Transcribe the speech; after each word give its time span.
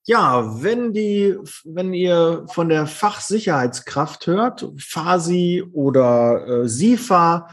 Ja, 0.06 0.64
wenn 0.64 0.94
die, 0.94 1.38
wenn 1.64 1.94
ihr 1.94 2.48
von 2.48 2.70
der 2.70 2.88
Fachsicherheitskraft 2.88 4.26
hört, 4.26 4.68
FASI 4.80 5.64
oder 5.74 6.64
äh, 6.64 6.68
SIFA, 6.68 7.50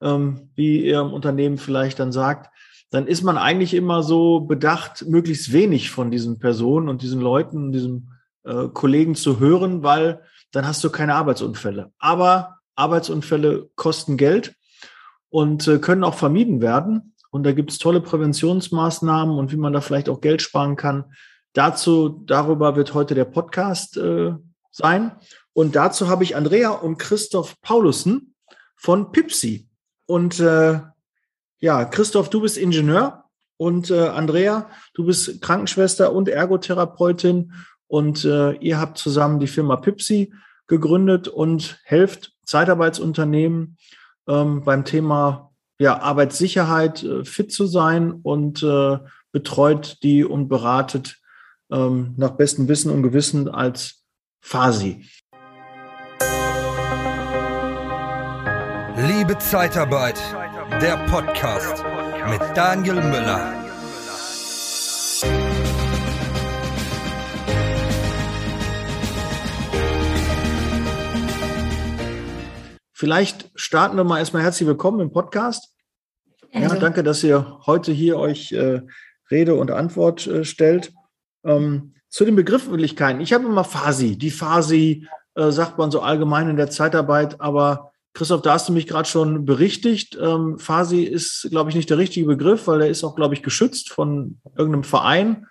ähm, 0.00 0.48
wie 0.54 0.84
ihr 0.84 1.00
im 1.00 1.12
Unternehmen 1.12 1.58
vielleicht 1.58 1.98
dann 1.98 2.12
sagt, 2.12 2.51
dann 2.92 3.06
ist 3.06 3.22
man 3.22 3.38
eigentlich 3.38 3.72
immer 3.72 4.02
so 4.02 4.40
bedacht, 4.40 5.06
möglichst 5.08 5.50
wenig 5.52 5.90
von 5.90 6.10
diesen 6.10 6.38
Personen 6.38 6.90
und 6.90 7.00
diesen 7.00 7.22
Leuten, 7.22 7.72
diesen 7.72 8.10
äh, 8.44 8.68
Kollegen 8.68 9.14
zu 9.14 9.40
hören, 9.40 9.82
weil 9.82 10.22
dann 10.52 10.66
hast 10.66 10.84
du 10.84 10.90
keine 10.90 11.14
Arbeitsunfälle. 11.14 11.90
Aber 11.98 12.58
Arbeitsunfälle 12.76 13.70
kosten 13.76 14.18
Geld 14.18 14.54
und 15.30 15.66
äh, 15.68 15.78
können 15.78 16.04
auch 16.04 16.14
vermieden 16.14 16.60
werden. 16.60 17.14
Und 17.30 17.44
da 17.44 17.52
gibt 17.52 17.70
es 17.70 17.78
tolle 17.78 18.02
Präventionsmaßnahmen 18.02 19.38
und 19.38 19.52
wie 19.52 19.56
man 19.56 19.72
da 19.72 19.80
vielleicht 19.80 20.10
auch 20.10 20.20
Geld 20.20 20.42
sparen 20.42 20.76
kann. 20.76 21.14
Dazu, 21.54 22.22
darüber 22.26 22.76
wird 22.76 22.92
heute 22.92 23.14
der 23.14 23.24
Podcast 23.24 23.96
äh, 23.96 24.34
sein. 24.70 25.12
Und 25.54 25.76
dazu 25.76 26.08
habe 26.08 26.24
ich 26.24 26.36
Andrea 26.36 26.72
und 26.72 26.98
Christoph 26.98 27.58
Paulussen 27.62 28.34
von 28.76 29.12
Pipsi. 29.12 29.70
Und 30.04 30.40
äh, 30.40 30.80
ja, 31.62 31.84
Christoph, 31.84 32.28
du 32.28 32.40
bist 32.40 32.58
Ingenieur 32.58 33.24
und 33.56 33.90
äh, 33.90 34.08
Andrea, 34.08 34.68
du 34.94 35.06
bist 35.06 35.40
Krankenschwester 35.40 36.12
und 36.12 36.28
Ergotherapeutin 36.28 37.52
und 37.86 38.24
äh, 38.24 38.54
ihr 38.54 38.80
habt 38.80 38.98
zusammen 38.98 39.38
die 39.38 39.46
Firma 39.46 39.76
Pipsi 39.76 40.34
gegründet 40.66 41.28
und 41.28 41.78
helft 41.84 42.32
Zeitarbeitsunternehmen 42.44 43.76
ähm, 44.26 44.64
beim 44.64 44.84
Thema 44.84 45.52
ja, 45.78 46.00
Arbeitssicherheit 46.00 47.04
äh, 47.04 47.24
fit 47.24 47.52
zu 47.52 47.66
sein 47.66 48.10
und 48.10 48.64
äh, 48.64 48.98
betreut 49.30 49.98
die 50.02 50.24
und 50.24 50.48
beratet 50.48 51.20
ähm, 51.70 52.14
nach 52.16 52.32
bestem 52.32 52.66
Wissen 52.66 52.90
und 52.90 53.04
Gewissen 53.04 53.48
als 53.48 54.02
Fasi. 54.40 55.06
Liebe 58.96 59.38
Zeitarbeit, 59.38 60.20
der 60.80 60.96
Podcast 61.06 61.84
mit 62.28 62.40
Daniel 62.56 62.94
Müller. 62.94 63.52
Vielleicht 72.92 73.50
starten 73.54 73.96
wir 73.96 74.04
mal 74.04 74.18
erstmal 74.18 74.42
herzlich 74.42 74.66
willkommen 74.66 75.00
im 75.00 75.12
Podcast. 75.12 75.74
Ja, 76.52 76.74
danke, 76.74 77.02
dass 77.02 77.22
ihr 77.22 77.58
heute 77.66 77.92
hier 77.92 78.18
euch 78.18 78.52
äh, 78.52 78.82
Rede 79.30 79.54
und 79.54 79.70
Antwort 79.70 80.26
äh, 80.26 80.44
stellt. 80.44 80.92
Ähm, 81.44 81.94
zu 82.08 82.24
den 82.24 82.36
Begrifflichkeiten. 82.36 83.20
Ich 83.20 83.32
habe 83.32 83.44
immer 83.44 83.64
Fasi. 83.64 84.16
Die 84.16 84.30
Fasi 84.30 85.06
äh, 85.34 85.50
sagt 85.50 85.78
man 85.78 85.90
so 85.90 86.00
allgemein 86.00 86.48
in 86.48 86.56
der 86.56 86.70
Zeitarbeit, 86.70 87.40
aber 87.40 87.91
Christoph, 88.14 88.42
da 88.42 88.54
hast 88.54 88.68
du 88.68 88.72
mich 88.72 88.86
gerade 88.86 89.08
schon 89.08 89.44
berichtigt. 89.44 90.18
Ähm, 90.20 90.58
Fasi 90.58 91.02
ist, 91.02 91.48
glaube 91.50 91.70
ich, 91.70 91.76
nicht 91.76 91.88
der 91.88 91.98
richtige 91.98 92.26
Begriff, 92.26 92.66
weil 92.66 92.80
der 92.80 92.88
ist 92.88 93.04
auch, 93.04 93.16
glaube 93.16 93.34
ich, 93.34 93.42
geschützt 93.42 93.90
von 93.90 94.40
irgendeinem 94.56 94.84
Verein. 94.84 95.46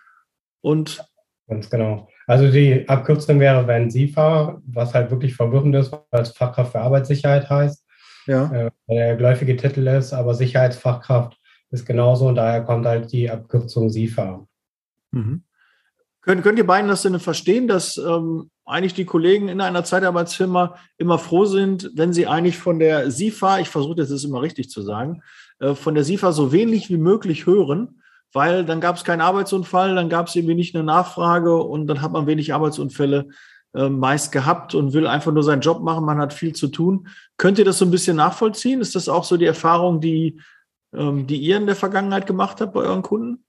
Und 0.62 1.04
Ganz 1.48 1.70
genau. 1.70 2.08
Also 2.28 2.50
die 2.50 2.88
Abkürzung 2.88 3.40
wäre 3.40 3.68
wenn 3.68 3.90
SIFA, 3.90 4.62
was 4.66 4.94
halt 4.94 5.12
wirklich 5.12 5.36
verwirrend 5.36 5.76
ist, 5.76 5.92
weil 5.92 6.22
es 6.22 6.30
Fachkraft 6.30 6.72
für 6.72 6.80
Arbeitssicherheit 6.80 7.50
heißt. 7.50 7.86
Ja. 8.28 8.52
Äh, 8.54 8.72
der 8.88 9.16
geläufige 9.18 9.58
Titel 9.58 9.88
ist, 9.88 10.14
aber 10.14 10.36
Sicherheitsfachkraft 10.36 11.38
ist 11.72 11.86
genauso 11.86 12.28
und 12.28 12.36
daher 12.36 12.64
kommt 12.64 12.86
halt 12.86 13.12
die 13.12 13.30
Abkürzung 13.30 13.90
SIFA. 13.90 14.46
Mhm. 15.12 15.44
Könnt, 16.22 16.44
könnt 16.44 16.60
ihr 16.60 16.68
beiden 16.68 16.88
das 16.88 17.02
denn 17.02 17.20
verstehen, 17.20 17.68
dass 17.68 17.98
ähm, 17.98 18.52
eigentlich 18.66 18.94
die 18.94 19.06
Kollegen 19.06 19.48
in 19.48 19.60
einer 19.60 19.84
Zeitarbeitsfirma 19.84 20.76
immer 20.98 21.18
froh 21.18 21.46
sind, 21.46 21.92
wenn 21.96 22.14
sie 22.14 22.28
eigentlich 22.28 22.58
von 22.58 22.78
der 22.78 23.10
SIFA, 23.10 23.60
ich 23.60 23.70
versuche 23.70 23.96
das 23.96 24.12
jetzt 24.12 24.24
immer 24.24 24.42
richtig 24.42 24.70
zu 24.70 24.84
sagen, 24.84 25.24
äh, 25.60 25.74
von 25.74 25.96
der 25.96 26.04
SIFA 26.04 26.32
so 26.32 26.52
wenig 26.52 26.90
wie 26.90 26.98
möglich 26.98 27.48
hören, 27.48 28.02
weil 28.34 28.66
dann 28.66 28.82
gab 28.82 28.98
es 28.98 29.04
keinen 29.04 29.22
Arbeitsunfall, 29.22 29.96
dann 29.96 30.10
gab 30.10 30.28
es 30.28 30.36
irgendwie 30.36 30.56
nicht 30.56 30.76
eine 30.76 30.84
Nachfrage 30.84 31.56
und 31.58 31.88
dann 31.88 32.02
hat 32.02 32.12
man 32.12 32.28
wenig 32.28 32.54
Arbeitsunfälle 32.54 33.30
äh, 33.74 33.90
meist 33.90 34.32
gehabt 34.32 34.76
und 34.76 34.94
will 34.94 35.08
einfach 35.08 35.32
nur 35.32 35.44
seinen 35.44 35.62
Job 35.62 35.82
machen, 35.82 36.06
man 36.06 36.20
hat 36.20 36.34
viel 36.34 36.54
zu 36.54 36.68
tun. 36.68 37.08
Könnt 37.38 37.58
ihr 37.58 37.66
das 37.66 37.80
so 37.80 37.86
ein 37.86 37.92
bisschen 37.92 38.18
nachvollziehen? 38.18 38.80
Ist 38.80 38.96
das 38.96 39.10
auch 39.10 39.24
so 39.24 39.38
die 39.38 39.46
Erfahrung, 39.46 40.02
die, 40.02 40.40
ähm, 40.94 41.26
die 41.26 41.38
ihr 41.38 41.58
in 41.58 41.66
der 41.66 41.76
Vergangenheit 41.76 42.28
gemacht 42.28 42.62
habt 42.62 42.74
bei 42.74 42.82
euren 42.82 43.02
Kunden? 43.02 43.44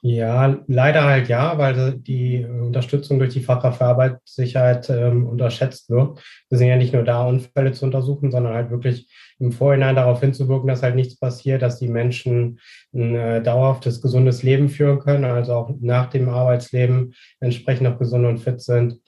Ja, 0.00 0.56
leider 0.68 1.04
halt 1.04 1.28
ja, 1.28 1.58
weil 1.58 1.94
die 1.98 2.44
Unterstützung 2.44 3.18
durch 3.18 3.32
die 3.32 3.40
Fachkraft 3.40 3.78
für 3.78 3.86
Arbeitssicherheit 3.86 4.88
ähm, 4.90 5.26
unterschätzt 5.26 5.90
wird. 5.90 6.20
Wir 6.48 6.58
sind 6.58 6.68
ja 6.68 6.76
nicht 6.76 6.92
nur 6.92 7.02
da, 7.02 7.26
Unfälle 7.26 7.72
zu 7.72 7.84
untersuchen, 7.84 8.30
sondern 8.30 8.54
halt 8.54 8.70
wirklich 8.70 9.08
im 9.40 9.50
Vorhinein 9.50 9.96
darauf 9.96 10.20
hinzuwirken, 10.20 10.68
dass 10.68 10.84
halt 10.84 10.94
nichts 10.94 11.18
passiert, 11.18 11.62
dass 11.62 11.80
die 11.80 11.88
Menschen 11.88 12.60
ein 12.94 13.16
äh, 13.16 13.42
dauerhaftes, 13.42 14.00
gesundes 14.00 14.44
Leben 14.44 14.68
führen 14.68 15.00
können, 15.00 15.24
also 15.24 15.54
auch 15.54 15.70
nach 15.80 16.10
dem 16.10 16.28
Arbeitsleben 16.28 17.14
entsprechend 17.40 17.88
noch 17.88 17.98
gesund 17.98 18.24
und 18.24 18.38
fit 18.38 18.60
sind 18.60 19.00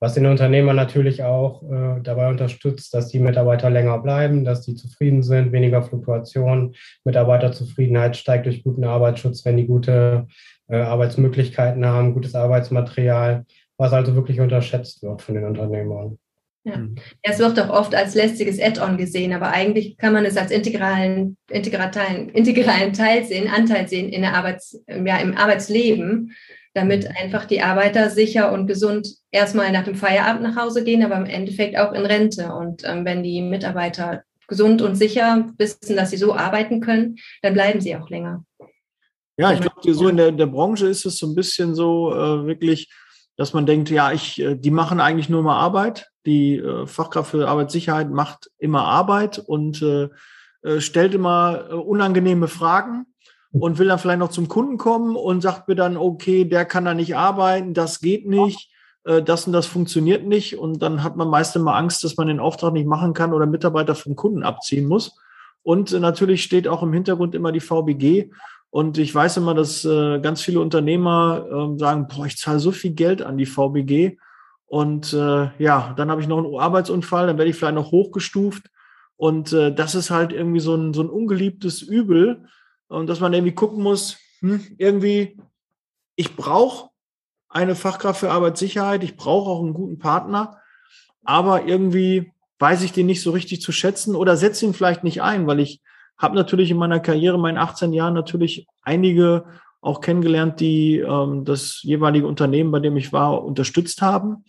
was 0.00 0.14
den 0.14 0.26
Unternehmer 0.26 0.74
natürlich 0.74 1.22
auch 1.22 1.62
äh, 1.62 2.00
dabei 2.02 2.28
unterstützt, 2.28 2.94
dass 2.94 3.08
die 3.08 3.18
Mitarbeiter 3.18 3.68
länger 3.70 3.98
bleiben, 3.98 4.44
dass 4.44 4.62
die 4.62 4.74
zufrieden 4.74 5.22
sind, 5.22 5.52
weniger 5.52 5.82
Fluktuation, 5.82 6.74
Mitarbeiterzufriedenheit 7.04 8.16
steigt 8.16 8.46
durch 8.46 8.62
guten 8.62 8.84
Arbeitsschutz, 8.84 9.44
wenn 9.44 9.56
die 9.56 9.66
gute 9.66 10.26
äh, 10.68 10.76
Arbeitsmöglichkeiten 10.76 11.84
haben, 11.84 12.14
gutes 12.14 12.34
Arbeitsmaterial, 12.34 13.44
was 13.76 13.92
also 13.92 14.14
wirklich 14.14 14.40
unterschätzt 14.40 15.02
wird 15.02 15.22
von 15.22 15.34
den 15.34 15.44
Unternehmern. 15.44 16.18
Ja. 16.64 16.76
Mhm. 16.76 16.96
Es 17.22 17.38
wird 17.38 17.58
auch 17.60 17.70
oft 17.70 17.94
als 17.94 18.14
lästiges 18.14 18.60
Add-on 18.60 18.98
gesehen, 18.98 19.32
aber 19.32 19.50
eigentlich 19.50 19.96
kann 19.96 20.12
man 20.12 20.24
es 20.24 20.36
als 20.36 20.50
integralen, 20.50 21.36
integralen, 21.50 22.28
integralen 22.30 22.92
Teil 22.92 23.24
sehen, 23.24 23.48
Anteil 23.48 23.88
sehen 23.88 24.10
in 24.10 24.22
der 24.22 24.34
Arbeits, 24.34 24.80
ja, 24.86 25.18
im 25.18 25.36
Arbeitsleben 25.36 26.34
damit 26.78 27.04
mhm. 27.04 27.14
einfach 27.20 27.44
die 27.44 27.60
Arbeiter 27.60 28.08
sicher 28.08 28.52
und 28.52 28.66
gesund 28.66 29.08
erstmal 29.30 29.72
nach 29.72 29.84
dem 29.84 29.96
Feierabend 29.96 30.42
nach 30.42 30.56
Hause 30.56 30.84
gehen, 30.84 31.04
aber 31.04 31.16
im 31.16 31.26
Endeffekt 31.26 31.76
auch 31.76 31.92
in 31.92 32.06
Rente. 32.06 32.52
Und 32.52 32.82
ähm, 32.84 33.04
wenn 33.04 33.22
die 33.22 33.42
Mitarbeiter 33.42 34.22
gesund 34.46 34.80
und 34.80 34.94
sicher 34.94 35.46
wissen, 35.58 35.96
dass 35.96 36.10
sie 36.10 36.16
so 36.16 36.34
arbeiten 36.34 36.80
können, 36.80 37.16
dann 37.42 37.54
bleiben 37.54 37.80
sie 37.80 37.96
auch 37.96 38.08
länger. 38.08 38.44
Ja, 39.36 39.52
ich 39.52 39.60
glaube, 39.60 39.94
so 39.94 40.08
in 40.08 40.16
der, 40.16 40.32
der 40.32 40.46
Branche 40.46 40.86
ist 40.88 41.04
es 41.04 41.18
so 41.18 41.26
ein 41.26 41.34
bisschen 41.34 41.74
so 41.74 42.12
äh, 42.12 42.46
wirklich, 42.46 42.90
dass 43.36 43.52
man 43.52 43.66
denkt, 43.66 43.90
ja, 43.90 44.10
ich, 44.12 44.40
äh, 44.40 44.56
die 44.56 44.70
machen 44.70 45.00
eigentlich 45.00 45.28
nur 45.28 45.42
mal 45.42 45.58
Arbeit. 45.58 46.08
Die 46.26 46.56
äh, 46.56 46.86
Fachkraft 46.86 47.32
für 47.32 47.48
Arbeitssicherheit 47.48 48.10
macht 48.10 48.50
immer 48.58 48.84
Arbeit 48.84 49.38
und 49.38 49.82
äh, 49.82 50.08
äh 50.62 50.80
stellt 50.80 51.14
immer 51.14 51.68
äh, 51.70 51.74
unangenehme 51.74 52.48
Fragen 52.48 53.06
und 53.52 53.78
will 53.78 53.88
dann 53.88 53.98
vielleicht 53.98 54.18
noch 54.18 54.30
zum 54.30 54.48
Kunden 54.48 54.76
kommen 54.76 55.16
und 55.16 55.40
sagt 55.40 55.68
mir 55.68 55.74
dann, 55.74 55.96
okay, 55.96 56.44
der 56.44 56.64
kann 56.64 56.84
da 56.84 56.94
nicht 56.94 57.16
arbeiten, 57.16 57.74
das 57.74 58.00
geht 58.00 58.26
nicht, 58.26 58.70
äh, 59.04 59.22
das 59.22 59.46
und 59.46 59.52
das 59.52 59.66
funktioniert 59.66 60.26
nicht. 60.26 60.58
Und 60.58 60.82
dann 60.82 61.02
hat 61.02 61.16
man 61.16 61.28
meist 61.28 61.56
immer 61.56 61.74
Angst, 61.74 62.04
dass 62.04 62.16
man 62.16 62.28
den 62.28 62.40
Auftrag 62.40 62.72
nicht 62.72 62.86
machen 62.86 63.14
kann 63.14 63.32
oder 63.32 63.46
Mitarbeiter 63.46 63.94
vom 63.94 64.16
Kunden 64.16 64.42
abziehen 64.42 64.86
muss. 64.86 65.16
Und 65.62 65.92
äh, 65.92 66.00
natürlich 66.00 66.42
steht 66.42 66.68
auch 66.68 66.82
im 66.82 66.92
Hintergrund 66.92 67.34
immer 67.34 67.52
die 67.52 67.60
VBG. 67.60 68.30
Und 68.70 68.98
ich 68.98 69.14
weiß 69.14 69.38
immer, 69.38 69.54
dass 69.54 69.84
äh, 69.84 70.20
ganz 70.20 70.42
viele 70.42 70.60
Unternehmer 70.60 71.46
äh, 71.50 71.78
sagen, 71.78 72.06
boah, 72.06 72.26
ich 72.26 72.36
zahle 72.36 72.58
so 72.58 72.70
viel 72.70 72.92
Geld 72.92 73.22
an 73.22 73.38
die 73.38 73.46
VBG. 73.46 74.18
Und 74.66 75.14
äh, 75.14 75.50
ja, 75.58 75.94
dann 75.96 76.10
habe 76.10 76.20
ich 76.20 76.28
noch 76.28 76.36
einen 76.36 76.58
Arbeitsunfall, 76.58 77.26
dann 77.26 77.38
werde 77.38 77.50
ich 77.50 77.56
vielleicht 77.56 77.74
noch 77.74 77.90
hochgestuft. 77.90 78.70
Und 79.16 79.54
äh, 79.54 79.74
das 79.74 79.94
ist 79.94 80.10
halt 80.10 80.32
irgendwie 80.32 80.60
so 80.60 80.74
ein, 80.74 80.92
so 80.92 81.02
ein 81.02 81.08
ungeliebtes 81.08 81.80
Übel, 81.80 82.44
und 82.88 83.06
dass 83.06 83.20
man 83.20 83.32
irgendwie 83.32 83.54
gucken 83.54 83.82
muss, 83.82 84.18
hm, 84.40 84.64
irgendwie, 84.78 85.38
ich 86.16 86.36
brauche 86.36 86.90
eine 87.48 87.74
Fachkraft 87.74 88.20
für 88.20 88.30
Arbeitssicherheit, 88.30 89.04
ich 89.04 89.16
brauche 89.16 89.50
auch 89.50 89.62
einen 89.62 89.74
guten 89.74 89.98
Partner, 89.98 90.58
aber 91.24 91.66
irgendwie 91.66 92.32
weiß 92.58 92.82
ich 92.82 92.92
den 92.92 93.06
nicht 93.06 93.22
so 93.22 93.30
richtig 93.30 93.60
zu 93.62 93.72
schätzen 93.72 94.14
oder 94.14 94.36
setze 94.36 94.66
ihn 94.66 94.74
vielleicht 94.74 95.04
nicht 95.04 95.22
ein, 95.22 95.46
weil 95.46 95.60
ich 95.60 95.80
habe 96.16 96.34
natürlich 96.34 96.70
in 96.70 96.76
meiner 96.76 97.00
Karriere, 97.00 97.36
in 97.36 97.40
meinen 97.40 97.58
18 97.58 97.92
Jahren 97.92 98.14
natürlich 98.14 98.66
einige 98.82 99.44
auch 99.80 100.00
kennengelernt, 100.00 100.58
die 100.58 100.98
ähm, 100.98 101.44
das 101.44 101.80
jeweilige 101.82 102.26
Unternehmen, 102.26 102.72
bei 102.72 102.80
dem 102.80 102.96
ich 102.96 103.12
war, 103.12 103.44
unterstützt 103.44 104.02
haben. 104.02 104.44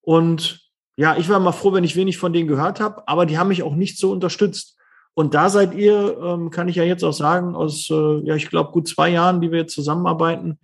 Und 0.00 0.68
ja, 0.96 1.16
ich 1.16 1.28
war 1.28 1.38
mal 1.38 1.52
froh, 1.52 1.72
wenn 1.72 1.84
ich 1.84 1.96
wenig 1.96 2.18
von 2.18 2.32
denen 2.32 2.48
gehört 2.48 2.80
habe, 2.80 3.06
aber 3.06 3.26
die 3.26 3.38
haben 3.38 3.48
mich 3.48 3.62
auch 3.62 3.74
nicht 3.74 3.98
so 3.98 4.10
unterstützt. 4.10 4.76
Und 5.14 5.34
da 5.34 5.48
seid 5.48 5.74
ihr, 5.74 6.18
ähm, 6.20 6.50
kann 6.50 6.68
ich 6.68 6.76
ja 6.76 6.82
jetzt 6.82 7.04
auch 7.04 7.12
sagen, 7.12 7.54
aus, 7.54 7.88
äh, 7.90 8.18
ja, 8.24 8.34
ich 8.34 8.50
glaube, 8.50 8.72
gut 8.72 8.88
zwei 8.88 9.10
Jahren, 9.10 9.40
die 9.40 9.52
wir 9.52 9.60
jetzt 9.60 9.74
zusammenarbeiten, 9.74 10.58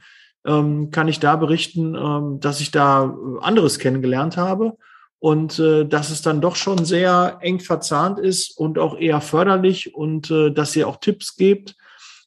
ähm, 0.45 0.91
kann 0.91 1.09
ich 1.09 1.21
da 1.21 1.37
berichten, 1.37 1.95
ähm, 1.95 2.41
dass 2.41 2.61
ich 2.61 2.73
da 2.73 3.17
anderes 3.41 3.79
kennengelernt 3.79 4.37
habe. 4.37 4.77
Und 5.23 5.59
äh, 5.59 5.85
dass 5.85 6.09
es 6.09 6.23
dann 6.23 6.41
doch 6.41 6.57
schon 6.57 6.87
sehr 6.87 7.39
eng 7.43 7.61
verzahnt 7.61 8.19
ist 8.19 8.57
und 8.57 8.79
auch 8.79 8.97
eher 8.97 9.21
förderlich 9.21 9.95
und 9.95 10.31
äh, 10.31 10.51
dass 10.51 10.75
ihr 10.75 10.89
auch 10.89 10.97
Tipps 10.97 11.37
gebt, 11.37 11.77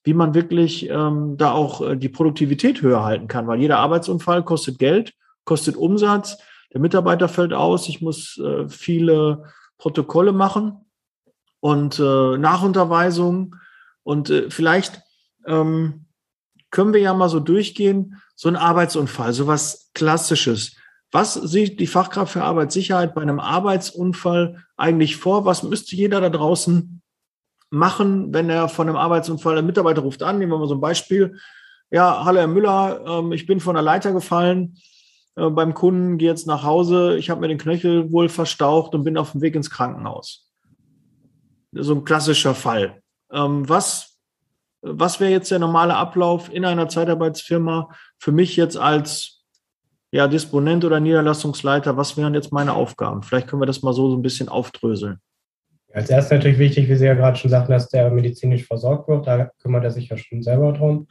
wie 0.03 0.13
man 0.13 0.35
wirklich 0.35 0.87
ähm, 0.89 1.35
da 1.35 1.53
auch 1.53 1.81
äh, 1.81 1.97
die 1.97 2.09
Produktivität 2.09 2.83
höher 2.83 3.03
halten 3.03 3.27
kann, 3.27 3.47
weil 3.47 3.59
jeder 3.59 3.79
Arbeitsunfall 3.79 4.43
kostet 4.43 4.77
Geld, 4.77 5.13
kostet 5.43 5.75
Umsatz, 5.75 6.37
der 6.71 6.81
Mitarbeiter 6.81 7.27
fällt 7.27 7.53
aus, 7.53 7.89
ich 7.89 7.99
muss 7.99 8.37
äh, 8.37 8.69
viele 8.69 9.45
Protokolle 9.79 10.31
machen 10.31 10.82
und 11.63 11.97
äh, 11.97 12.37
Nachunterweisungen 12.37 13.55
und 14.03 14.29
äh, 14.29 14.49
vielleicht 14.49 15.01
ähm, 15.47 16.07
können 16.71 16.91
wir 16.91 16.99
ja 16.99 17.13
mal 17.13 17.29
so 17.29 17.39
durchgehen, 17.39 18.21
so 18.35 18.49
ein 18.49 18.57
Arbeitsunfall, 18.57 19.31
so 19.31 19.47
was 19.47 19.89
Klassisches. 19.93 20.75
Was 21.13 21.35
sieht 21.35 21.79
die 21.79 21.87
Fachkraft 21.87 22.33
für 22.33 22.43
Arbeitssicherheit 22.43 23.15
bei 23.15 23.21
einem 23.21 23.39
Arbeitsunfall 23.39 24.61
eigentlich 24.75 25.15
vor? 25.15 25.45
Was 25.45 25.63
müsste 25.63 25.95
jeder 25.95 26.19
da 26.19 26.29
draußen 26.29 27.01
machen, 27.69 28.33
wenn 28.33 28.49
er 28.49 28.67
von 28.67 28.89
einem 28.89 28.97
Arbeitsunfall, 28.97 29.57
ein 29.57 29.65
Mitarbeiter 29.65 30.01
ruft 30.01 30.21
an, 30.21 30.39
nehmen 30.39 30.51
wir 30.51 30.57
mal 30.57 30.67
so 30.67 30.75
ein 30.75 30.81
Beispiel. 30.81 31.39
Ja, 31.91 32.25
hallo 32.25 32.39
Herr 32.39 32.47
Müller, 32.47 33.05
ähm, 33.07 33.31
ich 33.31 33.45
bin 33.45 33.61
von 33.61 33.75
der 33.75 33.83
Leiter 33.83 34.11
gefallen 34.11 34.75
äh, 35.37 35.49
beim 35.49 35.73
Kunden, 35.73 36.17
gehe 36.17 36.29
jetzt 36.29 36.45
nach 36.45 36.63
Hause, 36.63 37.15
ich 37.15 37.29
habe 37.29 37.39
mir 37.39 37.47
den 37.47 37.57
Knöchel 37.57 38.11
wohl 38.11 38.27
verstaucht 38.27 38.93
und 38.93 39.05
bin 39.05 39.17
auf 39.17 39.31
dem 39.31 39.39
Weg 39.39 39.55
ins 39.55 39.69
Krankenhaus. 39.69 40.49
So 41.73 41.95
ein 41.95 42.03
klassischer 42.03 42.55
Fall. 42.55 43.01
Ähm, 43.31 43.67
was, 43.67 44.17
was 44.81 45.19
wäre 45.19 45.31
jetzt 45.31 45.51
der 45.51 45.59
normale 45.59 45.95
Ablauf 45.95 46.53
in 46.53 46.65
einer 46.65 46.87
Zeitarbeitsfirma 46.87 47.89
für 48.19 48.31
mich 48.31 48.55
jetzt 48.55 48.77
als 48.77 49.43
ja, 50.11 50.27
Disponent 50.27 50.85
oder 50.85 50.99
Niederlassungsleiter, 50.99 51.97
was 51.97 52.15
wären 52.17 52.35
jetzt 52.35 52.51
meine 52.51 52.73
Aufgaben? 52.73 53.23
Vielleicht 53.23 53.47
können 53.47 53.61
wir 53.61 53.65
das 53.65 53.81
mal 53.81 53.93
so, 53.93 54.11
so 54.11 54.15
ein 54.15 54.21
bisschen 54.21 54.47
aufdröseln. 54.47 55.17
Als 55.91 56.09
erstes 56.09 56.31
natürlich 56.31 56.59
wichtig, 56.59 56.87
wie 56.87 56.95
Sie 56.95 57.05
ja 57.05 57.15
gerade 57.15 57.37
schon 57.37 57.49
sagten, 57.49 57.71
dass 57.71 57.89
der 57.89 58.11
medizinisch 58.11 58.65
versorgt 58.65 59.07
wird. 59.07 59.25
Da 59.25 59.49
kümmert 59.61 59.83
er 59.83 59.91
sich 59.91 60.09
ja 60.09 60.17
schon 60.17 60.43
selber 60.43 60.71
drum. 60.71 61.07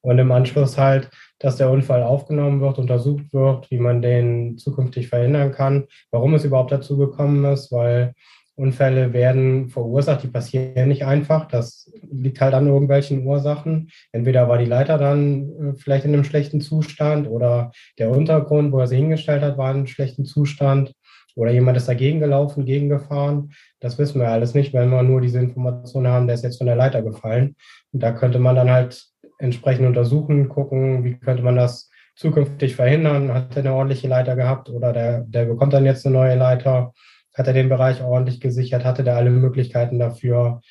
Und 0.00 0.18
im 0.18 0.30
Anschluss 0.30 0.78
halt, 0.78 1.10
dass 1.40 1.56
der 1.56 1.70
Unfall 1.70 2.04
aufgenommen 2.04 2.60
wird, 2.60 2.78
untersucht 2.78 3.32
wird, 3.32 3.68
wie 3.72 3.78
man 3.78 4.00
den 4.00 4.56
zukünftig 4.58 5.08
verhindern 5.08 5.50
kann, 5.50 5.86
warum 6.12 6.34
es 6.34 6.44
überhaupt 6.44 6.70
dazu 6.70 6.96
gekommen 6.96 7.44
ist, 7.52 7.72
weil 7.72 8.14
Unfälle 8.56 9.12
werden 9.12 9.68
verursacht, 9.68 10.22
die 10.22 10.28
passieren 10.28 10.88
nicht 10.88 11.04
einfach. 11.04 11.46
Das 11.46 11.92
liegt 12.10 12.40
halt 12.40 12.54
an 12.54 12.66
irgendwelchen 12.66 13.26
Ursachen. 13.26 13.90
Entweder 14.12 14.48
war 14.48 14.56
die 14.56 14.64
Leiter 14.64 14.96
dann 14.96 15.50
äh, 15.50 15.74
vielleicht 15.76 16.06
in 16.06 16.14
einem 16.14 16.24
schlechten 16.24 16.62
Zustand 16.62 17.28
oder 17.28 17.70
der 17.98 18.10
Untergrund, 18.10 18.72
wo 18.72 18.78
er 18.78 18.86
sie 18.86 18.96
hingestellt 18.96 19.42
hat, 19.42 19.58
war 19.58 19.70
in 19.70 19.78
einem 19.78 19.86
schlechten 19.86 20.24
Zustand 20.24 20.94
oder 21.34 21.52
jemand 21.52 21.76
ist 21.76 21.88
dagegen 21.88 22.18
gelaufen, 22.18 22.64
gegengefahren. 22.64 23.52
Das 23.78 23.98
wissen 23.98 24.20
wir 24.20 24.28
alles 24.28 24.54
nicht, 24.54 24.72
wenn 24.72 24.88
wir 24.88 25.02
nur 25.02 25.20
diese 25.20 25.38
Information 25.38 26.06
haben, 26.06 26.26
der 26.26 26.34
ist 26.34 26.42
jetzt 26.42 26.56
von 26.56 26.66
der 26.66 26.76
Leiter 26.76 27.02
gefallen. 27.02 27.56
Und 27.92 28.02
da 28.02 28.12
könnte 28.12 28.38
man 28.38 28.56
dann 28.56 28.70
halt 28.70 29.04
entsprechend 29.38 29.86
untersuchen, 29.86 30.48
gucken, 30.48 31.04
wie 31.04 31.18
könnte 31.18 31.42
man 31.42 31.56
das 31.56 31.90
zukünftig 32.16 32.74
verhindern. 32.74 33.34
Hat 33.34 33.54
er 33.54 33.64
eine 33.64 33.74
ordentliche 33.74 34.08
Leiter 34.08 34.34
gehabt 34.34 34.70
oder 34.70 34.94
der, 34.94 35.20
der 35.20 35.44
bekommt 35.44 35.74
dann 35.74 35.84
jetzt 35.84 36.06
eine 36.06 36.16
neue 36.16 36.36
Leiter? 36.36 36.94
Hat 37.36 37.46
er 37.46 37.52
den 37.52 37.68
Bereich 37.68 38.02
ordentlich 38.02 38.40
gesichert, 38.40 38.84
hatte 38.84 39.04
der 39.04 39.16
alle 39.16 39.30
Möglichkeiten 39.30 39.98
dafür, 39.98 40.62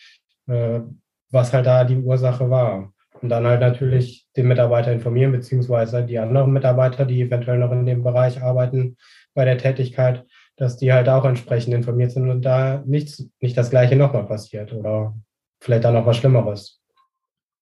äh, 0.47 0.79
was 1.31 1.53
halt 1.53 1.65
da 1.65 1.83
die 1.83 1.97
Ursache 1.97 2.49
war. 2.49 2.91
Und 3.21 3.29
dann 3.29 3.45
halt 3.45 3.61
natürlich 3.61 4.27
den 4.35 4.47
Mitarbeiter 4.47 4.91
informieren, 4.91 5.31
beziehungsweise 5.31 6.03
die 6.03 6.19
anderen 6.19 6.51
Mitarbeiter, 6.51 7.05
die 7.05 7.21
eventuell 7.21 7.59
noch 7.59 7.71
in 7.71 7.85
dem 7.85 8.03
Bereich 8.03 8.41
arbeiten 8.41 8.97
bei 9.33 9.45
der 9.45 9.57
Tätigkeit, 9.57 10.25
dass 10.57 10.77
die 10.77 10.91
halt 10.91 11.07
auch 11.07 11.25
entsprechend 11.25 11.73
informiert 11.73 12.11
sind 12.11 12.29
und 12.29 12.41
da 12.41 12.83
nichts, 12.85 13.29
nicht 13.39 13.57
das 13.57 13.69
Gleiche 13.69 13.95
nochmal 13.95 14.25
passiert 14.25 14.73
oder 14.73 15.15
vielleicht 15.61 15.85
dann 15.85 15.93
noch 15.93 16.05
was 16.05 16.17
Schlimmeres. 16.17 16.81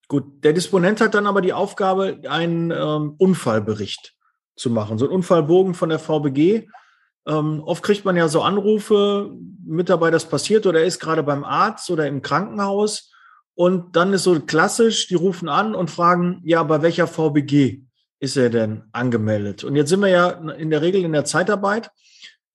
Gut, 0.07 0.43
der 0.43 0.53
Disponent 0.53 1.01
hat 1.01 1.13
dann 1.13 1.27
aber 1.27 1.41
die 1.41 1.53
Aufgabe, 1.53 2.19
einen 2.27 2.71
ähm, 2.71 3.15
Unfallbericht 3.17 4.15
zu 4.55 4.69
machen, 4.69 4.97
so 4.97 5.05
einen 5.05 5.15
Unfallbogen 5.15 5.73
von 5.73 5.89
der 5.89 5.99
VBG 5.99 6.67
ähm, 7.25 7.61
oft 7.63 7.83
kriegt 7.83 8.05
man 8.05 8.15
ja 8.15 8.27
so 8.27 8.41
Anrufe, 8.41 9.31
Mitarbeiter 9.65 10.17
ist 10.17 10.29
passiert 10.29 10.65
oder 10.65 10.79
er 10.79 10.85
ist 10.85 10.99
gerade 10.99 11.23
beim 11.23 11.43
Arzt 11.43 11.89
oder 11.89 12.07
im 12.07 12.21
Krankenhaus. 12.21 13.11
Und 13.55 13.95
dann 13.95 14.13
ist 14.13 14.23
so 14.23 14.39
klassisch, 14.39 15.07
die 15.07 15.15
rufen 15.15 15.47
an 15.47 15.75
und 15.75 15.91
fragen, 15.91 16.41
ja, 16.43 16.63
bei 16.63 16.81
welcher 16.81 17.07
VBG 17.07 17.83
ist 18.19 18.35
er 18.35 18.49
denn 18.49 18.83
angemeldet? 18.91 19.63
Und 19.63 19.75
jetzt 19.75 19.89
sind 19.89 20.01
wir 20.01 20.07
ja 20.07 20.29
in 20.29 20.69
der 20.69 20.81
Regel 20.81 21.03
in 21.03 21.13
der 21.13 21.25
Zeitarbeit. 21.25 21.91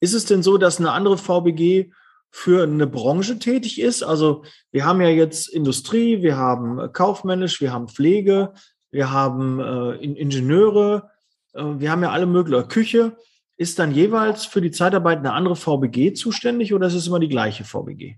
Ist 0.00 0.14
es 0.14 0.24
denn 0.24 0.42
so, 0.42 0.58
dass 0.58 0.78
eine 0.78 0.92
andere 0.92 1.18
VBG 1.18 1.92
für 2.30 2.64
eine 2.64 2.86
Branche 2.86 3.38
tätig 3.38 3.80
ist? 3.80 4.02
Also 4.02 4.44
wir 4.72 4.84
haben 4.84 5.00
ja 5.00 5.08
jetzt 5.08 5.48
Industrie, 5.48 6.22
wir 6.22 6.36
haben 6.36 6.92
kaufmännisch, 6.92 7.60
wir 7.60 7.72
haben 7.72 7.88
Pflege, 7.88 8.52
wir 8.90 9.12
haben 9.12 9.60
äh, 9.60 9.96
Ingenieure, 9.96 11.10
äh, 11.52 11.62
wir 11.62 11.90
haben 11.90 12.02
ja 12.02 12.10
alle 12.10 12.26
möglichen 12.26 12.68
Küche. 12.68 13.16
Ist 13.58 13.80
dann 13.80 13.90
jeweils 13.90 14.46
für 14.46 14.60
die 14.60 14.70
Zeitarbeit 14.70 15.18
eine 15.18 15.32
andere 15.32 15.56
VBG 15.56 16.14
zuständig 16.14 16.72
oder 16.72 16.86
ist 16.86 16.94
es 16.94 17.08
immer 17.08 17.18
die 17.18 17.28
gleiche 17.28 17.64
VBG? 17.64 18.16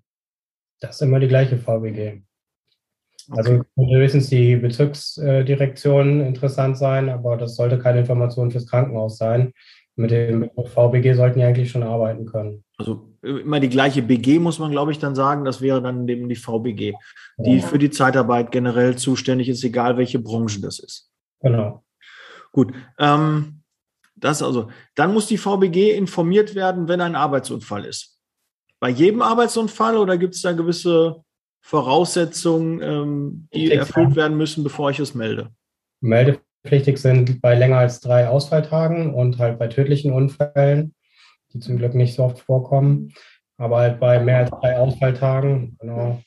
Das 0.81 0.97
ist 0.97 1.03
immer 1.03 1.19
die 1.19 1.29
gleiche 1.29 1.57
VBG. 1.57 2.23
Also 3.31 3.53
okay. 3.55 3.63
könnte 3.75 3.97
höchstens 3.97 4.29
die 4.29 4.57
Bezirksdirektion 4.57 6.21
interessant 6.21 6.77
sein, 6.77 7.09
aber 7.09 7.39
das 7.39 7.57
sollte 7.57 7.79
keine 7.79 8.01
Information 8.01 8.51
fürs 8.51 8.67
Krankenhaus 8.67 9.17
sein. 9.17 9.53
Mit 9.97 10.11
dem 10.11 10.51
VBG 10.57 11.15
sollten 11.15 11.39
die 11.39 11.45
eigentlich 11.45 11.71
schon 11.71 11.83
arbeiten 11.83 12.27
können. 12.27 12.65
Also 12.77 13.09
immer 13.23 13.61
die 13.61 13.69
gleiche 13.69 14.03
BG 14.03 14.39
muss 14.39 14.59
man, 14.59 14.71
glaube 14.71 14.93
ich, 14.93 14.99
dann 14.99 15.15
sagen. 15.15 15.45
Das 15.45 15.63
wäre 15.63 15.81
dann 15.81 16.07
eben 16.07 16.29
die 16.29 16.37
VBG, 16.37 16.95
die 17.39 17.57
ja. 17.57 17.63
für 17.67 17.79
die 17.79 17.91
Zeitarbeit 17.91 18.51
generell 18.51 18.97
zuständig 18.97 19.49
ist, 19.49 19.65
egal 19.65 19.97
welche 19.97 20.19
Branche 20.19 20.61
das 20.61 20.79
ist. 20.79 21.11
Genau. 21.41 21.83
Gut. 22.53 22.73
Ähm, 22.99 23.60
das 24.21 24.43
also, 24.43 24.69
dann 24.95 25.13
muss 25.13 25.27
die 25.27 25.39
VBG 25.39 25.97
informiert 25.97 26.55
werden, 26.55 26.89
wenn 26.89 27.01
ein 27.01 27.15
Arbeitsunfall 27.15 27.85
ist. 27.85 28.19
Bei 28.79 28.89
jedem 28.89 29.23
Arbeitsunfall 29.23 29.97
oder 29.97 30.17
gibt 30.17 30.35
es 30.35 30.43
da 30.43 30.53
gewisse 30.53 31.23
Voraussetzungen, 31.61 32.81
ähm, 32.83 33.49
die 33.53 33.71
erfüllt 33.73 34.17
werden 34.17 34.37
müssen, 34.37 34.65
bevor 34.65 34.91
ich 34.91 34.99
es 34.99 35.15
melde? 35.15 35.51
Meldepflichtig 36.01 36.99
sind 36.99 37.43
bei 37.43 37.55
länger 37.55 37.79
als 37.79 38.01
drei 38.01 38.29
Ausfalltagen 38.29 39.15
und 39.15 39.39
halt 39.39 39.59
bei 39.59 39.67
tödlichen 39.67 40.13
Unfällen, 40.13 40.95
die 41.53 41.61
zum 41.61 41.77
Glück 41.77 41.95
nicht 41.95 42.15
so 42.15 42.25
oft 42.25 42.41
vorkommen. 42.41 43.13
Aber 43.59 43.79
halt 43.79 44.01
bei 44.01 44.19
mehr 44.21 44.39
als 44.39 44.51
drei 44.51 44.79
Ausfalltagen, 44.79 45.77
genau, 45.79 46.23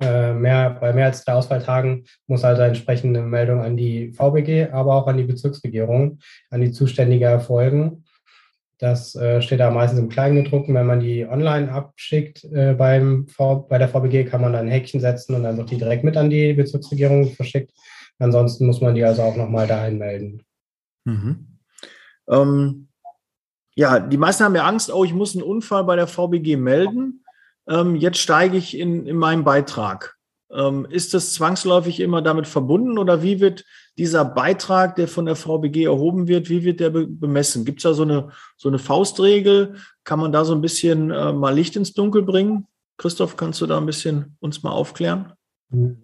äh, 0.00 0.34
mehr, 0.34 0.70
bei 0.78 0.92
mehr 0.92 1.06
als 1.06 1.24
drei 1.24 1.32
Ausfalltagen 1.32 2.04
muss 2.26 2.44
also 2.44 2.62
entsprechende 2.62 3.22
Meldung 3.22 3.60
an 3.60 3.76
die 3.76 4.12
VBG, 4.12 4.70
aber 4.70 4.94
auch 4.94 5.06
an 5.06 5.16
die 5.16 5.24
Bezirksregierung, 5.24 6.18
an 6.50 6.60
die 6.60 6.72
Zuständige 6.72 7.26
erfolgen. 7.26 8.04
Das 8.78 9.14
äh, 9.14 9.40
steht 9.40 9.60
da 9.60 9.70
meistens 9.70 10.00
im 10.00 10.10
Kleingedruckten. 10.10 10.74
Wenn 10.74 10.86
man 10.86 11.00
die 11.00 11.26
online 11.26 11.72
abschickt 11.72 12.44
äh, 12.44 12.74
beim 12.74 13.26
v 13.26 13.66
bei 13.68 13.78
der 13.78 13.88
VBG, 13.88 14.24
kann 14.24 14.42
man 14.42 14.52
dann 14.52 14.66
ein 14.66 14.70
Häkchen 14.72 15.00
setzen 15.00 15.34
und 15.34 15.44
dann 15.44 15.56
wird 15.56 15.70
die 15.70 15.78
direkt 15.78 16.04
mit 16.04 16.16
an 16.18 16.28
die 16.28 16.52
Bezirksregierung 16.52 17.30
verschickt. 17.32 17.72
Ansonsten 18.18 18.66
muss 18.66 18.82
man 18.82 18.94
die 18.94 19.04
also 19.04 19.22
auch 19.22 19.36
nochmal 19.36 19.66
dahin 19.66 19.96
melden. 19.96 20.42
Mhm. 21.04 21.58
Ähm, 22.28 22.88
ja, 23.74 23.98
die 23.98 24.16
meisten 24.18 24.44
haben 24.44 24.54
ja 24.54 24.64
Angst, 24.64 24.92
oh, 24.92 25.04
ich 25.04 25.14
muss 25.14 25.34
einen 25.34 25.42
Unfall 25.42 25.84
bei 25.84 25.96
der 25.96 26.06
VBG 26.06 26.56
melden 26.56 27.22
ähm, 27.68 27.96
jetzt 27.96 28.18
steige 28.18 28.56
ich 28.56 28.78
in, 28.78 29.06
in 29.06 29.16
meinen 29.16 29.44
Beitrag. 29.44 30.16
Ähm, 30.50 30.86
ist 30.88 31.12
das 31.14 31.32
zwangsläufig 31.32 32.00
immer 32.00 32.22
damit 32.22 32.46
verbunden 32.46 32.98
oder 32.98 33.22
wie 33.22 33.40
wird 33.40 33.64
dieser 33.98 34.24
Beitrag, 34.24 34.94
der 34.96 35.08
von 35.08 35.26
der 35.26 35.34
VBG 35.34 35.84
erhoben 35.84 36.28
wird, 36.28 36.48
wie 36.48 36.64
wird 36.64 36.80
der 36.80 36.90
be 36.90 37.06
bemessen? 37.06 37.64
Gibt 37.64 37.80
es 37.80 37.82
da 37.82 37.94
so 37.94 38.02
eine, 38.02 38.28
so 38.56 38.68
eine 38.68 38.78
Faustregel? 38.78 39.76
Kann 40.04 40.20
man 40.20 40.32
da 40.32 40.44
so 40.44 40.54
ein 40.54 40.60
bisschen 40.60 41.10
äh, 41.10 41.32
mal 41.32 41.54
Licht 41.54 41.76
ins 41.76 41.94
Dunkel 41.94 42.22
bringen? 42.22 42.66
Christoph, 42.98 43.36
kannst 43.36 43.60
du 43.60 43.66
da 43.66 43.78
ein 43.78 43.86
bisschen 43.86 44.36
uns 44.40 44.62
mal 44.62 44.70
aufklären? 44.70 45.32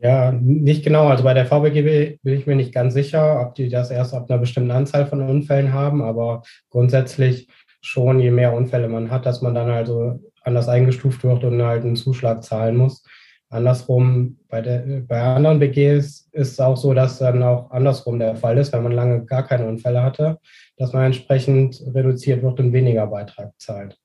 Ja, 0.03 0.33
nicht 0.33 0.83
genau. 0.83 1.07
Also 1.07 1.23
bei 1.23 1.35
der 1.35 1.47
VBG 1.47 2.19
bin 2.23 2.35
ich 2.35 2.47
mir 2.47 2.57
nicht 2.57 2.75
ganz 2.75 2.95
sicher, 2.95 3.41
ob 3.41 3.55
die 3.55 3.69
das 3.69 3.91
erst 3.91 4.13
ab 4.13 4.29
einer 4.29 4.39
bestimmten 4.39 4.73
Anzahl 4.73 5.07
von 5.07 5.23
Unfällen 5.23 5.73
haben, 5.73 6.03
aber 6.03 6.43
grundsätzlich 6.69 7.49
schon, 7.81 8.19
je 8.19 8.33
mehr 8.33 8.55
Unfälle 8.55 8.89
man 8.89 9.11
hat, 9.11 9.25
dass 9.25 9.41
man 9.41 9.55
dann 9.55 9.71
also 9.71 10.21
anders 10.45 10.69
eingestuft 10.69 11.25
wird 11.25 11.45
und 11.45 11.63
halt 11.63 11.85
einen 11.85 11.97
Zuschlag 11.97 12.43
zahlen 12.43 12.77
muss. 12.77 13.03
Andersrum, 13.51 14.39
bei, 14.49 14.63
der, 14.63 15.03
bei 15.07 15.21
anderen 15.21 15.59
BGs 15.59 16.31
ist 16.33 16.53
es 16.53 16.61
auch 16.61 16.77
so, 16.77 16.95
dass 16.95 17.19
dann 17.19 17.43
auch 17.43 17.71
andersrum 17.71 18.19
der 18.19 18.35
Fall 18.35 18.57
ist, 18.57 18.73
wenn 18.73 18.83
man 18.83 18.93
lange 18.93 19.27
gar 19.27 19.43
keine 19.43 19.67
Unfälle 19.67 20.03
hatte, 20.03 20.39
dass 20.79 20.95
man 20.95 21.05
entsprechend 21.05 21.83
reduziert 21.95 22.43
wird 22.43 22.59
und 22.61 22.73
weniger 22.73 23.07
Beitrag 23.07 23.53
zahlt. 23.59 23.99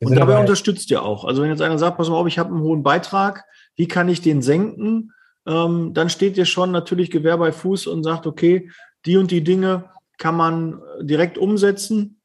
Und 0.00 0.16
dabei 0.16 0.38
unterstützt 0.38 0.90
ihr 0.90 1.02
auch. 1.02 1.24
Also 1.24 1.42
wenn 1.42 1.50
jetzt 1.50 1.60
einer 1.60 1.78
sagt, 1.78 1.98
pass 1.98 2.08
mal 2.08 2.16
auf, 2.16 2.26
ich 2.26 2.38
habe 2.38 2.50
einen 2.50 2.62
hohen 2.62 2.82
Beitrag, 2.82 3.44
wie 3.76 3.88
kann 3.88 4.08
ich 4.08 4.22
den 4.22 4.42
senken? 4.42 5.12
Ähm, 5.46 5.92
dann 5.92 6.08
steht 6.08 6.36
ihr 6.36 6.46
schon 6.46 6.70
natürlich 6.70 7.10
Gewehr 7.10 7.36
bei 7.36 7.52
Fuß 7.52 7.88
und 7.88 8.04
sagt, 8.04 8.26
okay, 8.26 8.70
die 9.06 9.16
und 9.16 9.30
die 9.30 9.42
Dinge 9.42 9.84
kann 10.18 10.36
man 10.36 10.80
direkt 11.00 11.36
umsetzen. 11.36 12.17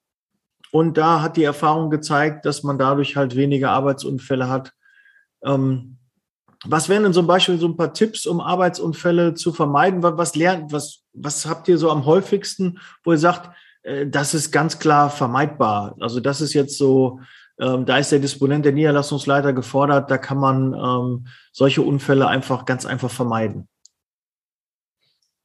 Und 0.73 0.97
da 0.97 1.21
hat 1.21 1.37
die 1.37 1.43
Erfahrung 1.43 1.91
gezeigt, 1.91 2.47
dass 2.47 2.63
man 2.63 2.79
dadurch 2.79 3.15
halt 3.15 3.35
weniger 3.35 3.69
Arbeitsunfälle 3.69 4.49
hat. 4.49 4.73
Ähm, 5.45 5.99
was 6.65 6.89
wären 6.89 7.03
denn 7.03 7.13
zum 7.13 7.27
Beispiel 7.27 7.59
so 7.59 7.67
ein 7.67 7.77
paar 7.77 7.93
Tipps, 7.93 8.25
um 8.25 8.41
Arbeitsunfälle 8.41 9.35
zu 9.35 9.53
vermeiden? 9.53 10.01
Was 10.01 10.35
lernt, 10.35 10.71
was, 10.71 11.03
was 11.13 11.45
habt 11.45 11.67
ihr 11.67 11.77
so 11.77 11.91
am 11.91 12.05
häufigsten, 12.07 12.79
wo 13.03 13.11
ihr 13.11 13.19
sagt, 13.19 13.55
äh, 13.83 14.07
das 14.07 14.33
ist 14.33 14.51
ganz 14.51 14.79
klar 14.79 15.11
vermeidbar? 15.11 15.95
Also 15.99 16.19
das 16.19 16.41
ist 16.41 16.53
jetzt 16.53 16.75
so, 16.75 17.19
ähm, 17.59 17.85
da 17.85 17.99
ist 17.99 18.11
der 18.11 18.17
Disponent, 18.17 18.65
der 18.65 18.71
Niederlassungsleiter 18.71 19.53
gefordert, 19.53 20.09
da 20.09 20.17
kann 20.17 20.39
man 20.39 20.73
ähm, 20.73 21.27
solche 21.51 21.83
Unfälle 21.83 22.27
einfach 22.27 22.65
ganz 22.65 22.87
einfach 22.87 23.11
vermeiden. 23.11 23.67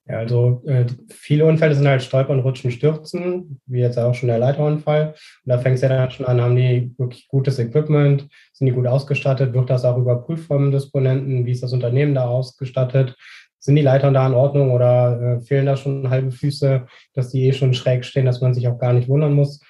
Ja, 0.09 0.19
also 0.19 0.63
äh, 0.67 0.87
viele 1.11 1.45
Unfälle 1.45 1.75
sind 1.75 1.87
halt 1.87 2.03
Stolpern, 2.03 2.41
Rutschen, 2.41 2.71
Stürzen, 2.71 3.61
wie 3.67 3.81
jetzt 3.81 3.99
auch 3.99 4.15
schon 4.15 4.29
der 4.29 4.39
Leiterunfall. 4.39 5.09
Und 5.09 5.51
da 5.51 5.59
fängt 5.59 5.77
es 5.77 5.83
ja 5.83 5.91
dann 5.91 6.11
schon 6.11 6.25
an, 6.25 6.41
haben 6.41 6.57
die 6.57 6.95
wirklich 6.97 7.29
gutes 7.29 7.59
Equipment, 7.59 8.27
sind 8.55 8.67
die 8.67 8.73
gut 8.73 8.87
ausgestattet, 8.87 9.53
wird 9.53 9.69
das 9.69 9.85
auch 9.85 9.99
überprüft 9.99 10.47
vom 10.47 10.71
Disponenten, 10.71 11.45
wie 11.45 11.53
ist 11.53 11.63
das 11.63 11.75
Unternehmen 11.75 12.15
da 12.15 12.27
ausgestattet, 12.27 13.17
sind 13.59 13.77
die 13.77 13.83
Leitern 13.83 14.15
da 14.15 14.27
in 14.27 14.33
Ordnung 14.33 14.71
oder 14.71 15.21
äh, 15.21 15.41
fehlen 15.41 15.67
da 15.67 15.77
schon 15.77 16.09
halbe 16.09 16.31
Füße, 16.31 16.87
dass 17.13 17.29
die 17.29 17.47
eh 17.47 17.53
schon 17.53 17.75
schräg 17.75 18.03
stehen, 18.05 18.25
dass 18.25 18.41
man 18.41 18.55
sich 18.55 18.67
auch 18.67 18.79
gar 18.79 18.95
nicht 18.95 19.09
wundern 19.09 19.35
muss, 19.35 19.61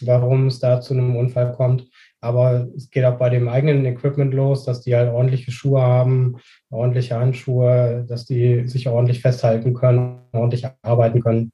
warum 0.00 0.48
es 0.48 0.58
da 0.58 0.80
zu 0.80 0.94
einem 0.94 1.14
Unfall 1.14 1.52
kommt. 1.52 1.88
Aber 2.24 2.68
es 2.74 2.88
geht 2.88 3.04
auch 3.04 3.18
bei 3.18 3.28
dem 3.28 3.48
eigenen 3.48 3.84
Equipment 3.84 4.32
los, 4.32 4.64
dass 4.64 4.80
die 4.80 4.96
halt 4.96 5.12
ordentliche 5.12 5.52
Schuhe 5.52 5.82
haben, 5.82 6.38
ordentliche 6.70 7.16
Handschuhe, 7.16 8.06
dass 8.08 8.24
die 8.24 8.66
sich 8.66 8.88
ordentlich 8.88 9.20
festhalten 9.20 9.74
können, 9.74 10.20
ordentlich 10.32 10.66
arbeiten 10.80 11.20
können. 11.20 11.52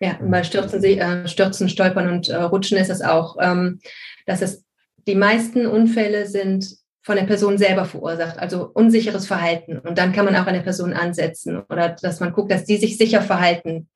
Ja, 0.00 0.18
bei 0.22 0.42
Stürzen, 0.42 0.82
äh, 0.82 1.28
Stürzen 1.28 1.68
Stolpern 1.68 2.08
und 2.08 2.30
äh, 2.30 2.36
Rutschen 2.36 2.78
ist 2.78 2.88
es 2.88 3.02
auch, 3.02 3.36
ähm, 3.40 3.80
dass 4.24 4.40
es 4.40 4.64
die 5.06 5.14
meisten 5.14 5.66
Unfälle 5.66 6.26
sind 6.26 6.66
von 7.02 7.16
der 7.16 7.24
Person 7.24 7.58
selber 7.58 7.84
verursacht, 7.84 8.38
also 8.38 8.70
unsicheres 8.72 9.26
Verhalten. 9.26 9.78
Und 9.78 9.98
dann 9.98 10.12
kann 10.12 10.24
man 10.24 10.34
auch 10.34 10.46
an 10.46 10.54
der 10.54 10.62
Person 10.62 10.94
ansetzen 10.94 11.62
oder 11.68 11.90
dass 11.90 12.20
man 12.20 12.32
guckt, 12.32 12.50
dass 12.50 12.64
die 12.64 12.78
sich 12.78 12.96
sicher 12.96 13.20
verhalten. 13.20 13.88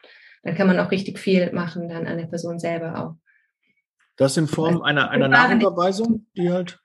Dann 0.42 0.54
kann 0.54 0.66
man 0.66 0.78
auch 0.78 0.90
richtig 0.90 1.18
viel 1.18 1.50
machen 1.52 1.88
dann 1.88 2.06
an 2.06 2.18
der 2.18 2.26
Person 2.26 2.58
selber 2.58 2.98
auch. 2.98 3.29
Das 4.16 4.36
in 4.36 4.46
Form 4.46 4.82
einer, 4.82 5.10
einer 5.10 5.28
Nachunterweisung, 5.28 6.26
die 6.36 6.52
halt. 6.52 6.78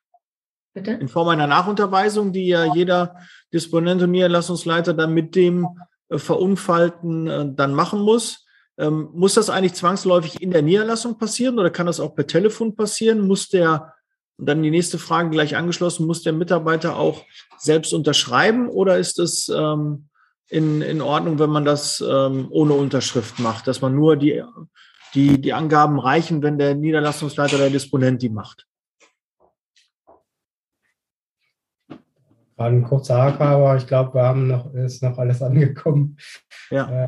Bitte? 0.73 0.91
In 0.91 1.07
Form 1.07 1.29
einer 1.29 1.47
Nachunterweisung, 1.47 2.33
die 2.33 2.47
ja 2.47 2.73
jeder 2.73 3.15
Disponent 3.53 4.01
und 4.01 4.11
Niederlassungsleiter 4.11 4.93
dann 4.93 5.13
mit 5.13 5.35
dem 5.35 5.67
äh, 6.09 6.17
Verunfallten 6.17 7.27
äh, 7.27 7.45
dann 7.53 7.73
machen 7.73 8.01
muss. 8.01 8.45
Ähm, 8.77 9.09
muss 9.13 9.35
das 9.35 9.49
eigentlich 9.49 9.73
zwangsläufig 9.73 10.41
in 10.41 10.51
der 10.51 10.61
Niederlassung 10.61 11.17
passieren 11.17 11.57
oder 11.59 11.69
kann 11.69 11.85
das 11.85 12.01
auch 12.01 12.13
per 12.13 12.27
Telefon 12.27 12.75
passieren? 12.75 13.25
Muss 13.25 13.47
der, 13.47 13.93
und 14.37 14.47
dann 14.49 14.63
die 14.63 14.71
nächste 14.71 14.99
Frage 14.99 15.29
gleich 15.29 15.55
angeschlossen, 15.55 16.05
muss 16.05 16.23
der 16.23 16.33
Mitarbeiter 16.33 16.97
auch 16.97 17.23
selbst 17.57 17.93
unterschreiben 17.93 18.67
oder 18.67 18.97
ist 18.97 19.17
es 19.17 19.47
ähm, 19.47 20.09
in, 20.49 20.81
in 20.81 21.01
Ordnung, 21.01 21.39
wenn 21.39 21.49
man 21.49 21.65
das 21.65 22.03
ähm, 22.05 22.47
ohne 22.49 22.73
Unterschrift 22.73 23.39
macht, 23.39 23.67
dass 23.67 23.81
man 23.81 23.95
nur 23.95 24.17
die 24.17 24.43
die, 25.15 25.41
die 25.41 25.53
Angaben 25.53 25.99
reichen, 25.99 26.43
wenn 26.43 26.57
der 26.57 26.75
Niederlassungsleiter 26.75 27.57
der 27.57 27.69
Disponent 27.69 28.21
die 28.21 28.29
macht. 28.29 28.67
Gerade 32.57 32.75
ein 32.75 32.83
kurzer 32.83 33.21
Haker, 33.21 33.45
aber 33.45 33.75
ich 33.75 33.87
glaube, 33.87 34.13
wir 34.13 34.23
haben 34.23 34.47
noch, 34.47 34.73
ist 34.73 35.03
noch 35.03 35.17
alles 35.17 35.41
angekommen. 35.41 36.17
Ja. 36.69 37.05
Äh, 37.05 37.07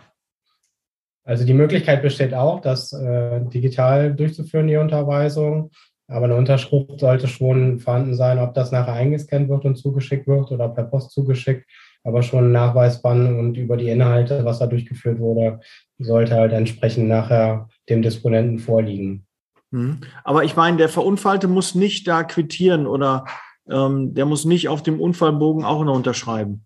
also 1.24 1.46
die 1.46 1.54
Möglichkeit 1.54 2.02
besteht 2.02 2.34
auch, 2.34 2.62
das 2.62 2.94
äh, 2.94 3.42
digital 3.42 4.16
durchzuführen, 4.16 4.68
die 4.68 4.78
Unterweisung. 4.78 5.72
Aber 6.08 6.26
eine 6.26 6.36
Unterschrift 6.36 7.02
sollte 7.02 7.28
schon 7.28 7.80
vorhanden 7.80 8.16
sein, 8.16 8.40
ob 8.40 8.54
das 8.54 8.72
nachher 8.72 8.94
eingescannt 8.94 9.50
wird 9.50 9.66
und 9.66 9.76
zugeschickt 9.76 10.26
wird 10.26 10.52
oder 10.52 10.70
per 10.70 10.86
Post 10.86 11.12
zugeschickt. 11.12 11.70
Aber 12.08 12.24
schon 12.24 12.54
nachweisbar 12.54 13.16
und 13.16 13.58
über 13.58 13.76
die 13.76 13.90
Inhalte, 13.90 14.46
was 14.46 14.60
da 14.60 14.66
durchgeführt 14.66 15.20
wurde, 15.20 15.60
sollte 16.00 16.36
halt 16.36 16.54
entsprechend 16.54 17.10
nachher 17.10 17.68
dem 17.90 18.02
Disponenten 18.02 18.60
vorliegen. 18.60 19.28
Mhm. 19.72 20.00
Aber 20.24 20.46
ich 20.46 20.56
meine, 20.56 20.78
der 20.78 20.88
Verunfallte 20.88 21.50
muss 21.50 21.76
nicht 21.76 22.08
da 22.08 22.24
quittieren 22.24 22.88
oder 22.88 23.26
ähm, 23.70 24.14
der 24.14 24.26
muss 24.26 24.46
nicht 24.46 24.70
auf 24.70 24.84
dem 24.84 25.02
Unfallbogen 25.02 25.66
auch 25.66 25.84
noch 25.84 25.96
unterschreiben. 25.96 26.66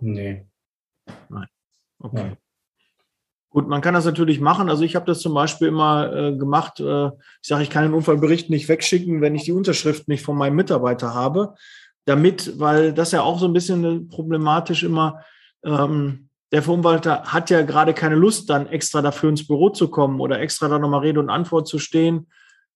Nee. 0.00 0.46
Nein. 1.28 1.46
Okay. 1.98 2.16
Nein. 2.16 2.36
Gut, 3.50 3.66
man 3.66 3.80
kann 3.80 3.94
das 3.94 4.04
natürlich 4.04 4.38
machen. 4.38 4.68
Also 4.68 4.84
ich 4.84 4.94
habe 4.94 5.06
das 5.06 5.18
zum 5.18 5.34
Beispiel 5.34 5.66
immer 5.66 6.12
äh, 6.14 6.36
gemacht. 6.36 6.78
Äh, 6.78 7.06
ich 7.06 7.48
sage, 7.48 7.64
ich 7.64 7.70
kann 7.70 7.82
den 7.82 7.94
Unfallbericht 7.94 8.50
nicht 8.50 8.68
wegschicken, 8.68 9.20
wenn 9.20 9.34
ich 9.34 9.44
die 9.44 9.52
Unterschrift 9.52 10.06
nicht 10.06 10.22
von 10.22 10.36
meinem 10.36 10.54
Mitarbeiter 10.54 11.12
habe. 11.12 11.54
Damit, 12.06 12.58
weil 12.58 12.92
das 12.92 13.12
ja 13.12 13.22
auch 13.22 13.38
so 13.38 13.46
ein 13.46 13.52
bisschen 13.52 14.08
problematisch 14.08 14.82
immer, 14.82 15.20
ähm, 15.64 16.28
der 16.52 16.62
Verunfallte 16.62 17.24
hat 17.24 17.50
ja 17.50 17.62
gerade 17.62 17.92
keine 17.92 18.14
Lust, 18.14 18.48
dann 18.48 18.68
extra 18.68 19.02
dafür 19.02 19.28
ins 19.28 19.46
Büro 19.46 19.70
zu 19.70 19.88
kommen 19.88 20.20
oder 20.20 20.40
extra 20.40 20.68
da 20.68 20.78
nochmal 20.78 21.00
Rede 21.00 21.20
und 21.20 21.28
Antwort 21.28 21.66
zu 21.66 21.78
stehen. 21.78 22.28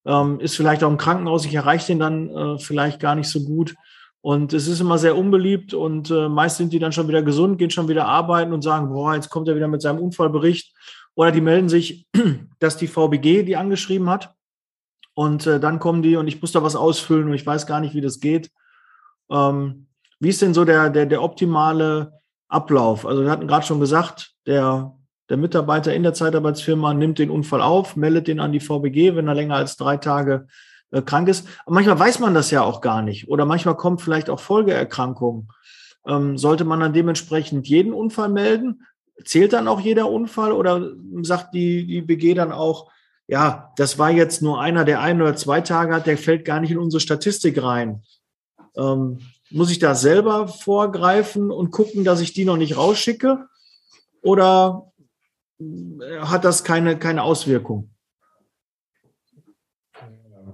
Ähm, 0.05 0.41
ist 0.41 0.57
vielleicht 0.57 0.83
auch 0.83 0.91
im 0.91 0.97
Krankenhaus, 0.97 1.45
ich 1.45 1.55
erreiche 1.55 1.87
den 1.89 1.99
dann 1.99 2.29
äh, 2.31 2.59
vielleicht 2.59 3.01
gar 3.01 3.15
nicht 3.15 3.29
so 3.29 3.45
gut. 3.45 3.75
Und 4.23 4.53
es 4.53 4.67
ist 4.67 4.81
immer 4.81 4.99
sehr 4.99 5.17
unbeliebt 5.17 5.73
und 5.73 6.11
äh, 6.11 6.29
meist 6.29 6.59
sind 6.59 6.73
die 6.73 6.79
dann 6.79 6.93
schon 6.93 7.09
wieder 7.09 7.23
gesund, 7.23 7.59
gehen 7.59 7.71
schon 7.71 7.89
wieder 7.89 8.07
arbeiten 8.07 8.53
und 8.53 8.63
sagen, 8.63 8.91
boah, 8.91 9.15
jetzt 9.15 9.31
kommt 9.31 9.49
er 9.49 9.57
wieder 9.57 9.69
mit 9.69 9.81
seinem 9.81 9.99
Unfallbericht. 9.99 10.75
Oder 11.15 11.33
die 11.33 11.41
melden 11.41 11.69
sich, 11.69 12.07
dass 12.59 12.77
die 12.77 12.87
VBG 12.87 13.45
die 13.45 13.57
angeschrieben 13.57 14.11
hat. 14.11 14.35
Und 15.15 15.47
äh, 15.47 15.61
dann 15.61 15.79
kommen 15.79 16.03
die 16.03 16.17
und 16.17 16.29
ich 16.29 16.41
muss 16.41 16.53
da 16.53 16.63
was 16.63 16.77
ausfüllen 16.77 17.29
und 17.29 17.35
ich 17.35 17.47
weiß 17.47 17.67
gar 17.67 17.81
nicht, 17.81 17.95
wie 17.95 18.01
das 18.01 18.21
geht. 18.21 18.51
Ähm, 19.31 19.87
wie 20.19 20.29
ist 20.29 20.43
denn 20.43 20.55
so 20.55 20.65
der, 20.65 20.91
der, 20.91 21.07
der 21.07 21.23
optimale 21.23 22.21
Ablauf. 22.51 23.07
Also 23.07 23.23
wir 23.23 23.31
hatten 23.31 23.47
gerade 23.47 23.65
schon 23.65 23.81
gesagt, 23.81 24.35
der, 24.45 24.93
der 25.29 25.37
Mitarbeiter 25.37 25.95
in 25.95 26.03
der 26.03 26.15
Zeitarbeitsfirma 26.15 26.93
nimmt 26.93 27.21
den 27.21 27.31
Unfall 27.31 27.63
auf, 27.63 27.97
meldet 27.97 28.27
den 28.27 28.41
an 28.41 28.53
die 28.53 28.61
VBG, 28.61 29.15
wenn 29.15 29.29
er 29.29 29.35
länger 29.35 29.55
als 29.55 29.77
drei 29.77 29.97
Tage 29.97 30.49
äh, 30.91 31.01
krank 31.01 31.29
ist. 31.29 31.47
Aber 31.65 31.77
manchmal 31.77 31.99
weiß 31.99 32.19
man 32.19 32.35
das 32.35 32.51
ja 32.51 32.63
auch 32.63 32.81
gar 32.81 33.03
nicht. 33.03 33.29
Oder 33.29 33.47
manchmal 33.47 33.77
kommt 33.77 34.03
vielleicht 34.03 34.29
auch 34.29 34.41
Folgeerkrankungen. 34.41 35.49
Ähm, 36.07 36.37
sollte 36.37 36.65
man 36.65 36.81
dann 36.81 36.93
dementsprechend 36.93 37.69
jeden 37.69 37.93
Unfall 37.93 38.29
melden? 38.29 38.83
Zählt 39.25 39.53
dann 39.53 39.69
auch 39.69 39.81
jeder 39.81 40.11
Unfall 40.11 40.51
oder 40.51 40.91
sagt 41.23 41.55
die, 41.55 41.87
die 41.87 42.03
BG 42.03 42.35
dann 42.35 42.51
auch, 42.51 42.91
ja, 43.29 43.71
das 43.77 43.97
war 43.97 44.11
jetzt 44.11 44.43
nur 44.43 44.61
einer, 44.61 44.85
der 44.85 45.01
ein 45.01 45.23
oder 45.23 45.37
zwei 45.37 45.61
Tage 45.61 45.95
hat, 45.95 46.07
der 46.07 46.19
fällt 46.19 46.45
gar 46.45 46.59
nicht 46.59 46.73
in 46.73 46.79
unsere 46.79 47.01
Statistik 47.01 47.63
rein. 47.63 48.03
Ähm, 48.77 49.21
muss 49.51 49.71
ich 49.71 49.79
da 49.79 49.95
selber 49.95 50.49
vorgreifen 50.49 51.51
und 51.51 51.71
gucken, 51.71 52.05
dass 52.05 52.21
ich 52.21 52.33
die 52.33 52.45
noch 52.45 52.57
nicht 52.57 52.77
rausschicke? 52.77 53.47
Oder 54.23 54.91
hat 56.21 56.45
das 56.45 56.65
keine, 56.65 56.99
keine 56.99 57.23
Auswirkung? 57.23 57.91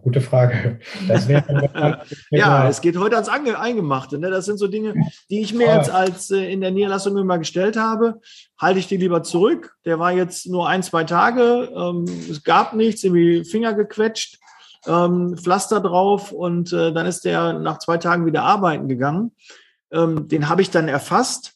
Gute 0.03 0.21
Frage. 0.21 0.79
ja, 2.31 2.69
es 2.69 2.81
geht 2.81 2.97
heute 2.97 3.17
ans 3.17 3.29
Eingemachte. 3.29 4.19
Ne? 4.19 4.31
Das 4.31 4.45
sind 4.45 4.57
so 4.57 4.69
Dinge, 4.69 4.95
die 5.31 5.41
ich 5.41 5.53
mir 5.53 5.75
jetzt 5.75 5.91
als 5.91 6.31
äh, 6.31 6.53
in 6.53 6.61
der 6.61 6.71
Niederlassung 6.71 7.17
immer 7.17 7.39
gestellt 7.39 7.77
habe. 7.77 8.21
Halte 8.57 8.79
ich 8.79 8.87
die 8.87 8.99
lieber 8.99 9.25
zurück. 9.25 9.75
Der 9.85 9.99
war 9.99 10.13
jetzt 10.13 10.47
nur 10.47 10.69
ein, 10.69 10.85
zwei 10.85 11.03
Tage. 11.03 11.73
Ähm, 11.77 12.05
es 12.31 12.45
gab 12.45 12.75
nichts, 12.75 13.03
irgendwie 13.03 13.45
Finger 13.45 13.75
gequetscht 13.75 14.39
ähm, 14.87 15.37
Pflaster 15.37 15.81
drauf 15.81 16.33
und 16.33 16.73
äh, 16.73 16.93
dann 16.93 17.07
ist 17.07 17.25
der 17.25 17.55
nach 17.55 17.79
zwei 17.79 17.99
Tagen 17.99 18.27
wieder 18.27 18.43
arbeiten 18.43 18.89
gegangen. 18.89 19.33
Ähm, 19.91 20.29
den 20.29 20.49
habe 20.49 20.63
ich 20.63 20.71
dann 20.71 20.89
erfasst, 20.89 21.55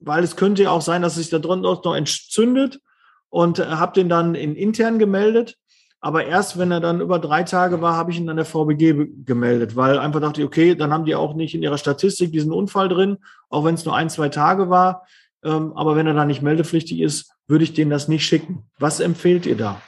weil 0.00 0.24
es 0.24 0.36
könnte 0.36 0.64
ja 0.64 0.70
auch 0.70 0.82
sein, 0.82 1.02
dass 1.02 1.14
sich 1.14 1.30
da 1.30 1.38
drunter 1.38 1.80
noch 1.84 1.94
entzündet 1.94 2.80
und 3.28 3.58
äh, 3.58 3.66
habe 3.66 3.94
den 3.94 4.08
dann 4.08 4.34
in 4.34 4.54
intern 4.54 4.98
gemeldet. 4.98 5.56
Aber 6.00 6.24
erst 6.24 6.58
wenn 6.58 6.72
er 6.72 6.80
dann 6.80 7.00
über 7.00 7.20
drei 7.20 7.44
Tage 7.44 7.80
war, 7.80 7.94
habe 7.94 8.10
ich 8.10 8.18
ihn 8.18 8.28
an 8.28 8.36
der 8.36 8.44
VBG 8.44 9.06
gemeldet, 9.24 9.76
weil 9.76 9.98
einfach 9.98 10.20
dachte 10.20 10.40
ich, 10.40 10.46
okay, 10.46 10.74
dann 10.74 10.92
haben 10.92 11.04
die 11.04 11.14
auch 11.14 11.34
nicht 11.34 11.54
in 11.54 11.62
ihrer 11.62 11.78
Statistik 11.78 12.32
diesen 12.32 12.52
Unfall 12.52 12.88
drin, 12.88 13.18
auch 13.48 13.64
wenn 13.64 13.76
es 13.76 13.84
nur 13.84 13.94
ein, 13.94 14.10
zwei 14.10 14.28
Tage 14.28 14.68
war. 14.68 15.06
Ähm, 15.44 15.72
aber 15.76 15.94
wenn 15.94 16.08
er 16.08 16.14
dann 16.14 16.26
nicht 16.26 16.42
meldepflichtig 16.42 17.00
ist, 17.00 17.32
würde 17.46 17.64
ich 17.64 17.72
denen 17.72 17.90
das 17.90 18.08
nicht 18.08 18.26
schicken. 18.26 18.64
Was 18.78 18.98
empfehlt 18.98 19.46
ihr 19.46 19.56
da? 19.56 19.80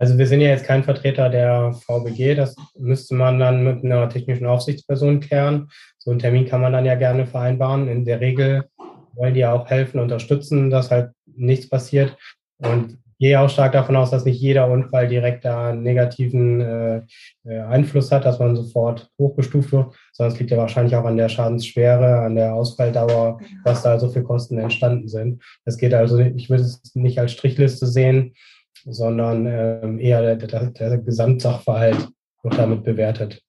Also 0.00 0.16
wir 0.16 0.26
sind 0.26 0.40
ja 0.40 0.48
jetzt 0.48 0.64
kein 0.64 0.82
Vertreter 0.82 1.28
der 1.28 1.74
VBG, 1.74 2.34
das 2.34 2.56
müsste 2.78 3.14
man 3.14 3.38
dann 3.38 3.62
mit 3.62 3.84
einer 3.84 4.08
technischen 4.08 4.46
Aufsichtsperson 4.46 5.20
klären. 5.20 5.68
So 5.98 6.10
einen 6.10 6.18
Termin 6.18 6.46
kann 6.46 6.62
man 6.62 6.72
dann 6.72 6.86
ja 6.86 6.94
gerne 6.94 7.26
vereinbaren. 7.26 7.86
In 7.86 8.06
der 8.06 8.18
Regel 8.18 8.64
wollen 9.12 9.34
die 9.34 9.44
auch 9.44 9.68
helfen, 9.68 10.00
unterstützen, 10.00 10.70
dass 10.70 10.90
halt 10.90 11.10
nichts 11.26 11.68
passiert. 11.68 12.16
Und 12.56 12.96
gehe 13.18 13.38
auch 13.38 13.50
stark 13.50 13.72
davon 13.72 13.94
aus, 13.94 14.10
dass 14.10 14.24
nicht 14.24 14.40
jeder 14.40 14.70
Unfall 14.70 15.06
direkt 15.06 15.44
da 15.44 15.68
einen 15.68 15.82
negativen 15.82 16.62
äh, 16.62 17.02
äh, 17.44 17.60
Einfluss 17.60 18.10
hat, 18.10 18.24
dass 18.24 18.38
man 18.38 18.56
sofort 18.56 19.10
hochgestuft 19.18 19.70
wird, 19.72 19.94
sondern 20.14 20.32
es 20.32 20.40
liegt 20.40 20.50
ja 20.50 20.56
wahrscheinlich 20.56 20.96
auch 20.96 21.04
an 21.04 21.18
der 21.18 21.28
Schadensschwere, 21.28 22.20
an 22.20 22.36
der 22.36 22.54
Ausfalldauer, 22.54 23.38
was 23.64 23.82
da 23.82 23.98
so 23.98 24.08
für 24.08 24.22
Kosten 24.22 24.56
entstanden 24.56 25.08
sind. 25.08 25.42
Es 25.66 25.76
geht 25.76 25.92
also, 25.92 26.18
ich 26.18 26.48
würde 26.48 26.62
es 26.62 26.80
nicht 26.94 27.18
als 27.18 27.32
Strichliste 27.32 27.86
sehen, 27.86 28.32
sondern 28.86 29.46
ähm, 29.46 29.98
eher 29.98 30.34
der, 30.34 30.36
der, 30.36 30.70
der 30.70 30.98
Gesamtsachverhalt 30.98 32.08
wird 32.42 32.58
damit 32.58 32.84
bewertet. 32.84 33.42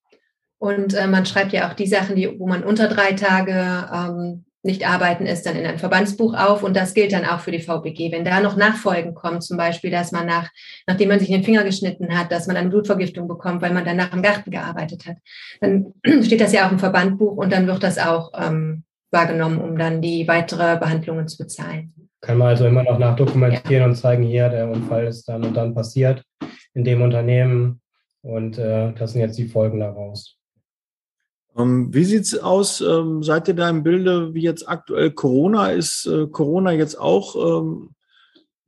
Und 0.58 0.94
äh, 0.94 1.08
man 1.08 1.26
schreibt 1.26 1.54
ja 1.54 1.70
auch 1.70 1.74
die 1.74 1.88
Sachen, 1.88 2.16
die, 2.16 2.40
wo 2.40 2.48
man 2.48 2.64
unter 2.64 2.88
drei 2.88 3.14
Tage 3.14 3.90
ähm, 3.92 4.46
nicht 4.64 4.88
arbeiten 4.88 5.26
ist, 5.26 5.46
dann 5.46 5.56
in 5.56 5.66
ein 5.66 5.80
Verbandsbuch 5.80 6.36
auf 6.36 6.62
und 6.62 6.76
das 6.76 6.94
gilt 6.94 7.14
dann 7.14 7.26
auch 7.26 7.40
für 7.40 7.52
die 7.52 7.62
VBG. 7.62 8.12
Wenn 8.12 8.24
da 8.24 8.42
noch 8.42 8.56
Nachfolgen 8.56 9.16
kommen, 9.16 9.42
zum 9.42 9.58
Beispiel, 9.58 9.90
dass 9.90 10.12
man 10.12 10.28
nach, 10.28 10.50
nachdem 10.86 11.10
man 11.10 11.20
sich 11.20 11.30
den 11.30 11.44
Finger 11.44 11.64
geschnitten 11.64 12.16
hat, 12.16 12.32
dass 12.32 12.46
man 12.46 12.58
eine 12.58 12.70
Blutvergiftung 12.70 13.28
bekommt, 13.28 13.64
weil 13.64 13.74
man 13.74 13.86
danach 13.86 14.14
im 14.14 14.22
Garten 14.22 14.52
gearbeitet 14.52 15.08
hat, 15.08 15.18
dann 15.62 15.94
steht 16.24 16.42
das 16.42 16.54
ja 16.54 16.68
auch 16.68 16.72
im 16.72 16.80
Verbandbuch 16.80 17.38
und 17.38 17.52
dann 17.52 17.66
wird 17.66 17.82
das 17.82 17.98
auch 17.98 18.32
ähm, 18.36 18.84
wahrgenommen, 19.10 19.60
um 19.60 19.78
dann 19.78 20.02
die 20.02 20.28
weitere 20.28 20.78
Behandlungen 20.78 21.28
zu 21.28 21.40
bezahlen. 21.40 21.94
Kann 22.22 22.38
man 22.38 22.50
also 22.50 22.66
immer 22.68 22.84
noch 22.84 23.00
nachdokumentieren 23.00 23.82
ja. 23.82 23.86
und 23.86 23.96
zeigen, 23.96 24.24
hier, 24.24 24.50
der 24.50 24.70
Unfall 24.70 25.08
ist 25.08 25.28
dann 25.28 25.44
und 25.44 25.56
dann 25.56 25.74
passiert 25.74 26.24
in 26.74 26.84
dem 26.84 27.02
Unternehmen 27.02 27.82
und 28.22 28.58
äh, 28.58 28.94
das 28.94 29.14
sind 29.14 29.22
jetzt 29.22 29.38
die 29.38 29.48
Folgen 29.48 29.80
daraus. 29.80 30.38
Ähm, 31.58 31.94
wie 31.94 32.06
sieht's 32.06 32.38
aus? 32.38 32.80
Ähm, 32.82 33.24
seid 33.24 33.48
ihr 33.48 33.56
da 33.56 33.70
im 33.70 33.84
Bilde, 33.84 34.34
wie 34.34 34.42
jetzt 34.42 34.68
aktuell 34.70 35.12
Corona 35.12 35.72
ist? 35.72 36.06
Äh, 36.06 36.28
Corona 36.28 36.72
jetzt 36.72 36.98
auch, 37.00 37.36
ähm, 37.36 37.96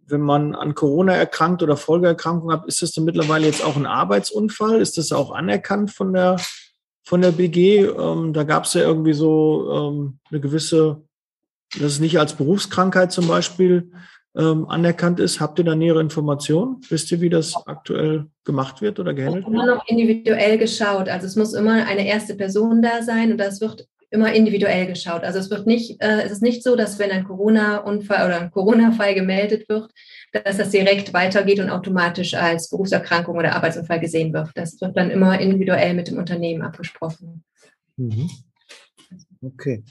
wenn 0.05 0.21
man 0.21 0.53
an 0.53 0.75
Corona 0.75 1.13
erkrankt 1.13 1.63
oder 1.63 1.77
Folgeerkrankungen 1.77 2.57
hat, 2.57 2.67
ist 2.67 2.81
das 2.81 2.91
dann 2.91 3.05
mittlerweile 3.05 3.45
jetzt 3.45 3.63
auch 3.63 3.77
ein 3.77 3.85
Arbeitsunfall? 3.85 4.81
Ist 4.81 4.97
das 4.97 5.11
auch 5.11 5.31
anerkannt 5.31 5.91
von 5.91 6.11
der, 6.11 6.37
von 7.03 7.21
der 7.21 7.31
BG? 7.31 7.85
Ähm, 7.85 8.33
da 8.33 8.43
gab 8.43 8.65
es 8.65 8.73
ja 8.73 8.81
irgendwie 8.81 9.13
so 9.13 9.71
ähm, 9.71 10.19
eine 10.29 10.41
gewisse, 10.41 11.03
dass 11.75 11.93
es 11.93 11.99
nicht 11.99 12.19
als 12.19 12.33
Berufskrankheit 12.33 13.11
zum 13.11 13.27
Beispiel 13.27 13.91
ähm, 14.35 14.65
anerkannt 14.67 15.19
ist. 15.19 15.39
Habt 15.39 15.59
ihr 15.59 15.65
da 15.65 15.75
nähere 15.75 16.01
Informationen? 16.01 16.81
Wisst 16.89 17.11
ihr, 17.11 17.21
wie 17.21 17.29
das 17.29 17.55
aktuell 17.65 18.27
gemacht 18.43 18.81
wird 18.81 18.99
oder 18.99 19.13
gehandelt 19.13 19.45
wird? 19.45 19.53
Immer 19.53 19.65
noch 19.67 19.87
individuell 19.87 20.57
geschaut. 20.57 21.09
Also 21.09 21.27
es 21.27 21.35
muss 21.35 21.53
immer 21.53 21.85
eine 21.85 22.07
erste 22.07 22.35
Person 22.35 22.81
da 22.81 23.03
sein 23.03 23.31
und 23.31 23.37
das 23.37 23.61
wird 23.61 23.87
immer 24.09 24.31
individuell 24.31 24.85
geschaut. 24.85 25.23
Also 25.23 25.39
es 25.39 25.49
wird 25.49 25.65
nicht, 25.65 25.99
äh, 26.01 26.21
es 26.21 26.31
ist 26.31 26.43
nicht 26.43 26.63
so, 26.63 26.75
dass 26.75 26.99
wenn 26.99 27.09
ein 27.09 27.23
Corona-Unfall 27.23 28.27
oder 28.27 28.41
ein 28.41 28.51
Corona-Fall 28.51 29.15
gemeldet 29.15 29.67
wird, 29.69 29.91
dass 30.31 30.57
das 30.57 30.69
direkt 30.69 31.13
weitergeht 31.13 31.59
und 31.59 31.71
automatisch 31.71 32.35
als 32.35 32.69
Berufserkrankung 32.69 33.37
oder 33.37 33.55
Arbeitsunfall 33.55 33.99
gesehen 33.99 34.31
wird. 34.31 34.49
Das 34.55 34.79
wird 34.81 34.95
dann 34.95 35.09
immer 35.09 35.39
individuell 35.39 35.95
mit 35.95 36.09
dem 36.09 36.19
Unternehmen 36.19 36.61
abgesprochen. 36.61 37.43
Mhm. 37.97 38.29
Okay. 39.41 39.83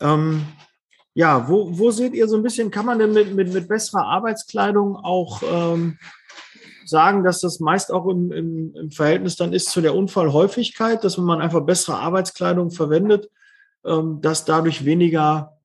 Ähm, 0.00 0.46
ja, 1.14 1.48
wo, 1.48 1.78
wo 1.78 1.90
seht 1.90 2.14
ihr 2.14 2.26
so 2.28 2.36
ein 2.36 2.42
bisschen, 2.42 2.70
kann 2.70 2.86
man 2.86 2.98
denn 2.98 3.12
mit, 3.12 3.34
mit, 3.34 3.52
mit 3.52 3.68
besserer 3.68 4.06
Arbeitskleidung 4.06 4.96
auch 4.96 5.42
ähm, 5.42 5.98
sagen, 6.84 7.22
dass 7.22 7.40
das 7.40 7.60
meist 7.60 7.92
auch 7.92 8.06
im, 8.08 8.32
im, 8.32 8.74
im 8.74 8.90
Verhältnis 8.90 9.36
dann 9.36 9.52
ist 9.52 9.70
zu 9.70 9.80
der 9.80 9.94
Unfallhäufigkeit, 9.94 11.04
dass 11.04 11.16
wenn 11.16 11.24
man 11.24 11.40
einfach 11.40 11.60
bessere 11.60 11.98
Arbeitskleidung 11.98 12.70
verwendet, 12.70 13.30
ähm, 13.84 14.20
dass 14.20 14.44
dadurch 14.44 14.84
weniger 14.84 15.56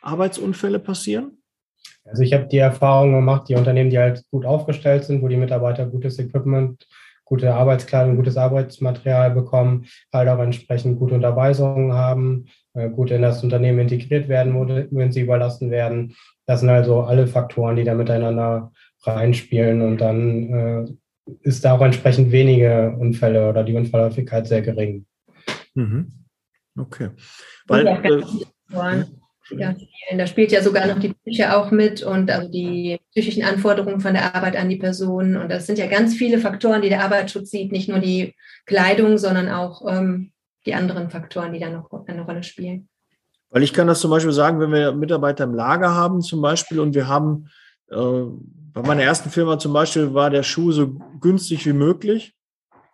Arbeitsunfälle 0.00 0.78
passieren? 0.78 1.38
Also 2.04 2.22
ich 2.22 2.32
habe 2.32 2.46
die 2.46 2.58
Erfahrung 2.58 3.12
gemacht, 3.12 3.48
die 3.48 3.54
Unternehmen, 3.54 3.90
die 3.90 3.98
halt 3.98 4.24
gut 4.30 4.44
aufgestellt 4.44 5.04
sind, 5.04 5.22
wo 5.22 5.28
die 5.28 5.36
Mitarbeiter 5.36 5.86
gutes 5.86 6.18
Equipment, 6.18 6.86
gute 7.24 7.54
Arbeitskleidung, 7.54 8.16
gutes 8.16 8.36
Arbeitsmaterial 8.36 9.30
bekommen, 9.30 9.86
halt 10.12 10.28
auch 10.28 10.38
entsprechend 10.38 10.98
gute 10.98 11.14
Unterweisungen 11.14 11.92
haben, 11.92 12.46
äh, 12.74 12.90
gut 12.90 13.10
in 13.10 13.22
das 13.22 13.42
Unternehmen 13.42 13.80
integriert 13.80 14.28
werden, 14.28 14.54
wenn 14.90 15.12
sie 15.12 15.22
überlassen 15.22 15.70
werden. 15.70 16.14
Das 16.46 16.60
sind 16.60 16.68
also 16.68 17.02
alle 17.02 17.26
Faktoren, 17.26 17.76
die 17.76 17.84
da 17.84 17.94
miteinander 17.94 18.72
reinspielen 19.02 19.82
und 19.82 20.00
dann 20.00 20.52
äh, 20.52 20.84
ist 21.42 21.64
da 21.64 21.72
auch 21.72 21.80
entsprechend 21.80 22.32
wenige 22.32 22.94
Unfälle 22.98 23.48
oder 23.48 23.64
die 23.64 23.74
Unfallhäufigkeit 23.74 24.46
sehr 24.46 24.62
gering. 24.62 25.06
Mhm. 25.74 26.12
Okay. 26.78 27.10
Weil, 27.66 27.86
äh, 27.86 29.04
ja, 29.50 29.74
da 30.16 30.26
spielt 30.26 30.52
ja 30.52 30.62
sogar 30.62 30.86
noch 30.86 30.98
die 30.98 31.12
Psyche 31.12 31.56
auch 31.56 31.70
mit 31.70 32.02
und 32.02 32.30
also 32.30 32.50
die 32.50 32.98
psychischen 33.10 33.42
Anforderungen 33.42 34.00
von 34.00 34.14
der 34.14 34.34
Arbeit 34.34 34.56
an 34.56 34.68
die 34.68 34.76
Person. 34.76 35.36
Und 35.36 35.50
das 35.50 35.66
sind 35.66 35.78
ja 35.78 35.86
ganz 35.86 36.14
viele 36.14 36.38
Faktoren, 36.38 36.82
die 36.82 36.88
der 36.88 37.04
Arbeitsschutz 37.04 37.50
sieht, 37.50 37.72
nicht 37.72 37.88
nur 37.88 37.98
die 37.98 38.34
Kleidung, 38.66 39.18
sondern 39.18 39.48
auch 39.48 39.82
ähm, 39.86 40.32
die 40.66 40.74
anderen 40.74 41.10
Faktoren, 41.10 41.52
die 41.52 41.60
da 41.60 41.68
noch 41.68 41.90
eine 42.06 42.22
Rolle 42.22 42.42
spielen. 42.42 42.88
Weil 43.50 43.62
ich 43.62 43.72
kann 43.72 43.86
das 43.86 44.00
zum 44.00 44.10
Beispiel 44.10 44.32
sagen, 44.32 44.58
wenn 44.60 44.72
wir 44.72 44.92
Mitarbeiter 44.92 45.44
im 45.44 45.54
Lager 45.54 45.94
haben 45.94 46.22
zum 46.22 46.40
Beispiel 46.40 46.80
und 46.80 46.94
wir 46.94 47.06
haben, 47.06 47.48
äh, 47.90 47.96
bei 47.96 48.82
meiner 48.82 49.02
ersten 49.02 49.30
Firma 49.30 49.58
zum 49.58 49.72
Beispiel 49.72 50.12
war 50.14 50.30
der 50.30 50.42
Schuh 50.42 50.72
so 50.72 50.96
günstig 51.20 51.64
wie 51.66 51.72
möglich, 51.72 52.34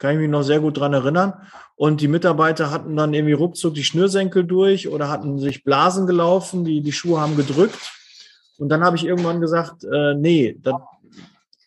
kann 0.01 0.15
ich 0.15 0.21
mich 0.21 0.31
noch 0.31 0.43
sehr 0.43 0.61
gut 0.61 0.79
dran 0.79 0.95
erinnern. 0.95 1.35
Und 1.77 2.01
die 2.01 2.09
Mitarbeiter 2.09 2.71
hatten 2.71 2.97
dann 2.97 3.15
irgendwie 3.15 3.35
ruckzuck 3.35 3.75
die 3.75 3.85
Schnürsenkel 3.85 4.45
durch 4.45 4.89
oder 4.89 5.09
hatten 5.09 5.39
sich 5.39 5.63
Blasen 5.63 6.07
gelaufen, 6.07 6.65
die, 6.65 6.81
die 6.81 6.93
Schuhe 6.93 7.21
haben 7.21 7.37
gedrückt. 7.37 7.93
Und 8.59 8.71
dann 8.71 8.83
habe 8.83 8.97
ich 8.97 9.05
irgendwann 9.05 9.41
gesagt, 9.41 9.85
äh, 9.85 10.15
nee, 10.15 10.59
das 10.61 10.75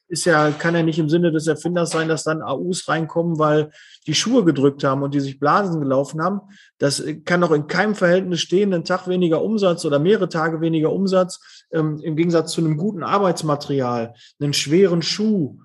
ist 0.07 0.25
ja, 0.25 0.51
kann 0.51 0.75
ja 0.75 0.83
nicht 0.83 0.99
im 0.99 1.09
Sinne 1.09 1.31
des 1.31 1.47
Erfinders 1.47 1.91
sein, 1.91 2.07
dass 2.07 2.23
dann 2.23 2.41
AUs 2.41 2.87
reinkommen, 2.87 3.39
weil 3.39 3.71
die 4.05 4.13
Schuhe 4.13 4.43
gedrückt 4.43 4.83
haben 4.83 5.01
und 5.03 5.13
die 5.13 5.19
sich 5.19 5.39
Blasen 5.39 5.79
gelaufen 5.79 6.21
haben. 6.21 6.41
Das 6.77 7.03
kann 7.25 7.41
doch 7.41 7.51
in 7.51 7.67
keinem 7.67 7.95
Verhältnis 7.95 8.41
stehen, 8.41 8.73
einen 8.73 8.83
Tag 8.83 9.07
weniger 9.07 9.43
Umsatz 9.43 9.85
oder 9.85 9.99
mehrere 9.99 10.29
Tage 10.29 10.59
weniger 10.59 10.91
Umsatz, 10.91 11.65
ähm, 11.71 11.99
im 12.03 12.15
Gegensatz 12.15 12.51
zu 12.51 12.61
einem 12.61 12.77
guten 12.77 13.03
Arbeitsmaterial, 13.03 14.13
einen 14.39 14.53
schweren 14.53 15.01
Schuh. 15.01 15.59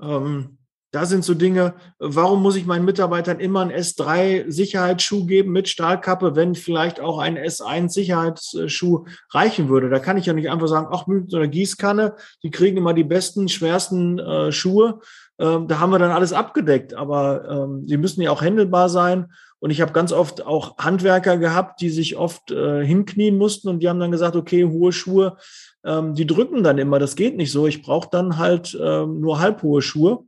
Ähm, 0.00 0.58
da 0.94 1.06
sind 1.06 1.24
so 1.24 1.34
Dinge, 1.34 1.74
warum 1.98 2.40
muss 2.40 2.54
ich 2.54 2.66
meinen 2.66 2.84
Mitarbeitern 2.84 3.40
immer 3.40 3.62
einen 3.62 3.72
S3 3.72 4.48
Sicherheitsschuh 4.48 5.26
geben 5.26 5.50
mit 5.50 5.68
Stahlkappe, 5.68 6.36
wenn 6.36 6.54
vielleicht 6.54 7.00
auch 7.00 7.18
ein 7.18 7.36
S1 7.36 7.88
Sicherheitsschuh 7.88 9.04
reichen 9.30 9.68
würde? 9.68 9.90
Da 9.90 9.98
kann 9.98 10.16
ich 10.16 10.26
ja 10.26 10.32
nicht 10.32 10.50
einfach 10.50 10.68
sagen, 10.68 10.86
ach, 10.92 11.08
mit 11.08 11.32
so 11.32 11.38
einer 11.38 11.48
Gießkanne, 11.48 12.14
die 12.44 12.52
kriegen 12.52 12.76
immer 12.76 12.94
die 12.94 13.02
besten, 13.02 13.48
schwersten 13.48 14.20
äh, 14.20 14.52
Schuhe. 14.52 15.00
Ähm, 15.40 15.66
da 15.66 15.80
haben 15.80 15.90
wir 15.90 15.98
dann 15.98 16.12
alles 16.12 16.32
abgedeckt, 16.32 16.94
aber 16.94 17.48
ähm, 17.48 17.88
sie 17.88 17.96
müssen 17.96 18.22
ja 18.22 18.30
auch 18.30 18.42
händelbar 18.42 18.88
sein. 18.88 19.32
Und 19.58 19.70
ich 19.70 19.80
habe 19.80 19.92
ganz 19.92 20.12
oft 20.12 20.46
auch 20.46 20.76
Handwerker 20.78 21.38
gehabt, 21.38 21.80
die 21.80 21.90
sich 21.90 22.16
oft 22.16 22.52
äh, 22.52 22.84
hinknien 22.84 23.36
mussten 23.36 23.68
und 23.68 23.80
die 23.80 23.88
haben 23.88 23.98
dann 23.98 24.12
gesagt, 24.12 24.36
okay, 24.36 24.64
hohe 24.64 24.92
Schuhe, 24.92 25.38
ähm, 25.84 26.14
die 26.14 26.26
drücken 26.26 26.62
dann 26.62 26.78
immer, 26.78 27.00
das 27.00 27.16
geht 27.16 27.36
nicht 27.36 27.50
so. 27.50 27.66
Ich 27.66 27.82
brauche 27.82 28.08
dann 28.12 28.38
halt 28.38 28.78
ähm, 28.80 29.20
nur 29.20 29.40
halbhohe 29.40 29.82
Schuhe. 29.82 30.24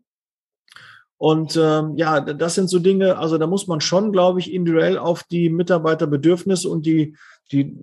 Und 1.18 1.58
ähm, 1.60 1.94
ja, 1.96 2.20
das 2.20 2.54
sind 2.54 2.68
so 2.68 2.78
Dinge, 2.78 3.16
also 3.16 3.38
da 3.38 3.46
muss 3.46 3.66
man 3.66 3.80
schon, 3.80 4.12
glaube 4.12 4.40
ich, 4.40 4.52
individuell 4.52 4.98
auf 4.98 5.22
die 5.22 5.48
Mitarbeiterbedürfnisse 5.48 6.68
und 6.68 6.84
die, 6.84 7.16
die, 7.52 7.74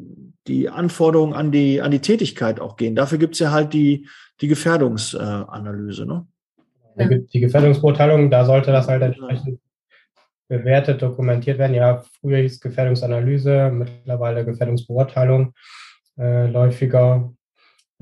die 0.48 0.70
Anforderungen 0.70 1.34
an 1.34 1.52
die, 1.52 1.82
an 1.82 1.92
die 1.92 2.00
Tätigkeit 2.00 2.60
auch 2.60 2.76
gehen. 2.76 2.96
Dafür 2.96 3.18
gibt's 3.18 3.40
ja 3.40 3.52
halt 3.52 3.74
die, 3.74 4.08
die 4.42 4.48
Gefährdungsanalyse. 4.48 6.06
Ne? 6.06 6.28
Die 7.34 7.40
Gefährdungsbeurteilung, 7.40 8.30
da 8.30 8.46
sollte 8.46 8.72
das 8.72 8.88
halt 8.88 9.02
entsprechend 9.02 9.60
bewertet, 10.48 11.02
dokumentiert 11.02 11.58
werden. 11.58 11.74
Ja, 11.74 12.04
früher 12.20 12.38
hieß 12.38 12.60
Gefährdungsanalyse, 12.60 13.72
mittlerweile 13.74 14.46
Gefährdungsbeurteilung 14.46 15.54
äh, 16.20 16.48
läufiger. 16.48 17.34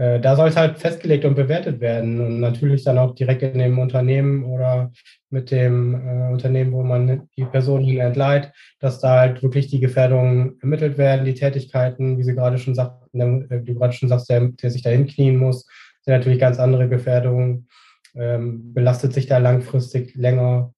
Äh, 0.01 0.19
da 0.19 0.35
soll 0.35 0.49
es 0.49 0.57
halt 0.57 0.79
festgelegt 0.79 1.25
und 1.25 1.35
bewertet 1.35 1.79
werden 1.79 2.19
und 2.19 2.39
natürlich 2.39 2.83
dann 2.83 2.97
auch 2.97 3.13
direkt 3.13 3.43
in 3.43 3.59
dem 3.59 3.77
Unternehmen 3.77 4.45
oder 4.45 4.91
mit 5.29 5.51
dem 5.51 5.93
äh, 5.93 6.31
Unternehmen, 6.31 6.71
wo 6.71 6.81
man 6.81 7.29
die 7.37 7.45
Person 7.45 7.83
hin 7.83 7.99
entleiht, 7.99 8.51
dass 8.79 8.99
da 8.99 9.19
halt 9.19 9.43
wirklich 9.43 9.67
die 9.67 9.79
Gefährdungen 9.79 10.57
ermittelt 10.59 10.97
werden, 10.97 11.23
die 11.25 11.35
Tätigkeiten, 11.35 12.17
wie 12.17 12.23
Sie 12.23 12.33
gerade 12.33 12.57
schon 12.57 12.73
sagten, 12.73 13.47
äh, 13.51 13.61
du 13.61 13.75
gerade 13.75 13.93
schon 13.93 14.09
sagst, 14.09 14.27
der, 14.31 14.47
der 14.47 14.71
sich 14.71 14.81
da 14.81 14.89
hinknien 14.89 15.37
muss, 15.37 15.67
sind 16.01 16.15
natürlich 16.15 16.39
ganz 16.39 16.57
andere 16.57 16.89
Gefährdungen, 16.89 17.67
ähm, 18.15 18.73
belastet 18.73 19.13
sich 19.13 19.27
da 19.27 19.37
langfristig 19.37 20.15
länger. 20.15 20.73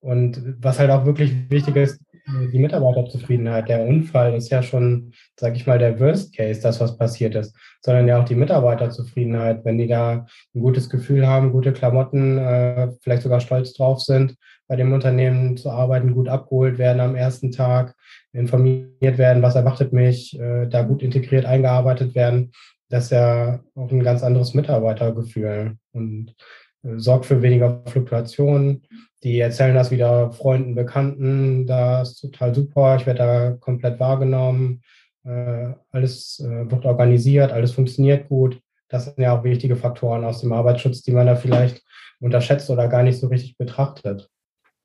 Und 0.00 0.54
was 0.58 0.78
halt 0.78 0.90
auch 0.90 1.06
wirklich 1.06 1.48
wichtig 1.48 1.76
ist, 1.76 1.98
die 2.26 2.58
Mitarbeiterzufriedenheit. 2.58 3.68
Der 3.68 3.86
Unfall 3.86 4.34
ist 4.34 4.50
ja 4.50 4.62
schon, 4.62 5.12
sag 5.38 5.54
ich 5.54 5.66
mal, 5.66 5.78
der 5.78 6.00
Worst 6.00 6.34
Case, 6.36 6.60
das, 6.60 6.80
was 6.80 6.98
passiert 6.98 7.34
ist, 7.34 7.54
sondern 7.80 8.08
ja 8.08 8.20
auch 8.20 8.24
die 8.24 8.34
Mitarbeiterzufriedenheit, 8.34 9.64
wenn 9.64 9.78
die 9.78 9.86
da 9.86 10.26
ein 10.54 10.60
gutes 10.60 10.90
Gefühl 10.90 11.26
haben, 11.26 11.52
gute 11.52 11.72
Klamotten, 11.72 12.38
äh, 12.38 12.88
vielleicht 13.00 13.22
sogar 13.22 13.40
stolz 13.40 13.74
drauf 13.74 14.00
sind, 14.00 14.36
bei 14.66 14.76
dem 14.76 14.92
Unternehmen 14.92 15.56
zu 15.56 15.70
arbeiten, 15.70 16.14
gut 16.14 16.28
abgeholt 16.28 16.78
werden 16.78 17.00
am 17.00 17.14
ersten 17.14 17.52
Tag, 17.52 17.94
informiert 18.32 19.18
werden, 19.18 19.42
was 19.42 19.54
erwartet 19.54 19.92
mich, 19.92 20.38
äh, 20.38 20.66
da 20.66 20.82
gut 20.82 21.02
integriert 21.02 21.44
eingearbeitet 21.44 22.14
werden. 22.14 22.50
Das 22.88 23.04
ist 23.04 23.10
ja 23.10 23.60
auch 23.74 23.90
ein 23.90 24.02
ganz 24.02 24.22
anderes 24.22 24.54
Mitarbeitergefühl 24.54 25.76
und 25.92 26.30
äh, 26.30 26.65
sorgt 26.96 27.26
für 27.26 27.42
weniger 27.42 27.82
Fluktuationen. 27.86 28.82
Die 29.22 29.40
erzählen 29.40 29.74
das 29.74 29.90
wieder 29.90 30.30
Freunden, 30.32 30.74
Bekannten, 30.74 31.66
das 31.66 32.12
ist 32.12 32.20
total 32.20 32.54
super, 32.54 32.96
ich 32.96 33.06
werde 33.06 33.18
da 33.18 33.50
komplett 33.52 33.98
wahrgenommen, 33.98 34.82
äh, 35.24 35.72
alles 35.90 36.38
äh, 36.40 36.70
wird 36.70 36.84
organisiert, 36.84 37.52
alles 37.52 37.72
funktioniert 37.72 38.28
gut. 38.28 38.60
Das 38.88 39.06
sind 39.06 39.18
ja 39.18 39.36
auch 39.36 39.42
wichtige 39.42 39.74
Faktoren 39.74 40.24
aus 40.24 40.40
dem 40.40 40.52
Arbeitsschutz, 40.52 41.02
die 41.02 41.10
man 41.12 41.26
da 41.26 41.34
vielleicht 41.34 41.82
unterschätzt 42.20 42.70
oder 42.70 42.88
gar 42.88 43.02
nicht 43.02 43.18
so 43.18 43.26
richtig 43.26 43.56
betrachtet. 43.56 44.30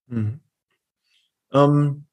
Mhm. 0.07 0.39
Ähm, 1.53 2.05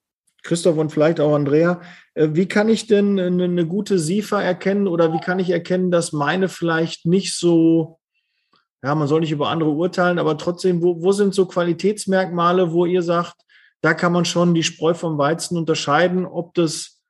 Christoph 0.43 0.79
und 0.79 0.91
vielleicht 0.91 1.21
auch 1.21 1.35
Andrea, 1.35 1.81
äh, 2.15 2.29
wie 2.33 2.47
kann 2.47 2.69
ich 2.69 2.87
denn 2.87 3.19
eine, 3.19 3.45
eine 3.45 3.67
gute 3.67 3.99
SIFA 3.99 4.43
erkennen 4.43 4.87
oder 4.87 5.13
wie 5.13 5.21
kann 5.21 5.39
ich 5.39 5.51
erkennen, 5.51 5.91
dass 5.91 6.13
meine 6.13 6.49
vielleicht 6.49 7.07
nicht 7.07 7.35
so, 7.35 7.98
ja, 8.83 8.95
man 8.95 9.09
soll 9.09 9.21
nicht 9.21 9.33
über 9.33 9.49
andere 9.49 9.71
urteilen, 9.71 10.19
aber 10.19 10.39
trotzdem, 10.39 10.83
wo, 10.83 11.03
wo 11.03 11.13
sind 11.13 11.35
so 11.35 11.47
Qualitätsmerkmale, 11.47 12.73
wo 12.73 12.87
ihr 12.87 13.03
sagt, 13.03 13.35
da 13.81 13.95
kann 13.95 14.13
man 14.13 14.25
schon 14.25 14.55
die 14.55 14.63
Spreu 14.63 14.95
vom 14.95 15.19
Weizen 15.19 15.57
unterscheiden, 15.57 16.27
ob 16.27 16.55
das 16.55 17.01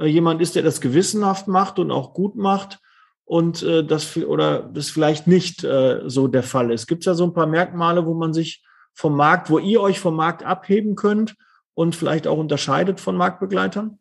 äh, 0.00 0.06
jemand 0.06 0.40
ist, 0.40 0.54
der 0.54 0.62
das 0.62 0.80
gewissenhaft 0.80 1.48
macht 1.48 1.78
und 1.78 1.90
auch 1.90 2.14
gut 2.14 2.36
macht 2.36 2.78
und 3.24 3.62
äh, 3.62 3.84
das 3.84 4.16
oder 4.16 4.60
das 4.62 4.90
vielleicht 4.90 5.26
nicht 5.26 5.64
äh, 5.64 6.02
so 6.06 6.28
der 6.28 6.42
Fall 6.42 6.70
ist. 6.70 6.86
Gibt 6.86 7.02
es 7.02 7.06
da 7.06 7.14
so 7.14 7.24
ein 7.24 7.34
paar 7.34 7.46
Merkmale, 7.46 8.06
wo 8.06 8.14
man 8.14 8.32
sich 8.32 8.64
vom 8.94 9.16
Markt, 9.16 9.50
wo 9.50 9.58
ihr 9.58 9.80
euch 9.80 10.00
vom 10.00 10.16
Markt 10.16 10.44
abheben 10.44 10.96
könnt 10.96 11.36
und 11.74 11.94
vielleicht 11.94 12.26
auch 12.26 12.38
unterscheidet 12.38 13.00
von 13.00 13.16
Marktbegleitern? 13.16 13.98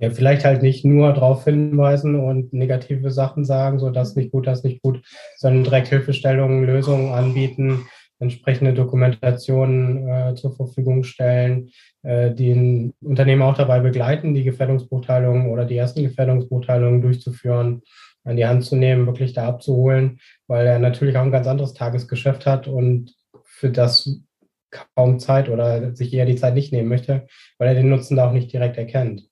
Ja, 0.00 0.08
vielleicht 0.08 0.46
halt 0.46 0.62
nicht 0.62 0.82
nur 0.82 1.12
darauf 1.12 1.44
hinweisen 1.44 2.14
und 2.14 2.54
negative 2.54 3.10
Sachen 3.10 3.44
sagen, 3.44 3.78
so 3.78 3.90
das 3.90 4.16
nicht 4.16 4.32
gut, 4.32 4.46
das 4.46 4.64
nicht 4.64 4.80
gut, 4.80 5.02
sondern 5.36 5.62
direkt 5.62 5.88
Hilfestellungen, 5.88 6.64
Lösungen 6.64 7.12
anbieten, 7.12 7.86
entsprechende 8.18 8.72
Dokumentationen 8.72 10.08
äh, 10.08 10.34
zur 10.36 10.56
Verfügung 10.56 11.04
stellen, 11.04 11.70
äh, 12.02 12.30
den 12.30 12.94
Unternehmen 13.02 13.42
auch 13.42 13.56
dabei 13.56 13.80
begleiten, 13.80 14.32
die 14.32 14.44
Gefährdungsbeurteilungen 14.44 15.50
oder 15.50 15.66
die 15.66 15.76
ersten 15.76 16.02
Gefährdungsbeurteilungen 16.02 17.02
durchzuführen, 17.02 17.82
an 18.24 18.36
die 18.36 18.46
Hand 18.46 18.64
zu 18.64 18.76
nehmen, 18.76 19.06
wirklich 19.06 19.34
da 19.34 19.48
abzuholen, 19.48 20.18
weil 20.46 20.66
er 20.66 20.78
natürlich 20.78 21.18
auch 21.18 21.24
ein 21.24 21.30
ganz 21.30 21.46
anderes 21.46 21.74
Tagesgeschäft 21.74 22.46
hat 22.46 22.68
und 22.68 23.14
für 23.44 23.70
das 23.70 24.22
kaum 24.70 25.18
Zeit 25.18 25.50
oder 25.50 25.94
sich 25.94 26.14
eher 26.14 26.26
die 26.26 26.36
Zeit 26.36 26.54
nicht 26.54 26.72
nehmen 26.72 26.88
möchte, 26.88 27.26
weil 27.58 27.68
er 27.68 27.74
den 27.74 27.90
Nutzen 27.90 28.16
da 28.16 28.28
auch 28.28 28.32
nicht 28.32 28.52
direkt 28.52 28.78
erkennt. 28.78 29.29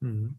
Mhm. 0.00 0.36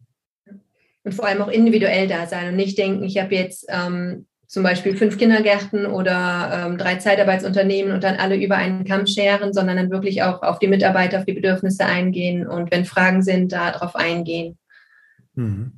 Und 1.04 1.14
vor 1.14 1.26
allem 1.26 1.42
auch 1.42 1.48
individuell 1.48 2.06
da 2.06 2.26
sein 2.26 2.48
und 2.48 2.56
nicht 2.56 2.78
denken, 2.78 3.02
ich 3.02 3.18
habe 3.18 3.34
jetzt 3.34 3.66
ähm, 3.68 4.26
zum 4.52 4.62
Beispiel 4.62 4.94
fünf 4.96 5.16
Kindergärten 5.16 5.86
oder 5.86 6.66
ähm, 6.66 6.76
drei 6.76 6.96
Zeitarbeitsunternehmen 6.96 7.90
und 7.90 8.04
dann 8.04 8.16
alle 8.16 8.36
über 8.36 8.56
einen 8.56 8.84
Kamm 8.84 9.06
scheren, 9.06 9.54
sondern 9.54 9.78
dann 9.78 9.90
wirklich 9.90 10.22
auch 10.22 10.42
auf 10.42 10.58
die 10.58 10.68
Mitarbeiter, 10.68 11.18
auf 11.18 11.24
die 11.24 11.32
Bedürfnisse 11.32 11.86
eingehen 11.86 12.46
und 12.46 12.70
wenn 12.70 12.84
Fragen 12.84 13.22
sind, 13.22 13.52
darauf 13.52 13.96
eingehen. 13.96 14.58
Mhm. 15.34 15.72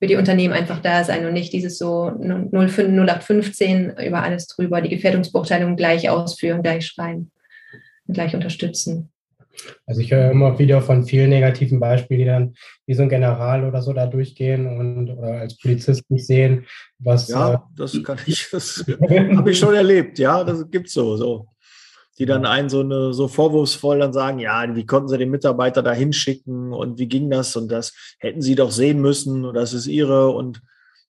Für 0.00 0.08
die 0.08 0.16
Unternehmen 0.16 0.52
einfach 0.52 0.80
da 0.80 1.04
sein 1.04 1.24
und 1.26 1.32
nicht 1.32 1.52
dieses 1.52 1.78
so 1.78 2.08
0815 2.08 3.96
über 4.04 4.22
alles 4.22 4.48
drüber, 4.48 4.80
die 4.80 4.90
Gefährdungsbeurteilung 4.90 5.76
gleich 5.76 6.10
ausführen, 6.10 6.62
gleich 6.62 6.86
schreiben 6.86 7.30
und 8.08 8.14
gleich 8.14 8.34
unterstützen. 8.34 9.10
Also 9.86 10.00
ich 10.00 10.12
höre 10.12 10.30
immer 10.30 10.58
wieder 10.58 10.80
von 10.82 11.04
vielen 11.04 11.30
negativen 11.30 11.80
Beispielen, 11.80 12.18
die 12.20 12.26
dann 12.26 12.54
wie 12.86 12.94
so 12.94 13.02
ein 13.02 13.08
General 13.08 13.64
oder 13.64 13.82
so 13.82 13.92
da 13.92 14.06
durchgehen 14.06 14.66
und 14.66 15.10
oder 15.10 15.40
als 15.40 15.56
Polizist 15.58 16.10
nicht 16.10 16.26
sehen, 16.26 16.66
was. 16.98 17.28
Ja, 17.28 17.54
äh, 17.54 17.58
das 17.76 18.02
kann 18.02 18.18
ich, 18.26 18.48
das 18.50 18.84
habe 19.36 19.50
ich 19.50 19.58
schon 19.58 19.74
erlebt, 19.74 20.18
ja, 20.18 20.44
das 20.44 20.70
gibt's 20.70 20.92
so, 20.92 21.16
so. 21.16 21.48
Die 22.18 22.24
dann 22.24 22.46
einen 22.46 22.70
so 22.70 22.80
eine 22.80 23.12
so 23.12 23.28
vorwurfsvoll 23.28 23.98
dann 23.98 24.14
sagen, 24.14 24.38
ja, 24.38 24.74
wie 24.74 24.86
konnten 24.86 25.08
sie 25.08 25.18
den 25.18 25.30
Mitarbeiter 25.30 25.82
da 25.82 25.92
hinschicken 25.92 26.72
und 26.72 26.98
wie 26.98 27.08
ging 27.08 27.28
das 27.28 27.56
und 27.56 27.68
das 27.70 27.92
hätten 28.18 28.40
sie 28.40 28.54
doch 28.54 28.70
sehen 28.70 29.02
müssen 29.02 29.44
und 29.44 29.52
das 29.52 29.74
ist 29.74 29.86
ihre 29.86 30.30
und 30.30 30.62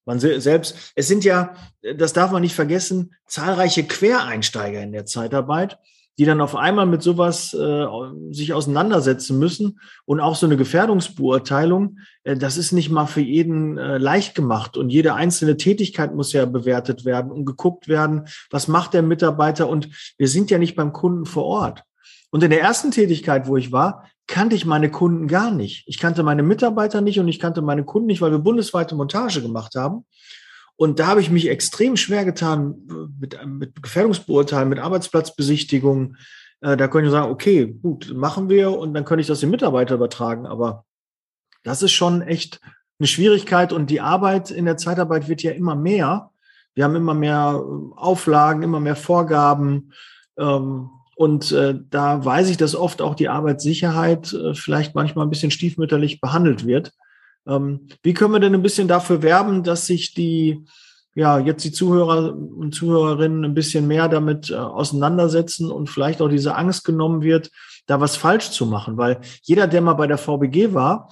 man 0.04 0.20
selbst, 0.20 0.94
es 0.96 1.08
sind 1.08 1.26
ja, 1.26 1.54
das 1.98 2.14
darf 2.14 2.32
man 2.32 2.42
nicht 2.42 2.56
vergessen, 2.56 3.14
zahlreiche 3.26 3.84
Quereinsteiger 3.84 4.82
in 4.82 4.94
der 4.94 5.06
Zeitarbeit 5.06 5.80
die 6.18 6.26
dann 6.26 6.42
auf 6.42 6.56
einmal 6.56 6.86
mit 6.86 7.04
sowas 7.04 7.54
äh, 7.54 7.86
sich 8.32 8.54
auseinandersetzen 8.54 9.38
müssen 9.38 9.80
und 10.06 10.20
auch 10.20 10.36
so 10.36 10.46
eine 10.46 10.58
Gefährdungsbeurteilung, 10.58 12.00
äh, 12.24 12.36
das 12.36 12.58
ist 12.58 12.72
nicht 12.72 12.90
mal 12.90 13.06
für 13.06 13.22
jeden 13.22 13.78
äh, 13.78 13.98
leicht 13.98 14.34
gemacht 14.34 14.78
und 14.78 14.90
jede 14.90 15.14
einzelne 15.14 15.58
Tätigkeit 15.58 16.16
muss 16.16 16.34
ja 16.34 16.46
bewertet 16.46 17.06
werden 17.06 17.32
und 17.32 17.46
geguckt 17.46 17.88
werden, 17.88 18.28
was 18.50 18.68
macht 18.68 18.94
der 18.94 19.04
Mitarbeiter 19.04 19.70
und 19.70 19.90
wir 20.18 20.28
sind 20.28 20.50
ja 20.50 20.58
nicht 20.58 20.76
beim 20.76 20.94
Kunden 20.94 21.26
vor 21.26 21.46
Ort. 21.46 21.84
Und 22.30 22.44
in 22.44 22.50
der 22.50 22.62
ersten 22.62 22.92
Tätigkeit, 22.92 23.48
wo 23.48 23.56
ich 23.56 23.72
war, 23.72 24.10
kannte 24.28 24.56
ich 24.56 24.66
meine 24.66 24.92
Kunden 24.92 25.28
gar 25.28 25.52
nicht. 25.52 25.84
Ich 25.88 25.98
kannte 25.98 26.24
meine 26.24 26.44
Mitarbeiter 26.44 27.00
nicht 27.00 27.20
und 27.20 27.28
ich 27.30 27.40
kannte 27.40 27.62
meine 27.62 27.86
Kunden 27.86 28.08
nicht, 28.08 28.22
weil 28.22 28.32
wir 28.32 28.40
bundesweite 28.40 28.96
Montage 28.96 29.42
gemacht 29.42 29.76
haben. 29.76 30.06
Und 30.78 31.00
da 31.00 31.08
habe 31.08 31.22
ich 31.22 31.32
mich 31.32 31.50
extrem 31.50 31.98
schwer 31.98 32.24
getan 32.24 32.76
mit, 33.20 33.38
mit 33.46 33.82
Gefährdungsbeurteilen, 33.82 34.70
mit 34.70 34.80
Arbeitsplatzbesichtigungen. 34.80 36.18
Äh, 36.62 36.78
da 36.78 36.88
könnte 36.88 37.08
ich 37.08 37.12
sagen, 37.12 37.32
okay, 37.32 37.66
gut, 37.82 38.14
machen 38.16 38.48
wir 38.48 38.72
und 38.72 38.94
dann 38.94 39.04
könnte 39.04 39.22
ich 39.22 39.28
das 39.28 39.40
den 39.40 39.50
Mitarbeiter 39.50 39.96
übertragen. 39.96 40.46
Aber 40.46 40.86
das 41.64 41.82
ist 41.82 41.92
schon 41.92 42.22
echt 42.22 42.62
eine 43.00 43.08
Schwierigkeit 43.08 43.74
und 43.74 43.90
die 43.90 44.02
Arbeit 44.02 44.52
in 44.52 44.66
der 44.66 44.78
Zeitarbeit 44.78 45.28
wird 45.28 45.44
ja 45.44 45.52
immer 45.52 45.76
mehr. 45.76 46.30
Wir 46.76 46.84
haben 46.84 46.96
immer 46.96 47.16
mehr 47.16 47.64
Auflagen, 47.96 48.62
immer 48.62 48.80
mehr 48.80 48.96
Vorgaben. 48.96 49.94
Ähm, 50.38 50.92
und 51.16 51.52
äh, 51.52 51.74
da 51.90 52.24
weiß 52.24 52.50
ich, 52.50 52.58
dass 52.58 52.76
oft 52.76 53.02
auch 53.02 53.16
die 53.16 53.30
Arbeitssicherheit 53.30 54.32
äh, 54.34 54.54
vielleicht 54.54 54.94
manchmal 54.94 55.26
ein 55.26 55.32
bisschen 55.32 55.50
stiefmütterlich 55.50 56.22
behandelt 56.22 56.68
wird. 56.68 56.94
Ähm, 57.48 57.88
wie 58.04 58.14
können 58.14 58.34
wir 58.34 58.40
denn 58.40 58.54
ein 58.54 58.62
bisschen 58.62 58.88
dafür 58.88 59.22
werben, 59.22 59.64
dass 59.64 59.86
sich 59.86 60.14
die, 60.14 60.66
ja, 61.16 61.40
jetzt 61.40 61.64
die 61.64 61.72
Zuhörer 61.72 62.36
und 62.36 62.76
Zuhörerinnen 62.76 63.46
ein 63.46 63.54
bisschen 63.54 63.88
mehr 63.88 64.10
damit 64.10 64.50
äh, 64.50 64.56
auseinandersetzen 64.56 65.72
und 65.72 65.90
vielleicht 65.90 66.22
auch 66.22 66.30
diese 66.30 66.56
Angst 66.56 66.84
genommen 66.84 67.22
wird, 67.22 67.52
da 67.86 68.02
was 68.02 68.18
falsch 68.18 68.52
zu 68.52 68.66
machen? 68.66 68.98
Weil 68.98 69.20
jeder, 69.42 69.68
der 69.68 69.82
mal 69.82 69.94
bei 69.94 70.08
der 70.08 70.18
VBG 70.18 70.74
war 70.74 71.10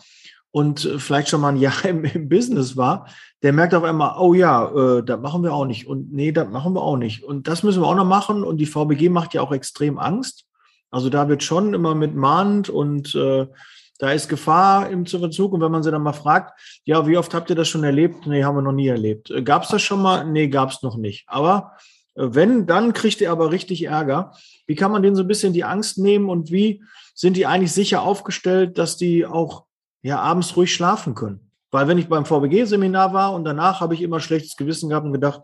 und 0.52 0.86
äh, 0.86 1.00
vielleicht 1.00 1.30
schon 1.30 1.41
mal 1.41 1.50
ein 1.50 1.58
Jahr 1.60 1.86
im, 1.86 2.04
im 2.04 2.30
Business 2.30 2.76
war, 2.78 3.08
der 3.41 3.54
merkt 3.54 3.74
auf 3.74 3.84
einmal, 3.84 4.15
oh 4.19 4.34
ja, 4.34 4.98
äh, 4.98 5.04
das 5.04 5.19
machen 5.19 5.43
wir 5.43 5.54
auch 5.54 5.65
nicht 5.65 5.88
und 5.88 6.12
nee, 6.12 6.32
das 6.32 6.50
machen 6.50 6.74
wir 6.74 6.82
auch 6.82 6.98
nicht 6.98 7.24
und 7.24 7.48
das 7.48 7.63
müssen 7.63 7.82
wir 7.82 7.88
auch 7.88 7.95
noch 7.95 8.06
machen 8.06 8.43
und 8.43 8.58
die 8.58 8.65
VBG 8.65 9.10
macht 9.10 9.34
ja 9.34 9.41
auch 9.41 9.52
extrem 9.52 9.98
Angst. 10.00 10.45
Also 10.91 11.10
da 11.10 11.28
wird 11.28 11.43
schon 11.43 11.74
immer 11.74 11.93
mit 11.93 12.15
mahnt 12.15 12.69
und 12.69 13.15
äh, 13.15 13.48
da 13.97 14.12
ist 14.12 14.29
Gefahr 14.29 14.89
im 14.89 15.05
Verzug. 15.05 15.53
Und 15.53 15.62
wenn 15.62 15.71
man 15.71 15.84
sie 15.84 15.91
dann 15.91 16.03
mal 16.03 16.13
fragt, 16.13 16.60
ja, 16.84 17.08
wie 17.08 17.17
oft 17.17 17.34
habt 17.34 17.49
ihr 17.49 17.55
das 17.55 17.67
schon 17.67 17.84
erlebt? 17.84 18.27
Nee, 18.27 18.43
haben 18.43 18.55
wir 18.55 18.62
noch 18.62 18.71
nie 18.71 18.88
erlebt. 18.88 19.31
Äh, 19.31 19.41
gab 19.43 19.63
es 19.63 19.69
das 19.69 19.81
schon 19.81 20.01
mal? 20.01 20.25
Nee, 20.25 20.47
gab 20.47 20.71
es 20.71 20.81
noch 20.81 20.97
nicht. 20.97 21.25
Aber 21.27 21.73
äh, 22.15 22.27
wenn, 22.29 22.65
dann 22.65 22.93
kriegt 22.93 23.21
ihr 23.21 23.31
aber 23.31 23.51
richtig 23.51 23.84
Ärger. 23.84 24.34
Wie 24.67 24.75
kann 24.75 24.91
man 24.91 25.03
denen 25.03 25.15
so 25.15 25.23
ein 25.23 25.27
bisschen 25.27 25.53
die 25.53 25.63
Angst 25.63 25.97
nehmen 25.97 26.29
und 26.29 26.51
wie 26.51 26.84
sind 27.13 27.38
die 27.38 27.45
eigentlich 27.45 27.71
sicher 27.71 28.01
aufgestellt, 28.01 28.77
dass 28.77 28.97
die 28.97 29.25
auch 29.25 29.65
ja, 30.01 30.19
abends 30.19 30.55
ruhig 30.58 30.73
schlafen 30.73 31.15
können? 31.15 31.51
Weil 31.71 31.88
wenn 31.88 31.97
ich 31.97 32.08
beim 32.08 32.25
VBG-Seminar 32.25 33.13
war 33.13 33.34
und 33.34 33.43
danach 33.43 33.81
habe 33.81 33.93
ich 33.93 34.01
immer 34.01 34.19
schlechtes 34.19 34.55
Gewissen 34.55 34.89
gehabt 34.89 35.05
und 35.05 35.13
gedacht, 35.13 35.41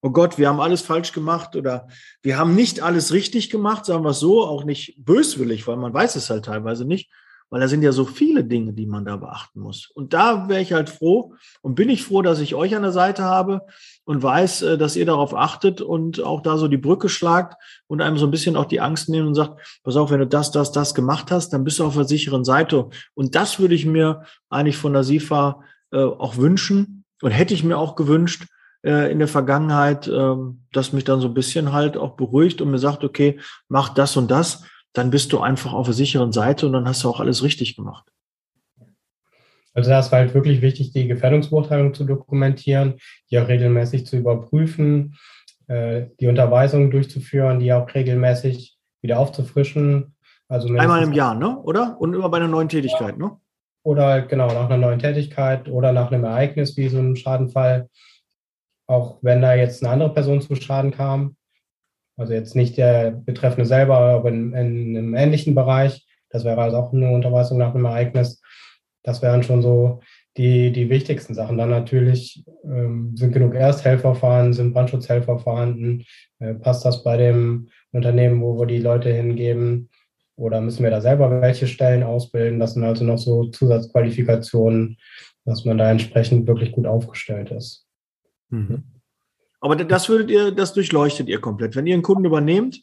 oh 0.00 0.10
Gott, 0.10 0.38
wir 0.38 0.48
haben 0.48 0.60
alles 0.60 0.82
falsch 0.82 1.12
gemacht 1.12 1.56
oder 1.56 1.88
wir 2.22 2.38
haben 2.38 2.54
nicht 2.54 2.80
alles 2.80 3.12
richtig 3.12 3.50
gemacht, 3.50 3.84
sagen 3.84 4.04
wir 4.04 4.10
es 4.10 4.20
so, 4.20 4.46
auch 4.46 4.64
nicht 4.64 4.94
böswillig, 4.98 5.66
weil 5.66 5.76
man 5.76 5.92
weiß 5.92 6.16
es 6.16 6.30
halt 6.30 6.44
teilweise 6.44 6.84
nicht, 6.84 7.10
weil 7.50 7.60
da 7.60 7.68
sind 7.68 7.82
ja 7.82 7.92
so 7.92 8.04
viele 8.04 8.44
Dinge, 8.44 8.72
die 8.72 8.86
man 8.86 9.04
da 9.04 9.16
beachten 9.16 9.60
muss. 9.60 9.90
Und 9.94 10.12
da 10.12 10.48
wäre 10.48 10.60
ich 10.60 10.72
halt 10.72 10.90
froh 10.90 11.34
und 11.62 11.74
bin 11.74 11.88
ich 11.88 12.02
froh, 12.02 12.22
dass 12.22 12.40
ich 12.40 12.54
euch 12.54 12.74
an 12.76 12.82
der 12.82 12.92
Seite 12.92 13.24
habe 13.24 13.62
und 14.04 14.22
weiß, 14.22 14.62
äh, 14.62 14.78
dass 14.78 14.96
ihr 14.96 15.06
darauf 15.06 15.34
achtet 15.34 15.80
und 15.80 16.22
auch 16.22 16.42
da 16.42 16.58
so 16.58 16.68
die 16.68 16.76
Brücke 16.76 17.08
schlagt 17.08 17.60
und 17.86 18.00
einem 18.00 18.18
so 18.18 18.26
ein 18.26 18.30
bisschen 18.30 18.56
auch 18.56 18.66
die 18.66 18.80
Angst 18.80 19.08
nehmen 19.08 19.28
und 19.28 19.34
sagt, 19.34 19.80
pass 19.82 19.96
auf, 19.96 20.10
wenn 20.10 20.20
du 20.20 20.26
das, 20.26 20.50
das, 20.50 20.72
das 20.72 20.94
gemacht 20.94 21.30
hast, 21.30 21.50
dann 21.50 21.64
bist 21.64 21.78
du 21.78 21.84
auf 21.84 21.94
der 21.94 22.04
sicheren 22.04 22.44
Seite. 22.44 22.88
Und 23.14 23.34
das 23.34 23.58
würde 23.58 23.74
ich 23.74 23.86
mir 23.86 24.24
eigentlich 24.50 24.76
von 24.76 24.92
der 24.92 25.04
SIFA 25.04 25.62
äh, 25.92 26.02
auch 26.02 26.36
wünschen 26.36 27.04
und 27.22 27.30
hätte 27.30 27.54
ich 27.54 27.64
mir 27.64 27.78
auch 27.78 27.96
gewünscht, 27.96 28.46
äh, 28.82 29.10
in 29.10 29.18
der 29.18 29.28
Vergangenheit, 29.28 30.06
ähm, 30.08 30.62
dass 30.72 30.92
mich 30.92 31.04
dann 31.04 31.20
so 31.20 31.28
ein 31.28 31.34
bisschen 31.34 31.72
halt 31.72 31.96
auch 31.96 32.16
beruhigt 32.16 32.60
und 32.60 32.70
mir 32.70 32.78
sagt, 32.78 33.04
okay, 33.04 33.40
mach 33.68 33.88
das 33.88 34.16
und 34.16 34.30
das 34.30 34.64
dann 34.92 35.10
bist 35.10 35.32
du 35.32 35.40
einfach 35.40 35.72
auf 35.72 35.86
der 35.86 35.94
sicheren 35.94 36.32
Seite 36.32 36.66
und 36.66 36.72
dann 36.72 36.88
hast 36.88 37.04
du 37.04 37.08
auch 37.08 37.20
alles 37.20 37.42
richtig 37.42 37.76
gemacht. 37.76 38.10
Also 39.74 39.90
da 39.90 40.00
ist 40.00 40.10
halt 40.10 40.34
wirklich 40.34 40.60
wichtig, 40.60 40.92
die 40.92 41.06
Gefährdungsbeurteilung 41.06 41.94
zu 41.94 42.04
dokumentieren, 42.04 42.94
die 43.30 43.38
auch 43.38 43.46
regelmäßig 43.46 44.06
zu 44.06 44.16
überprüfen, 44.16 45.16
äh, 45.68 46.06
die 46.18 46.26
Unterweisungen 46.26 46.90
durchzuführen, 46.90 47.60
die 47.60 47.72
auch 47.72 47.94
regelmäßig 47.94 48.76
wieder 49.02 49.20
aufzufrischen. 49.20 50.16
Also 50.48 50.68
Einmal 50.74 51.02
im 51.02 51.12
Jahr, 51.12 51.34
ne? 51.34 51.58
oder? 51.60 51.96
Und 52.00 52.14
immer 52.14 52.28
bei 52.28 52.38
einer 52.38 52.48
neuen 52.48 52.68
Tätigkeit, 52.68 53.18
ne? 53.18 53.38
oder 53.88 54.20
genau 54.20 54.48
nach 54.48 54.68
einer 54.68 54.76
neuen 54.76 54.98
Tätigkeit 54.98 55.66
oder 55.70 55.92
nach 55.92 56.12
einem 56.12 56.24
Ereignis 56.24 56.76
wie 56.76 56.88
so 56.88 56.98
einem 56.98 57.16
Schadenfall, 57.16 57.88
auch 58.86 59.16
wenn 59.22 59.40
da 59.40 59.54
jetzt 59.54 59.82
eine 59.82 59.90
andere 59.90 60.12
Person 60.12 60.42
zu 60.42 60.54
Schaden 60.56 60.90
kam. 60.90 61.36
Also 62.18 62.34
jetzt 62.34 62.56
nicht 62.56 62.76
der 62.76 63.12
Betreffende 63.12 63.64
selber, 63.64 63.96
aber 63.96 64.28
in, 64.28 64.52
in 64.52 64.96
einem 64.96 65.14
ähnlichen 65.14 65.54
Bereich. 65.54 66.06
Das 66.30 66.44
wäre 66.44 66.60
also 66.60 66.76
auch 66.76 66.92
eine 66.92 67.10
Unterweisung 67.10 67.58
nach 67.58 67.74
einem 67.74 67.86
Ereignis. 67.86 68.42
Das 69.02 69.22
wären 69.22 69.42
schon 69.42 69.62
so 69.62 70.00
die, 70.36 70.72
die 70.72 70.90
wichtigsten 70.90 71.34
Sachen. 71.34 71.56
Dann 71.56 71.70
natürlich 71.70 72.44
ähm, 72.64 73.16
sind 73.16 73.32
genug 73.32 73.54
Ersthelfer 73.54 74.14
vorhanden, 74.14 74.52
sind 74.52 74.74
Brandschutzhelfer 74.74 75.38
vorhanden. 75.38 76.04
Äh, 76.40 76.54
passt 76.54 76.84
das 76.84 77.04
bei 77.04 77.16
dem 77.16 77.68
Unternehmen, 77.92 78.42
wo 78.42 78.58
wir 78.58 78.66
die 78.66 78.80
Leute 78.80 79.12
hingeben? 79.12 79.88
Oder 80.36 80.60
müssen 80.60 80.82
wir 80.82 80.90
da 80.90 81.00
selber 81.00 81.40
welche 81.40 81.66
Stellen 81.66 82.02
ausbilden? 82.02 82.60
Das 82.60 82.74
sind 82.74 82.84
also 82.84 83.04
noch 83.04 83.18
so 83.18 83.46
Zusatzqualifikationen, 83.46 84.98
dass 85.44 85.64
man 85.64 85.78
da 85.78 85.90
entsprechend 85.90 86.46
wirklich 86.46 86.72
gut 86.72 86.86
aufgestellt 86.86 87.50
ist. 87.50 87.86
Mhm. 88.50 88.84
Aber 89.60 89.76
das 89.76 90.08
würdet 90.08 90.30
ihr, 90.30 90.52
das 90.52 90.72
durchleuchtet 90.72 91.28
ihr 91.28 91.40
komplett. 91.40 91.76
Wenn 91.76 91.86
ihr 91.86 91.94
einen 91.94 92.02
Kunden 92.02 92.24
übernehmt, 92.24 92.80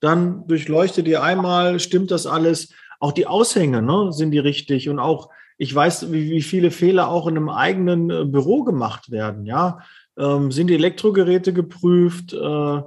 dann 0.00 0.46
durchleuchtet 0.46 1.08
ihr 1.08 1.22
einmal, 1.22 1.80
stimmt 1.80 2.10
das 2.10 2.26
alles? 2.26 2.72
Auch 3.00 3.12
die 3.12 3.26
Aushänge, 3.26 3.82
ne, 3.82 4.12
sind 4.12 4.30
die 4.30 4.38
richtig? 4.38 4.88
Und 4.88 4.98
auch, 4.98 5.30
ich 5.58 5.74
weiß, 5.74 6.12
wie, 6.12 6.30
wie 6.30 6.42
viele 6.42 6.70
Fehler 6.70 7.08
auch 7.08 7.26
in 7.26 7.36
einem 7.36 7.48
eigenen 7.48 8.10
äh, 8.10 8.24
Büro 8.24 8.64
gemacht 8.64 9.10
werden, 9.10 9.46
ja. 9.46 9.80
Ähm, 10.16 10.52
sind 10.52 10.68
die 10.68 10.74
Elektrogeräte 10.74 11.52
geprüft? 11.52 12.32
Äh, 12.32 12.82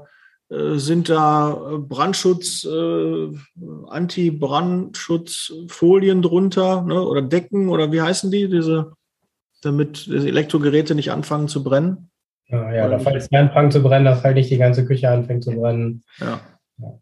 äh, 0.50 0.78
sind 0.78 1.10
da 1.10 1.52
äh, 1.52 1.78
Brandschutz, 1.78 2.64
äh, 2.64 3.28
Anti-Brandschutzfolien 3.88 6.22
drunter 6.22 6.84
ne? 6.84 7.06
oder 7.06 7.22
Decken 7.22 7.68
oder 7.68 7.92
wie 7.92 8.02
heißen 8.02 8.32
die, 8.32 8.48
diese, 8.48 8.94
damit 9.62 10.06
die 10.06 10.16
Elektrogeräte 10.16 10.96
nicht 10.96 11.12
anfangen 11.12 11.50
zu 11.50 11.66
brennen? 11.66 12.10
Ja, 12.50 12.74
ja 12.74 12.88
oder 12.88 13.00
falls 13.00 13.30
die 13.30 13.38
anfangen 13.38 13.72
zu 13.72 13.82
brennen, 13.82 14.06
dass 14.06 14.24
halt 14.24 14.36
nicht 14.36 14.50
die 14.50 14.58
ganze 14.58 14.86
Küche 14.86 15.10
anfängt 15.10 15.44
zu 15.44 15.52
brennen. 15.52 16.04
Ja. 16.20 16.40
ja. 16.78 17.00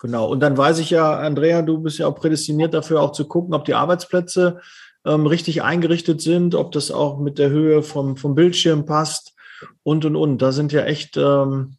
Genau. 0.00 0.28
Und 0.28 0.40
dann 0.40 0.56
weiß 0.56 0.78
ich 0.78 0.90
ja, 0.90 1.18
Andrea, 1.18 1.62
du 1.62 1.78
bist 1.78 1.98
ja 1.98 2.06
auch 2.06 2.14
prädestiniert 2.14 2.74
dafür, 2.74 3.00
auch 3.00 3.12
zu 3.12 3.26
gucken, 3.26 3.54
ob 3.54 3.64
die 3.64 3.74
Arbeitsplätze 3.74 4.60
ähm, 5.04 5.26
richtig 5.26 5.62
eingerichtet 5.62 6.20
sind, 6.20 6.54
ob 6.54 6.72
das 6.72 6.90
auch 6.90 7.18
mit 7.18 7.38
der 7.38 7.50
Höhe 7.50 7.82
vom, 7.82 8.16
vom 8.16 8.34
Bildschirm 8.34 8.86
passt 8.86 9.34
und 9.82 10.04
und 10.04 10.16
und. 10.16 10.38
Da 10.38 10.52
sind 10.52 10.72
ja 10.72 10.84
echt 10.84 11.16
ähm, 11.16 11.76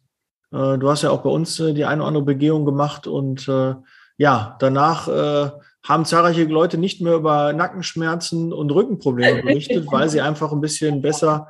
äh, 0.52 0.78
du 0.78 0.90
hast 0.90 1.02
ja 1.02 1.10
auch 1.10 1.22
bei 1.22 1.30
uns 1.30 1.58
äh, 1.60 1.74
die 1.74 1.84
eine 1.84 2.02
oder 2.02 2.08
andere 2.08 2.24
Begehung 2.24 2.64
gemacht 2.64 3.06
und 3.06 3.48
äh, 3.48 3.74
ja, 4.18 4.56
danach 4.60 5.08
haben 5.82 6.06
zahlreiche 6.06 6.44
Leute 6.44 6.78
nicht 6.78 7.02
mehr 7.02 7.16
über 7.16 7.52
Nackenschmerzen 7.52 8.50
und 8.50 8.70
Rückenprobleme 8.70 9.42
berichtet, 9.42 9.86
weil 9.92 10.08
sie 10.08 10.22
einfach 10.22 10.52
ein 10.52 10.62
bisschen 10.62 11.02
besser 11.02 11.48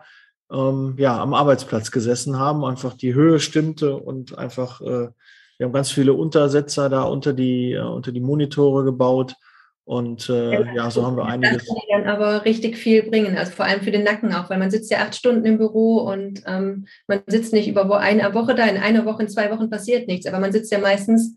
ähm, 0.53 0.95
ja, 0.99 1.21
am 1.21 1.35
Arbeitsplatz 1.35 1.91
gesessen 1.91 2.39
haben. 2.39 2.65
Einfach 2.65 2.95
die 2.95 3.15
Höhe 3.15 3.41
stimmte 3.41 3.97
und 3.97 4.37
einfach, 4.39 4.81
äh, 4.81 5.09
wir 5.59 5.67
haben 5.67 5.73
ganz 5.73 5.91
viele 5.91 6.13
Untersetzer 6.13 6.89
da 6.89 7.03
unter 7.03 7.33
die, 7.33 7.73
äh, 7.73 7.81
unter 7.81 8.13
die 8.13 8.21
Monitore 8.21 8.85
gebaut. 8.85 9.35
Und 9.85 10.29
äh, 10.29 10.75
ja, 10.75 10.91
so 10.91 11.07
haben 11.07 11.17
wir 11.17 11.27
einiges. 11.27 11.65
Das 11.65 11.67
kann 11.69 12.03
dann 12.03 12.09
aber 12.09 12.45
richtig 12.45 12.77
viel 12.77 13.05
bringen, 13.05 13.37
also 13.37 13.53
vor 13.53 13.67
allem 13.67 13.83
für 13.83 13.93
den 13.93 14.03
Nacken 14.03 14.35
auch, 14.35 14.51
weil 14.51 14.59
man 14.59 14.73
sitzt 14.73 14.91
ja 14.91 14.99
acht 14.99 15.15
Stunden 15.15 15.47
im 15.47 15.59
Büro 15.59 15.99
und 15.99 16.43
ähm, 16.45 16.89
man 17.07 17.23
sitzt 17.29 17.53
nicht 17.53 17.69
über 17.69 18.01
eine 18.01 18.35
Woche 18.35 18.57
da, 18.57 18.67
in 18.67 18.79
einer 18.79 19.05
Woche, 19.05 19.23
in 19.23 19.29
zwei 19.29 19.49
Wochen 19.53 19.71
passiert 19.71 20.09
nichts, 20.09 20.27
aber 20.27 20.41
man 20.41 20.51
sitzt 20.51 20.73
ja 20.73 20.79
meistens 20.81 21.37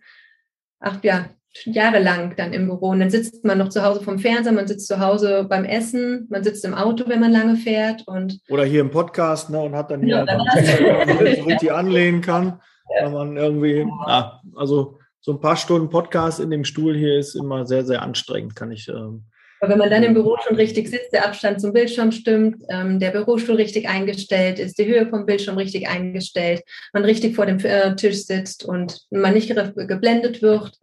acht 0.79 1.05
ja, 1.05 1.29
Jahre 1.65 1.99
lang 1.99 2.35
dann 2.35 2.53
im 2.53 2.67
Büro 2.67 2.89
und 2.89 2.99
dann 2.99 3.09
sitzt 3.09 3.43
man 3.43 3.57
noch 3.57 3.69
zu 3.69 3.83
Hause 3.83 4.01
vom 4.01 4.19
Fernseher, 4.19 4.53
man 4.53 4.67
sitzt 4.67 4.87
zu 4.87 4.99
Hause 4.99 5.45
beim 5.49 5.65
Essen, 5.65 6.27
man 6.29 6.43
sitzt 6.43 6.63
im 6.63 6.73
Auto, 6.73 7.05
wenn 7.07 7.19
man 7.19 7.31
lange 7.31 7.55
fährt 7.55 8.07
und 8.07 8.39
oder 8.49 8.65
hier 8.65 8.81
im 8.81 8.91
Podcast 8.91 9.49
ne, 9.49 9.59
und 9.59 9.75
hat 9.75 9.91
dann 9.91 10.03
hier, 10.03 10.25
ja, 10.25 11.07
so 11.07 11.19
richtig 11.19 11.71
anlehnen 11.71 12.21
kann, 12.21 12.59
ja. 12.95 13.05
wenn 13.05 13.13
man 13.13 13.37
irgendwie, 13.37 13.85
ja, 14.07 14.39
also 14.55 14.99
so 15.21 15.33
ein 15.33 15.41
paar 15.41 15.57
Stunden 15.57 15.89
Podcast 15.89 16.39
in 16.39 16.49
dem 16.49 16.63
Stuhl 16.63 16.95
hier 16.95 17.19
ist 17.19 17.35
immer 17.35 17.65
sehr, 17.65 17.83
sehr 17.83 18.01
anstrengend, 18.01 18.55
kann 18.55 18.71
ich. 18.71 18.87
Ähm, 18.87 19.25
aber 19.59 19.71
wenn 19.71 19.79
man 19.79 19.89
dann 19.89 20.03
im 20.03 20.13
Büro 20.13 20.37
schon 20.41 20.55
richtig 20.55 20.87
sitzt, 20.87 21.11
der 21.11 21.25
Abstand 21.25 21.59
zum 21.59 21.73
Bildschirm 21.73 22.11
stimmt, 22.11 22.63
ähm, 22.69 22.99
der 22.99 23.11
Bürostuhl 23.11 23.55
richtig 23.55 23.89
eingestellt 23.89 24.57
ist, 24.57 24.79
die 24.79 24.85
Höhe 24.85 25.07
vom 25.09 25.25
Bildschirm 25.25 25.57
richtig 25.57 25.89
eingestellt, 25.89 26.61
man 26.93 27.03
richtig 27.03 27.35
vor 27.35 27.45
dem 27.45 27.59
äh, 27.59 27.95
Tisch 27.95 28.23
sitzt 28.23 28.63
und 28.63 29.01
man 29.09 29.33
nicht 29.33 29.49
geblendet 29.49 30.41
wird, 30.41 30.79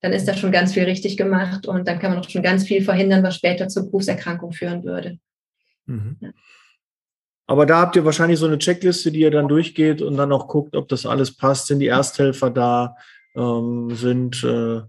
dann 0.00 0.12
ist 0.12 0.28
das 0.28 0.38
schon 0.38 0.52
ganz 0.52 0.72
viel 0.72 0.84
richtig 0.84 1.16
gemacht 1.16 1.66
und 1.66 1.88
dann 1.88 1.98
kann 1.98 2.12
man 2.12 2.20
auch 2.20 2.28
schon 2.28 2.42
ganz 2.42 2.64
viel 2.64 2.82
verhindern, 2.82 3.22
was 3.22 3.36
später 3.36 3.68
zur 3.68 3.84
Berufserkrankung 3.84 4.52
führen 4.52 4.84
würde. 4.84 5.18
Mhm. 5.86 6.16
Ja. 6.20 6.30
Aber 7.46 7.64
da 7.66 7.80
habt 7.80 7.96
ihr 7.96 8.04
wahrscheinlich 8.04 8.38
so 8.38 8.46
eine 8.46 8.58
Checkliste, 8.58 9.10
die 9.10 9.20
ihr 9.20 9.30
dann 9.30 9.48
durchgeht 9.48 10.02
und 10.02 10.16
dann 10.16 10.32
auch 10.32 10.48
guckt, 10.48 10.76
ob 10.76 10.88
das 10.88 11.06
alles 11.06 11.34
passt. 11.34 11.66
Sind 11.66 11.78
die 11.78 11.86
Ersthelfer 11.86 12.50
da? 12.50 12.94
ähm, 13.38 13.90
sind, 13.94 14.42
äh, 14.44 14.82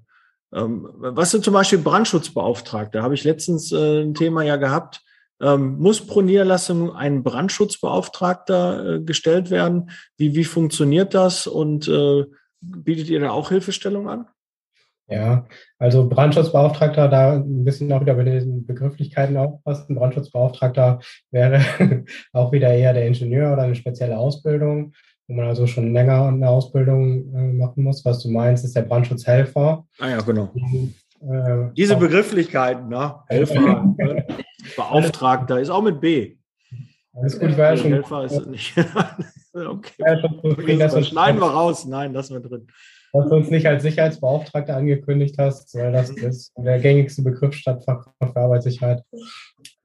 ähm, 0.51 0.89
was 0.95 1.31
sind 1.31 1.43
zum 1.43 1.53
Beispiel 1.53 1.79
Brandschutzbeauftragte? 1.79 3.01
Habe 3.01 3.13
ich 3.13 3.23
letztens 3.23 3.71
äh, 3.71 4.01
ein 4.01 4.13
Thema 4.13 4.43
ja 4.43 4.55
gehabt. 4.55 5.01
Ähm, 5.41 5.77
muss 5.77 6.05
pro 6.05 6.21
Niederlassung 6.21 6.93
ein 6.93 7.23
Brandschutzbeauftragter 7.23 8.95
äh, 8.95 8.99
gestellt 9.01 9.51
werden? 9.51 9.91
Wie, 10.17 10.35
wie 10.35 10.43
funktioniert 10.43 11.13
das 11.13 11.47
und 11.47 11.87
äh, 11.87 12.25
bietet 12.59 13.09
ihr 13.09 13.21
da 13.21 13.31
auch 13.31 13.49
Hilfestellung 13.49 14.09
an? 14.09 14.27
Ja, 15.09 15.47
also 15.79 16.07
Brandschutzbeauftragter, 16.07 17.07
da 17.07 17.33
ein 17.33 17.63
bisschen 17.63 17.91
auch 17.91 18.01
wieder 18.01 18.13
bei 18.13 18.23
den 18.23 18.65
Begrifflichkeiten 18.65 19.37
aufpassen. 19.37 19.95
Brandschutzbeauftragter 19.95 20.99
wäre 21.31 21.61
auch 22.33 22.51
wieder 22.51 22.71
eher 22.73 22.93
der 22.93 23.07
Ingenieur 23.07 23.53
oder 23.53 23.63
eine 23.63 23.75
spezielle 23.75 24.17
Ausbildung 24.17 24.93
wo 25.29 25.35
man 25.35 25.45
also 25.45 25.67
schon 25.67 25.93
länger 25.93 26.25
eine 26.25 26.49
Ausbildung 26.49 27.33
äh, 27.35 27.53
machen 27.53 27.83
muss. 27.83 28.03
Was 28.03 28.23
du 28.23 28.29
meinst, 28.29 28.65
ist 28.65 28.75
der 28.75 28.81
Brandschutzhelfer. 28.81 29.85
Ah 29.99 30.09
ja, 30.09 30.21
genau. 30.21 30.51
Äh, 31.21 31.71
Diese 31.77 31.95
Begrifflichkeiten, 31.95 32.89
ne? 32.89 33.15
Helfer, 33.27 33.93
äh, 33.99 34.23
Beauftragter, 34.75 35.59
ist 35.59 35.69
auch 35.69 35.83
mit 35.83 36.01
B. 36.01 36.35
Alles 37.13 37.39
gut, 37.39 37.49
ich 37.49 37.57
war 37.57 37.71
ja 37.71 37.77
schon. 37.77 37.93
Helfer 37.93 38.23
ist 38.23 38.47
nicht. 38.47 38.73
okay. 39.67 39.93
Ja, 39.97 40.17
okay 40.43 40.77
das 40.77 41.07
schneiden 41.07 41.39
wir 41.39 41.47
raus. 41.47 41.85
Nein, 41.85 42.13
lassen 42.13 42.33
wir 42.33 42.41
drin. 42.41 42.67
Dass 43.11 43.27
du 43.27 43.35
uns 43.35 43.49
nicht 43.49 43.65
als 43.65 43.81
Sicherheitsbeauftragter 43.81 44.75
angekündigt 44.75 45.35
hast, 45.39 45.73
weil 45.75 45.91
das 45.91 46.11
ist 46.11 46.53
der 46.57 46.79
gängigste 46.79 47.23
Begriff 47.23 47.55
statt 47.55 47.83
für 47.83 48.35
Arbeitssicherheit. 48.35 49.03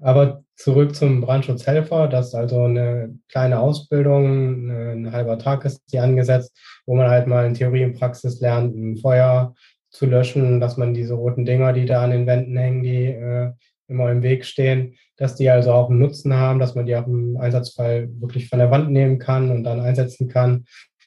Aber 0.00 0.42
zurück 0.56 0.94
zum 0.94 1.22
Brandschutzhelfer. 1.22 2.08
Das 2.08 2.28
ist 2.28 2.34
also 2.34 2.64
eine 2.64 3.18
kleine 3.28 3.60
Ausbildung, 3.60 4.68
ein 4.68 5.12
halber 5.12 5.38
Tag 5.38 5.64
ist 5.64 5.80
die 5.90 5.98
angesetzt, 5.98 6.54
wo 6.86 6.94
man 6.94 7.08
halt 7.08 7.26
mal 7.26 7.46
in 7.46 7.54
Theorie 7.54 7.84
und 7.84 7.98
Praxis 7.98 8.40
lernt, 8.40 8.76
ein 8.76 8.98
Feuer 8.98 9.54
zu 9.90 10.06
löschen, 10.06 10.60
dass 10.60 10.76
man 10.76 10.92
diese 10.92 11.14
roten 11.14 11.44
Dinger, 11.44 11.72
die 11.72 11.86
da 11.86 12.02
an 12.02 12.10
den 12.10 12.26
Wänden 12.26 12.56
hängen, 12.56 12.82
die 12.82 13.06
äh, 13.06 13.52
immer 13.88 14.10
im 14.10 14.22
Weg 14.22 14.44
stehen, 14.44 14.94
dass 15.16 15.36
die 15.36 15.50
also 15.50 15.72
auch 15.72 15.90
einen 15.90 15.98
Nutzen 15.98 16.34
haben, 16.34 16.58
dass 16.58 16.74
man 16.74 16.86
die 16.86 16.96
auch 16.96 17.06
im 17.06 17.36
Einsatzfall 17.36 18.08
wirklich 18.20 18.48
von 18.48 18.58
der 18.58 18.70
Wand 18.70 18.90
nehmen 18.90 19.18
kann 19.18 19.50
und 19.50 19.64
dann 19.64 19.80
einsetzen 19.80 20.28
kann, 20.28 20.64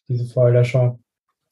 diese 0.08 0.26
Feuerlöscher. 0.26 1.00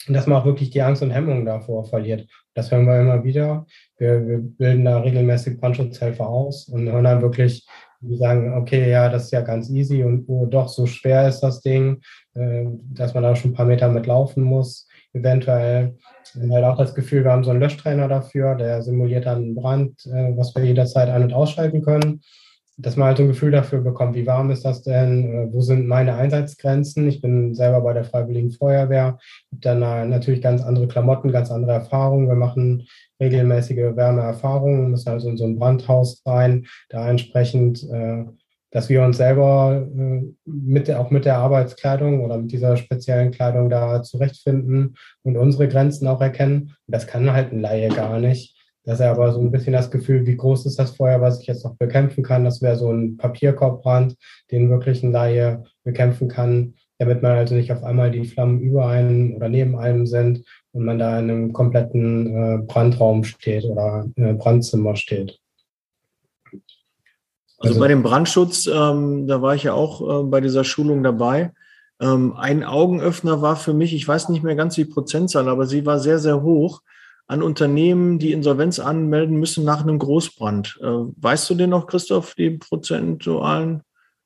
Und 0.08 0.14
dass 0.14 0.28
man 0.28 0.40
auch 0.40 0.46
wirklich 0.46 0.70
die 0.70 0.82
Angst 0.82 1.02
und 1.02 1.12
Hemmung 1.12 1.46
davor 1.46 1.86
verliert. 1.86 2.28
Das 2.54 2.72
hören 2.72 2.86
wir 2.86 3.00
immer 3.00 3.24
wieder. 3.24 3.66
Wir, 3.98 4.28
wir 4.28 4.40
bilden 4.40 4.86
da 4.86 5.00
regelmäßig 5.00 5.60
Brandschutzhelfer 5.60 6.28
aus 6.28 6.68
und 6.70 6.90
hören 6.90 7.04
dann 7.04 7.22
wirklich, 7.22 7.68
die 8.02 8.18
sagen, 8.18 8.54
okay, 8.54 8.90
ja, 8.90 9.10
das 9.10 9.26
ist 9.26 9.32
ja 9.32 9.42
ganz 9.42 9.70
easy 9.70 10.04
und 10.04 10.26
oh, 10.28 10.46
doch, 10.46 10.70
so 10.70 10.86
schwer 10.86 11.28
ist 11.28 11.40
das 11.40 11.62
Ding, 11.62 12.02
äh, 12.36 12.66
dass 12.94 13.14
man 13.14 13.24
da 13.24 13.36
schon 13.36 13.52
ein 13.52 13.56
paar 13.56 13.66
Meter 13.66 13.90
mitlaufen 13.90 14.44
muss, 14.44 14.88
eventuell. 15.16 15.98
Halt 16.52 16.66
auch 16.66 16.78
das 16.78 16.94
Gefühl, 16.94 17.24
wir 17.24 17.32
haben 17.32 17.44
so 17.44 17.52
einen 17.52 17.62
Löschtrainer 17.62 18.08
dafür, 18.08 18.56
der 18.56 18.82
simuliert 18.82 19.26
dann 19.26 19.38
einen 19.38 19.56
Brand, 19.56 20.06
äh, 20.06 20.36
was 20.38 20.54
wir 20.54 20.64
jederzeit 20.64 21.10
an- 21.10 21.24
und 21.24 21.34
ausschalten 21.34 21.82
können 21.82 22.22
dass 22.78 22.98
man 22.98 23.08
halt 23.08 23.18
so 23.18 23.24
ein 23.24 23.30
Gefühl 23.30 23.52
dafür 23.52 23.80
bekommt, 23.80 24.16
wie 24.16 24.28
warm 24.28 24.52
ist 24.52 24.66
das 24.66 24.82
denn, 24.82 25.34
äh, 25.34 25.54
wo 25.54 25.62
sind 25.62 25.88
meine 25.88 26.16
Einsatzgrenzen. 26.16 27.08
Ich 27.08 27.22
bin 27.22 27.56
selber 27.56 27.82
bei 27.82 27.94
der 27.94 28.04
Freiwilligen 28.04 28.52
Feuerwehr, 28.52 29.04
habe 29.06 29.20
dann 29.52 30.10
natürlich 30.10 30.42
ganz 30.42 30.62
andere 30.62 30.88
Klamotten, 30.88 31.32
ganz 31.32 31.52
andere 31.52 31.72
Erfahrungen. 31.74 32.28
Wir 32.28 32.36
machen 32.36 32.88
regelmäßige 33.22 33.96
Wärmeerfahrungen, 33.96 34.92
müssen 34.92 35.10
also 35.10 35.30
in 35.30 35.38
so 35.38 35.46
ein 35.46 35.58
Brandhaus 35.58 36.22
rein, 36.26 36.66
da 36.90 37.10
entsprechend, 37.10 37.84
äh, 37.84 38.26
dass 38.76 38.90
wir 38.90 39.02
uns 39.04 39.16
selber 39.16 39.88
äh, 39.98 40.22
mit, 40.44 40.92
auch 40.92 41.10
mit 41.10 41.24
der 41.24 41.38
Arbeitskleidung 41.38 42.26
oder 42.26 42.38
mit 42.38 42.52
dieser 42.52 42.76
speziellen 42.76 43.32
Kleidung 43.32 43.70
da 43.70 44.04
zurechtfinden 44.04 44.98
und 45.24 45.38
unsere 45.38 45.70
Grenzen 45.70 46.08
auch 46.08 46.20
erkennen. 46.20 46.74
das 46.86 47.08
kann 47.08 47.32
halt 47.32 47.54
ein 47.54 47.62
Laie 47.62 47.88
gar 47.88 48.20
nicht 48.20 48.54
dass 48.88 49.00
er 49.00 49.10
aber 49.10 49.32
so 49.32 49.42
ein 49.42 49.50
bisschen 49.50 49.74
das 49.74 49.90
Gefühl, 49.90 50.28
wie 50.28 50.38
groß 50.38 50.68
ist 50.68 50.78
das 50.78 50.92
Feuer, 50.92 51.20
was 51.20 51.42
ich 51.42 51.48
jetzt 51.48 51.66
noch 51.66 51.76
bekämpfen 51.76 52.24
kann. 52.24 52.44
Das 52.44 52.62
wäre 52.62 52.76
so 52.76 52.92
ein 52.92 53.18
Papierkorbbrand, 53.18 54.16
den 54.52 54.70
wirklich 54.70 55.02
ein 55.02 55.12
Laie 55.12 55.64
bekämpfen 55.84 56.28
kann, 56.28 56.76
damit 57.00 57.24
man 57.24 57.32
also 57.32 57.56
nicht 57.56 57.72
auf 57.72 57.84
einmal 57.84 58.12
die 58.12 58.26
Flammen 58.26 58.60
über 58.60 58.88
einem 58.88 59.34
oder 59.36 59.50
neben 59.50 59.76
einem 59.76 60.06
sind 60.06 60.46
und 60.72 60.86
man 60.86 61.00
da 61.00 61.18
in 61.18 61.32
einem 61.32 61.52
kompletten 61.52 62.28
äh, 62.28 62.58
Brandraum 62.60 63.24
steht 63.24 63.66
oder 63.66 64.06
in 64.16 64.24
einem 64.24 64.38
Brandzimmer 64.38 64.96
steht. 64.96 65.40
Also, 67.58 67.74
also 67.74 67.80
bei 67.80 67.88
dem 67.88 68.04
Brandschutz, 68.04 68.68
ähm, 68.68 69.28
da 69.28 69.42
war 69.42 69.56
ich 69.56 69.64
ja 69.64 69.74
auch 69.74 70.02
äh, 70.02 70.24
bei 70.24 70.42
dieser 70.42 70.64
Schulung 70.64 71.04
dabei. 71.04 71.52
Ähm, 72.02 72.34
ein 72.36 72.64
Augenöffner 72.64 73.42
war 73.42 73.56
für 73.56 73.74
mich, 73.74 73.94
ich 73.94 74.08
weiß 74.08 74.30
nicht 74.30 74.44
mehr 74.44 74.56
ganz 74.56 74.76
die 74.76 74.86
Prozentzahl, 74.86 75.48
aber 75.48 75.66
sie 75.66 75.86
war 75.86 76.00
sehr, 76.00 76.20
sehr 76.20 76.42
hoch 76.42 76.82
an 77.28 77.42
Unternehmen, 77.42 78.20
die 78.20 78.34
Insolvenz 78.34 78.80
anmelden 78.80 79.38
müssen 79.38 79.64
nach 79.64 79.82
einem 79.82 79.98
Großbrand. 79.98 80.80
Äh, 80.82 80.86
weißt 80.86 81.50
du 81.50 81.56
denn 81.56 81.72
noch, 81.72 81.88
Christoph, 81.88 82.36
die 82.36 82.52
prozentualen, 82.52 83.82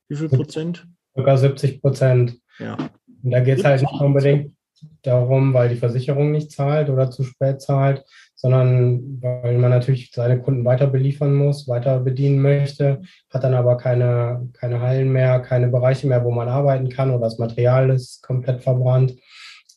wie 0.09 0.15
viel 0.15 0.29
Prozent? 0.29 0.87
Sogar 1.15 1.37
70 1.37 1.81
Prozent. 1.81 2.39
Ja. 2.57 2.77
Und 3.23 3.31
da 3.31 3.39
geht 3.39 3.59
es 3.59 3.65
halt 3.65 3.81
nicht 3.81 4.01
unbedingt 4.01 4.55
darum, 5.01 5.53
weil 5.53 5.69
die 5.69 5.75
Versicherung 5.75 6.31
nicht 6.31 6.51
zahlt 6.51 6.89
oder 6.89 7.11
zu 7.11 7.23
spät 7.23 7.61
zahlt, 7.61 8.03
sondern 8.41 9.21
weil 9.21 9.57
man 9.57 9.69
natürlich 9.69 10.11
seine 10.13 10.41
Kunden 10.41 10.63
weiter 10.63 10.87
beliefern 10.87 11.35
muss, 11.35 11.67
weiter 11.67 11.99
bedienen 11.99 12.41
möchte, 12.41 13.01
hat 13.29 13.43
dann 13.43 13.53
aber 13.53 13.75
keine, 13.75 14.47
keine 14.53 14.79
Hallen 14.79 15.11
mehr, 15.11 15.41
keine 15.41 15.67
Bereiche 15.67 16.07
mehr, 16.07 16.23
wo 16.23 16.31
man 16.31 16.47
arbeiten 16.47 16.87
kann 16.87 17.11
oder 17.11 17.25
das 17.25 17.37
Material 17.37 17.89
ist 17.89 18.23
komplett 18.23 18.63
verbrannt. 18.63 19.17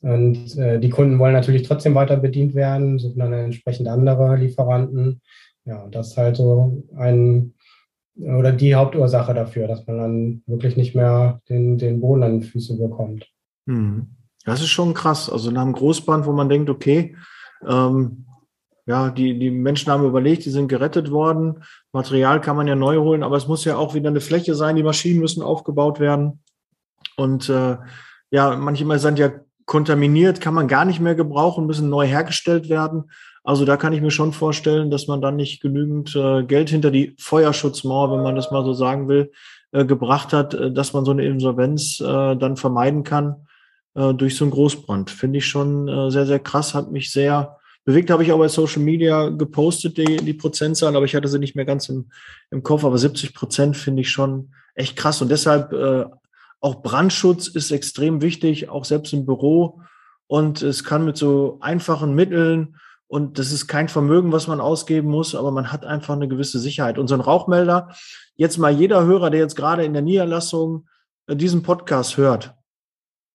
Und 0.00 0.56
äh, 0.56 0.78
die 0.78 0.90
Kunden 0.90 1.18
wollen 1.18 1.32
natürlich 1.32 1.64
trotzdem 1.64 1.96
weiter 1.96 2.16
bedient 2.16 2.54
werden, 2.54 3.00
suchen 3.00 3.18
dann 3.18 3.32
entsprechend 3.32 3.88
andere 3.88 4.36
Lieferanten. 4.36 5.20
Ja, 5.64 5.88
das 5.88 6.10
ist 6.10 6.16
halt 6.16 6.36
so 6.36 6.84
ein 6.96 7.54
oder 8.14 8.52
die 8.52 8.76
Hauptursache 8.76 9.34
dafür, 9.34 9.66
dass 9.66 9.86
man 9.88 9.98
dann 9.98 10.42
wirklich 10.46 10.76
nicht 10.76 10.94
mehr 10.94 11.40
den, 11.48 11.78
den 11.78 12.00
Boden 12.00 12.22
an 12.22 12.40
die 12.40 12.46
Füße 12.46 12.78
bekommt. 12.78 13.26
Hm. 13.66 14.06
Das 14.44 14.60
ist 14.60 14.68
schon 14.68 14.94
krass. 14.94 15.30
Also 15.30 15.50
nach 15.50 15.62
einem 15.62 15.72
Großband, 15.72 16.26
wo 16.26 16.32
man 16.32 16.48
denkt, 16.48 16.70
okay, 16.70 17.16
ähm, 17.68 18.26
ja, 18.86 19.10
die, 19.10 19.38
die 19.38 19.50
Menschen 19.50 19.92
haben 19.92 20.04
überlegt, 20.04 20.44
die 20.44 20.50
sind 20.50 20.68
gerettet 20.68 21.10
worden. 21.10 21.62
Material 21.92 22.40
kann 22.40 22.56
man 22.56 22.66
ja 22.66 22.74
neu 22.74 22.98
holen, 22.98 23.22
aber 23.22 23.36
es 23.36 23.46
muss 23.46 23.64
ja 23.64 23.76
auch 23.76 23.94
wieder 23.94 24.08
eine 24.08 24.20
Fläche 24.20 24.54
sein. 24.54 24.76
Die 24.76 24.82
Maschinen 24.82 25.20
müssen 25.20 25.42
aufgebaut 25.42 26.00
werden. 26.00 26.40
Und 27.16 27.48
äh, 27.48 27.76
ja, 28.30 28.56
manchmal 28.56 28.98
sind 28.98 29.18
ja 29.18 29.30
kontaminiert, 29.66 30.40
kann 30.40 30.54
man 30.54 30.66
gar 30.66 30.84
nicht 30.84 31.00
mehr 31.00 31.14
gebrauchen, 31.14 31.66
müssen 31.66 31.88
neu 31.88 32.06
hergestellt 32.06 32.68
werden. 32.68 33.10
Also 33.44 33.64
da 33.64 33.76
kann 33.76 33.92
ich 33.92 34.00
mir 34.00 34.10
schon 34.10 34.32
vorstellen, 34.32 34.90
dass 34.90 35.06
man 35.06 35.20
dann 35.20 35.36
nicht 35.36 35.60
genügend 35.60 36.14
äh, 36.16 36.42
Geld 36.42 36.70
hinter 36.70 36.90
die 36.90 37.14
Feuerschutzmauer, 37.18 38.12
wenn 38.12 38.22
man 38.22 38.36
das 38.36 38.50
mal 38.50 38.64
so 38.64 38.72
sagen 38.72 39.08
will, 39.08 39.32
äh, 39.72 39.84
gebracht 39.84 40.32
hat, 40.32 40.54
äh, 40.54 40.72
dass 40.72 40.92
man 40.92 41.04
so 41.04 41.12
eine 41.12 41.24
Insolvenz 41.24 42.00
äh, 42.00 42.36
dann 42.36 42.56
vermeiden 42.56 43.04
kann 43.04 43.46
äh, 43.94 44.14
durch 44.14 44.36
so 44.36 44.44
einen 44.44 44.52
Großbrand. 44.52 45.10
Finde 45.10 45.38
ich 45.38 45.46
schon 45.46 45.88
äh, 45.88 46.10
sehr, 46.10 46.26
sehr 46.26 46.38
krass, 46.38 46.74
hat 46.74 46.90
mich 46.90 47.10
sehr 47.10 47.58
Bewegt 47.84 48.10
habe 48.10 48.22
ich 48.22 48.32
auch 48.32 48.38
bei 48.38 48.48
Social 48.48 48.82
Media 48.82 49.28
gepostet, 49.28 49.98
die, 49.98 50.16
die 50.16 50.34
Prozentzahl, 50.34 50.94
aber 50.94 51.04
ich 51.04 51.14
hatte 51.14 51.28
sie 51.28 51.38
nicht 51.38 51.56
mehr 51.56 51.64
ganz 51.64 51.88
im, 51.88 52.10
im 52.50 52.62
Kopf. 52.62 52.84
Aber 52.84 52.96
70 52.96 53.34
Prozent 53.34 53.76
finde 53.76 54.02
ich 54.02 54.10
schon 54.10 54.52
echt 54.74 54.96
krass. 54.96 55.20
Und 55.20 55.30
deshalb 55.30 55.72
äh, 55.72 56.04
auch 56.60 56.82
Brandschutz 56.82 57.48
ist 57.48 57.72
extrem 57.72 58.22
wichtig, 58.22 58.68
auch 58.68 58.84
selbst 58.84 59.12
im 59.12 59.26
Büro. 59.26 59.80
Und 60.28 60.62
es 60.62 60.84
kann 60.84 61.04
mit 61.04 61.16
so 61.16 61.58
einfachen 61.60 62.14
Mitteln 62.14 62.76
und 63.12 63.38
das 63.38 63.52
ist 63.52 63.66
kein 63.66 63.88
Vermögen, 63.88 64.32
was 64.32 64.46
man 64.46 64.58
ausgeben 64.58 65.10
muss, 65.10 65.34
aber 65.34 65.50
man 65.50 65.70
hat 65.70 65.84
einfach 65.84 66.14
eine 66.14 66.28
gewisse 66.28 66.58
Sicherheit. 66.58 66.96
Und 66.96 67.08
so 67.08 67.14
ein 67.14 67.20
Rauchmelder, 67.20 67.90
jetzt 68.36 68.56
mal 68.56 68.72
jeder 68.72 69.04
Hörer, 69.04 69.28
der 69.28 69.40
jetzt 69.40 69.54
gerade 69.54 69.84
in 69.84 69.92
der 69.92 70.00
Niederlassung 70.00 70.86
äh, 71.26 71.36
diesen 71.36 71.62
Podcast 71.62 72.16
hört, 72.16 72.54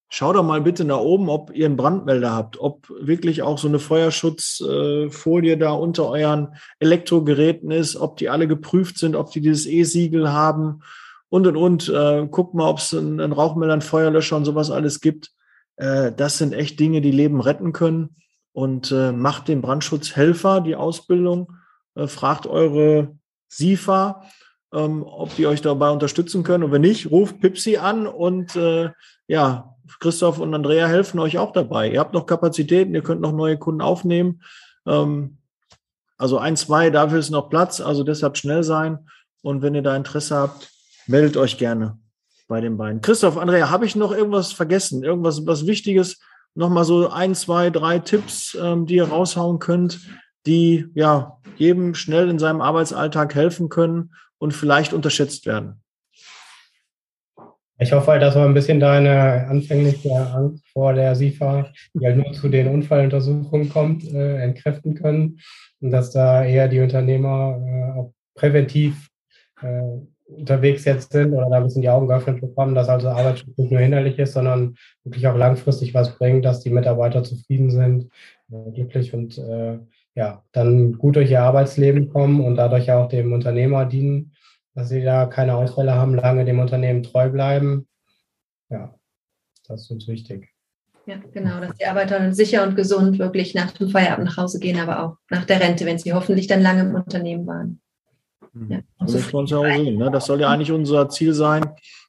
Schau 0.10 0.32
doch 0.32 0.43
mal 0.43 0.62
bitte 0.62 0.86
nach 0.86 1.00
oben, 1.00 1.30
ob 1.30 1.52
ihr 1.54 1.65
einen 1.65 1.76
Brandmelder 1.76 2.32
habt, 2.32 2.60
ob 2.60 2.89
wirklich 3.02 3.41
auch 3.41 3.58
so 3.58 3.67
eine 3.67 3.80
Feuerschutzfolie 3.80 5.58
da 5.58 5.72
unter 5.72 6.10
euren 6.10 6.56
Elektrogeräten 6.80 7.72
ist, 7.72 7.98
ob 7.98 8.15
die 8.17 8.30
alle 8.30 8.48
geprüft 8.48 8.98
sind, 8.98 9.15
ob 9.15 9.32
die 9.32 9.41
dieses 9.41 9.65
E-Siegel 9.65 10.32
haben 10.32 10.82
und 11.30 11.48
und 11.48 11.58
und. 11.58 11.89
Äh, 11.89 12.28
guckt 12.30 12.54
mal, 12.54 12.70
ob 12.70 12.78
es 12.80 12.93
einen, 12.93 13.20
einen 13.20 13.34
Rauchmelder, 13.34 13.74
einen 13.74 13.82
Feuerlöscher 13.82 14.38
und 14.38 14.46
sowas 14.46 14.72
alles 14.72 15.02
gibt. 15.02 15.32
Äh, 15.76 16.12
das 16.12 16.38
sind 16.38 16.54
echt 16.54 16.80
Dinge, 16.80 17.02
die 17.02 17.12
Leben 17.12 17.41
retten 17.41 17.74
können. 17.74 18.15
Und 18.54 18.91
äh, 18.91 19.12
macht 19.12 19.50
den 19.50 19.62
Brandschutzhelfer 19.62 20.62
die 20.62 20.76
Ausbildung. 20.76 21.54
Äh, 21.96 22.08
fragt 22.08 22.48
eure 22.48 23.15
SIFA, 23.50 24.24
ähm, 24.74 25.04
ob 25.04 25.36
die 25.36 25.48
euch 25.48 25.62
dabei 25.62 25.91
unterstützen 25.91 26.43
können. 26.43 26.63
Und 26.63 26.72
wenn 26.72 26.82
nicht, 26.82 27.12
ruft 27.12 27.39
Pipsi 27.39 27.78
an 27.78 28.08
und 28.08 28.58
ja, 29.30 29.77
Christoph 30.00 30.39
und 30.39 30.54
Andrea 30.54 30.88
helfen 30.88 31.19
euch 31.19 31.38
auch 31.38 31.52
dabei. 31.52 31.91
Ihr 31.91 32.00
habt 32.00 32.13
noch 32.13 32.26
Kapazitäten, 32.26 32.93
ihr 32.93 33.04
könnt 33.04 33.21
noch 33.21 33.32
neue 33.32 33.58
Kunden 33.58 33.82
aufnehmen. 33.82 34.41
Ähm, 34.86 35.38
also 36.17 36.38
ein, 36.39 36.56
zwei, 36.56 36.89
dafür 36.89 37.19
ist 37.19 37.30
noch 37.30 37.50
Platz, 37.50 37.80
also 37.80 38.04
deshalb 38.04 38.38
schnell 38.38 38.63
sein. 38.63 39.08
Und 39.41 39.62
wenn 39.62 39.76
ihr 39.76 39.84
da 39.84 39.95
Interesse 39.95 40.36
habt, 40.36 40.69
meldet 41.06 41.38
euch 41.38 41.58
gerne 41.58 42.00
bei 42.47 42.62
den 42.62 42.78
beiden. 42.78 43.02
Christoph, 43.02 43.38
Andrea, 43.38 43.69
habe 43.69 43.86
ich 43.86 43.95
noch 43.95 44.12
irgendwas 44.12 44.52
vergessen? 44.52 45.04
Irgendwas 45.04 45.45
was 45.45 45.67
Wichtiges? 45.67 46.19
Nochmal 46.56 46.86
so 46.86 47.10
ein, 47.10 47.36
zwei, 47.36 47.69
drei 47.69 48.00
Tipps, 48.00 48.58
ähm, 48.60 48.86
die 48.86 48.95
ihr 48.95 49.10
raushauen 49.10 49.60
könnt, 49.60 50.00
die 50.45 50.88
ja 50.95 51.38
jedem 51.58 51.93
schnell 51.93 52.30
in 52.30 52.39
seinem 52.39 52.62
Arbeitsalltag 52.62 53.36
helfen 53.36 53.69
können 53.69 54.13
und 54.38 54.54
vielleicht 54.54 54.93
unterschätzt 54.93 55.45
werden. 55.45 55.82
Ich 57.88 57.93
hoffe, 57.93 58.19
dass 58.19 58.36
wir 58.36 58.43
ein 58.43 58.54
bisschen 58.54 58.82
deine 58.82 59.47
anfängliche 59.47 60.13
Angst 60.13 60.67
vor 60.73 60.93
der 60.93 61.15
SIFA, 61.15 61.71
die 61.93 62.06
halt 62.06 62.17
nur 62.17 62.34
zu 62.34 62.50
den 62.50 62.67
Unfalluntersuchungen 62.67 63.69
kommt, 63.69 64.04
äh, 64.13 64.41
entkräften 64.43 64.93
können. 64.93 65.39
Und 65.80 65.91
dass 65.91 66.12
da 66.12 66.43
eher 66.43 66.67
die 66.67 66.82
Unternehmer 66.82 67.58
äh, 67.65 67.97
auch 67.97 68.13
präventiv 68.36 69.08
äh, 69.62 70.02
unterwegs 70.26 70.84
jetzt 70.84 71.13
sind 71.13 71.34
oder 71.34 71.50
da 71.50 71.56
ein 71.56 71.63
bisschen 71.63 71.82
die 71.82 71.89
Augen 71.89 72.10
geöffnet 72.10 72.41
bekommen, 72.41 72.76
dass 72.76 72.89
also 72.89 73.08
Arbeitsschutz 73.08 73.58
nicht 73.58 73.71
nur 73.71 73.80
hinderlich 73.80 74.19
ist, 74.19 74.34
sondern 74.34 74.76
wirklich 75.06 75.26
auch 75.26 75.38
langfristig 75.38 75.93
was 75.93 76.17
bringt, 76.17 76.43
dass 76.43 76.60
die 76.60 76.71
Mitarbeiter 76.71 77.23
zufrieden 77.23 77.71
sind, 77.71 78.10
äh, 78.52 78.69
glücklich 78.71 79.13
und 79.13 79.38
äh, 79.38 79.80
ja, 80.13 80.43
dann 80.52 80.97
gut 80.97 81.15
durch 81.15 81.32
ihr 81.32 81.41
Arbeitsleben 81.41 82.10
kommen 82.10 82.41
und 82.41 82.58
dadurch 82.58 82.91
auch 82.91 83.08
dem 83.08 83.32
Unternehmer 83.32 83.86
dienen 83.86 84.34
dass 84.78 84.90
sie 84.90 85.04
da 85.04 85.26
keine 85.26 85.56
Ausfälle 85.56 85.96
haben, 85.96 86.13
lange 86.13 86.46
dem 86.46 86.60
Unternehmen 86.60 87.02
treu 87.02 87.30
bleiben. 87.30 87.88
Ja, 88.70 88.94
das 89.68 89.82
ist 89.82 89.92
uns 89.92 90.08
wichtig. 90.08 90.50
Ja, 91.08 91.16
genau, 91.34 91.60
dass 91.60 91.76
die 91.78 91.86
Arbeiter 91.88 92.32
sicher 92.32 92.62
und 92.62 92.76
gesund 92.76 93.18
wirklich 93.18 93.56
nach 93.56 93.72
dem 93.72 93.90
Feierabend 93.90 94.28
nach 94.28 94.38
Hause 94.38 94.60
gehen, 94.60 94.80
aber 94.80 95.04
auch 95.04 95.18
nach 95.32 95.46
der 95.46 95.62
Rente, 95.62 95.88
wenn 95.88 95.98
sie 95.98 96.13
hoffentlich 96.13 96.46
dann 96.46 96.62
lange 96.62 96.82
im 96.82 96.94
Unternehmen 96.94 97.48
waren. 97.48 97.82
Mhm. 98.54 98.72
Ja, 98.72 98.80
das 99.00 99.13
muss 99.13 99.34
man 99.34 99.46
ja 99.48 99.58
auch 99.58 99.63
sehen. 99.63 99.98
Ne? 99.98 100.12
Das 100.12 100.28
soll 100.28 100.42
ja 100.42 100.50
eigentlich 100.50 100.72
unser 100.72 101.10
Ziel 101.10 101.34
sein, 101.34 101.66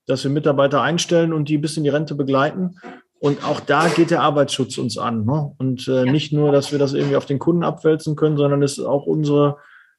dass 0.06 0.22
wir 0.24 0.30
Mitarbeiter 0.30 0.82
einstellen 0.82 1.32
und 1.32 1.48
die 1.48 1.56
bis 1.56 1.78
in 1.78 1.84
die 1.84 1.90
Rente 1.90 2.16
begleiten. 2.16 2.76
Und 3.18 3.42
auch 3.44 3.60
da 3.60 3.88
geht 3.88 4.10
der 4.10 4.20
Arbeitsschutz 4.20 4.76
uns 4.76 4.98
an. 4.98 5.24
Ne? 5.24 5.54
Und 5.56 5.88
äh, 5.88 6.04
ja. 6.04 6.12
nicht 6.12 6.34
nur, 6.34 6.52
dass 6.52 6.70
wir 6.70 6.78
das 6.78 6.92
irgendwie 6.92 7.16
auf 7.16 7.24
den 7.24 7.38
Kunden 7.38 7.64
abwälzen 7.64 8.14
können, 8.14 8.36
sondern 8.36 8.62
es 8.62 8.76
ist 8.76 8.84
auch 8.84 9.06
unsere 9.06 9.56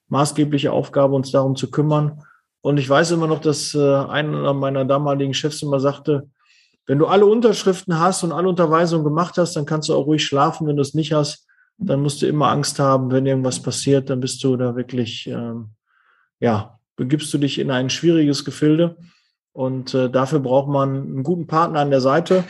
maßgebliche 0.09 0.71
Aufgabe, 0.71 1.15
uns 1.15 1.31
darum 1.31 1.55
zu 1.55 1.71
kümmern, 1.71 2.21
und 2.61 2.77
ich 2.77 2.89
weiß 2.89 3.11
immer 3.11 3.27
noch, 3.27 3.39
dass 3.39 3.73
äh, 3.73 3.79
einer 3.79 4.53
meiner 4.53 4.85
damaligen 4.85 5.33
Chefs 5.33 5.61
immer 5.61 5.79
sagte, 5.79 6.29
wenn 6.85 6.99
du 6.99 7.05
alle 7.05 7.25
Unterschriften 7.25 7.99
hast 7.99 8.23
und 8.23 8.31
alle 8.31 8.49
Unterweisungen 8.49 9.03
gemacht 9.03 9.37
hast, 9.37 9.55
dann 9.55 9.65
kannst 9.65 9.89
du 9.89 9.93
auch 9.93 10.07
ruhig 10.07 10.25
schlafen. 10.25 10.67
Wenn 10.67 10.75
du 10.75 10.81
es 10.81 10.95
nicht 10.95 11.13
hast, 11.13 11.45
dann 11.77 12.01
musst 12.01 12.21
du 12.21 12.25
immer 12.25 12.49
Angst 12.49 12.79
haben, 12.79 13.11
wenn 13.11 13.25
irgendwas 13.25 13.61
passiert, 13.61 14.09
dann 14.09 14.19
bist 14.19 14.43
du 14.43 14.57
da 14.57 14.75
wirklich, 14.75 15.27
ähm, 15.27 15.69
ja, 16.39 16.79
begibst 16.95 17.33
du 17.33 17.37
dich 17.37 17.59
in 17.59 17.71
ein 17.71 17.89
schwieriges 17.89 18.43
Gefilde. 18.43 18.97
Und 19.53 19.93
äh, 19.93 20.09
dafür 20.09 20.39
braucht 20.39 20.67
man 20.67 20.95
einen 20.95 21.23
guten 21.23 21.47
Partner 21.47 21.79
an 21.79 21.91
der 21.91 22.01
Seite. 22.01 22.43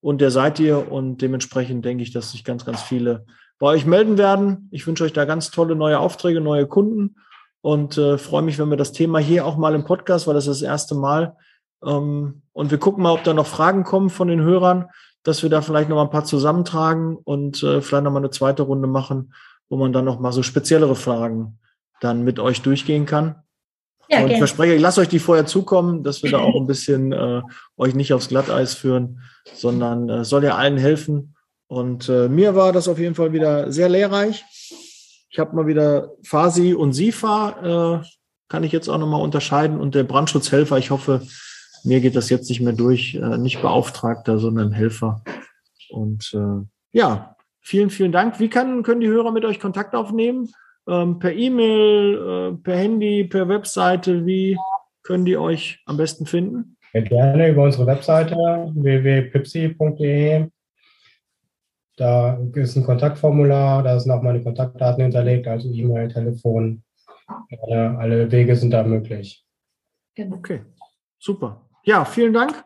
Und 0.00 0.20
der 0.20 0.30
seid 0.30 0.60
ihr. 0.60 0.92
Und 0.92 1.22
dementsprechend 1.22 1.84
denke 1.84 2.02
ich, 2.02 2.12
dass 2.12 2.32
sich 2.32 2.44
ganz, 2.44 2.64
ganz 2.64 2.82
viele 2.82 3.24
bei 3.58 3.68
euch 3.68 3.86
melden 3.86 4.18
werden. 4.18 4.68
Ich 4.70 4.86
wünsche 4.86 5.04
euch 5.04 5.12
da 5.12 5.24
ganz 5.24 5.50
tolle 5.50 5.74
neue 5.74 5.98
Aufträge, 5.98 6.40
neue 6.40 6.66
Kunden 6.66 7.16
und 7.62 7.98
äh, 7.98 8.18
freue 8.18 8.42
mich, 8.42 8.58
wenn 8.58 8.70
wir 8.70 8.76
das 8.76 8.92
Thema 8.92 9.18
hier 9.18 9.46
auch 9.46 9.56
mal 9.56 9.74
im 9.74 9.84
Podcast, 9.84 10.26
weil 10.26 10.34
das 10.34 10.46
ist 10.46 10.62
das 10.62 10.68
erste 10.68 10.94
Mal. 10.94 11.36
Ähm, 11.84 12.42
und 12.52 12.70
wir 12.70 12.78
gucken 12.78 13.02
mal, 13.02 13.12
ob 13.12 13.24
da 13.24 13.34
noch 13.34 13.46
Fragen 13.46 13.84
kommen 13.84 14.10
von 14.10 14.28
den 14.28 14.40
Hörern, 14.40 14.86
dass 15.22 15.42
wir 15.42 15.50
da 15.50 15.60
vielleicht 15.60 15.88
noch 15.88 15.96
mal 15.96 16.04
ein 16.04 16.10
paar 16.10 16.24
zusammentragen 16.24 17.16
und 17.16 17.62
äh, 17.62 17.80
vielleicht 17.82 18.04
noch 18.04 18.12
mal 18.12 18.18
eine 18.18 18.30
zweite 18.30 18.62
Runde 18.62 18.88
machen, 18.88 19.34
wo 19.68 19.76
man 19.76 19.92
dann 19.92 20.04
noch 20.04 20.18
mal 20.20 20.32
so 20.32 20.42
speziellere 20.42 20.96
Fragen 20.96 21.58
dann 22.00 22.24
mit 22.24 22.38
euch 22.38 22.62
durchgehen 22.62 23.04
kann. 23.04 23.42
Ja, 24.08 24.24
und 24.24 24.30
ich 24.30 24.38
verspreche, 24.38 24.74
ich 24.74 24.80
lasse 24.80 25.02
euch 25.02 25.08
die 25.08 25.20
vorher 25.20 25.46
zukommen, 25.46 26.02
dass 26.02 26.22
wir 26.24 26.32
da 26.32 26.38
auch 26.38 26.56
ein 26.56 26.66
bisschen 26.66 27.12
äh, 27.12 27.42
euch 27.76 27.94
nicht 27.94 28.12
aufs 28.12 28.28
Glatteis 28.28 28.74
führen, 28.74 29.20
sondern 29.54 30.08
äh, 30.08 30.24
soll 30.24 30.42
ja 30.42 30.56
allen 30.56 30.78
helfen. 30.78 31.36
Und 31.68 32.08
äh, 32.08 32.28
mir 32.28 32.56
war 32.56 32.72
das 32.72 32.88
auf 32.88 32.98
jeden 32.98 33.14
Fall 33.14 33.32
wieder 33.32 33.70
sehr 33.70 33.88
lehrreich. 33.88 34.44
Ich 35.30 35.38
habe 35.38 35.54
mal 35.54 35.66
wieder 35.66 36.12
Fasi 36.24 36.74
und 36.74 36.92
Sifa, 36.92 38.02
äh, 38.02 38.06
kann 38.48 38.64
ich 38.64 38.72
jetzt 38.72 38.88
auch 38.88 38.98
nochmal 38.98 39.22
unterscheiden. 39.22 39.80
Und 39.80 39.94
der 39.94 40.02
Brandschutzhelfer, 40.02 40.76
ich 40.76 40.90
hoffe, 40.90 41.22
mir 41.84 42.00
geht 42.00 42.16
das 42.16 42.30
jetzt 42.30 42.48
nicht 42.48 42.60
mehr 42.60 42.72
durch, 42.72 43.14
äh, 43.14 43.38
nicht 43.38 43.62
Beauftragter, 43.62 44.38
sondern 44.38 44.72
Helfer. 44.72 45.22
Und 45.88 46.32
äh, 46.34 46.66
ja, 46.92 47.36
vielen, 47.60 47.90
vielen 47.90 48.12
Dank. 48.12 48.40
Wie 48.40 48.48
kann, 48.48 48.82
können 48.82 49.00
die 49.00 49.08
Hörer 49.08 49.30
mit 49.30 49.44
euch 49.44 49.60
Kontakt 49.60 49.94
aufnehmen? 49.94 50.50
Ähm, 50.88 51.20
per 51.20 51.32
E-Mail, 51.32 52.16
äh, 52.16 52.62
per 52.62 52.76
Handy, 52.76 53.24
per 53.24 53.48
Webseite, 53.48 54.26
wie 54.26 54.58
können 55.04 55.24
die 55.24 55.36
euch 55.36 55.80
am 55.86 55.96
besten 55.96 56.26
finden? 56.26 56.76
Gerne 56.92 57.50
über 57.50 57.64
unsere 57.64 57.86
Webseite 57.86 58.34
www.pipsi.de. 58.34 60.48
Da 62.00 62.38
ist 62.54 62.76
ein 62.76 62.86
Kontaktformular, 62.86 63.82
da 63.82 64.00
sind 64.00 64.10
auch 64.10 64.22
meine 64.22 64.42
Kontaktdaten 64.42 65.02
hinterlegt, 65.02 65.46
also 65.46 65.68
E-Mail, 65.68 66.08
Telefon. 66.08 66.82
Alle, 67.60 67.98
alle 67.98 68.32
Wege 68.32 68.56
sind 68.56 68.70
da 68.70 68.82
möglich. 68.82 69.44
Genau. 70.14 70.36
Okay, 70.36 70.62
super. 71.18 71.60
Ja, 71.84 72.06
vielen 72.06 72.32
Dank. 72.32 72.64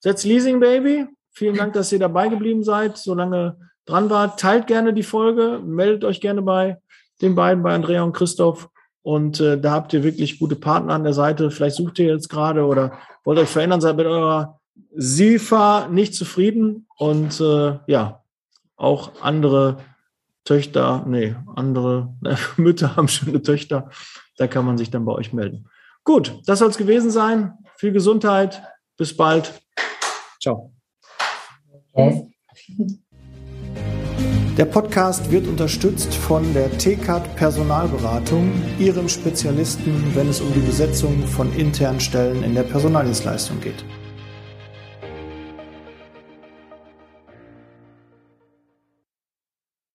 Setz 0.00 0.24
Leasing 0.24 0.58
Baby. 0.58 1.06
Vielen 1.30 1.54
Dank, 1.54 1.74
dass 1.74 1.92
ihr 1.92 2.00
dabei 2.00 2.26
geblieben 2.26 2.64
seid, 2.64 2.98
so 2.98 3.14
lange 3.14 3.56
dran 3.86 4.10
wart. 4.10 4.40
Teilt 4.40 4.66
gerne 4.66 4.92
die 4.92 5.04
Folge, 5.04 5.60
meldet 5.64 6.02
euch 6.02 6.20
gerne 6.20 6.42
bei 6.42 6.78
den 7.22 7.36
beiden, 7.36 7.62
bei 7.62 7.72
Andrea 7.72 8.02
und 8.02 8.14
Christoph. 8.14 8.68
Und 9.02 9.38
äh, 9.38 9.60
da 9.60 9.70
habt 9.70 9.92
ihr 9.92 10.02
wirklich 10.02 10.40
gute 10.40 10.56
Partner 10.56 10.94
an 10.94 11.04
der 11.04 11.12
Seite. 11.12 11.52
Vielleicht 11.52 11.76
sucht 11.76 12.00
ihr 12.00 12.08
jetzt 12.08 12.28
gerade 12.28 12.66
oder 12.66 12.98
wollt 13.22 13.38
euch 13.38 13.48
verändern, 13.48 13.80
seid 13.80 13.96
mit 13.96 14.06
eurer 14.06 14.58
SIFA 14.96 15.86
nicht 15.86 16.16
zufrieden. 16.16 16.88
Und 16.98 17.40
äh, 17.40 17.78
ja, 17.86 18.19
auch 18.80 19.20
andere 19.20 19.78
Töchter, 20.44 21.04
nee, 21.06 21.36
andere 21.54 22.14
äh, 22.24 22.36
Mütter 22.56 22.96
haben 22.96 23.08
schöne 23.08 23.42
Töchter. 23.42 23.90
Da 24.36 24.46
kann 24.46 24.64
man 24.64 24.78
sich 24.78 24.90
dann 24.90 25.04
bei 25.04 25.12
euch 25.12 25.32
melden. 25.32 25.68
Gut, 26.04 26.40
das 26.46 26.60
soll 26.60 26.70
es 26.70 26.78
gewesen 26.78 27.10
sein. 27.10 27.52
Viel 27.76 27.92
Gesundheit. 27.92 28.62
Bis 28.96 29.16
bald. 29.16 29.60
Ciao. 30.40 30.72
Ciao. 31.92 32.30
Der 34.56 34.64
Podcast 34.64 35.30
wird 35.30 35.46
unterstützt 35.46 36.14
von 36.14 36.52
der 36.52 36.76
TCAT 36.76 37.36
Personalberatung, 37.36 38.52
ihrem 38.78 39.08
Spezialisten, 39.08 40.14
wenn 40.14 40.28
es 40.28 40.40
um 40.40 40.52
die 40.52 40.60
Besetzung 40.60 41.26
von 41.26 41.52
internen 41.52 42.00
Stellen 42.00 42.42
in 42.42 42.54
der 42.54 42.64
Personaldienstleistung 42.64 43.60
geht. 43.60 43.84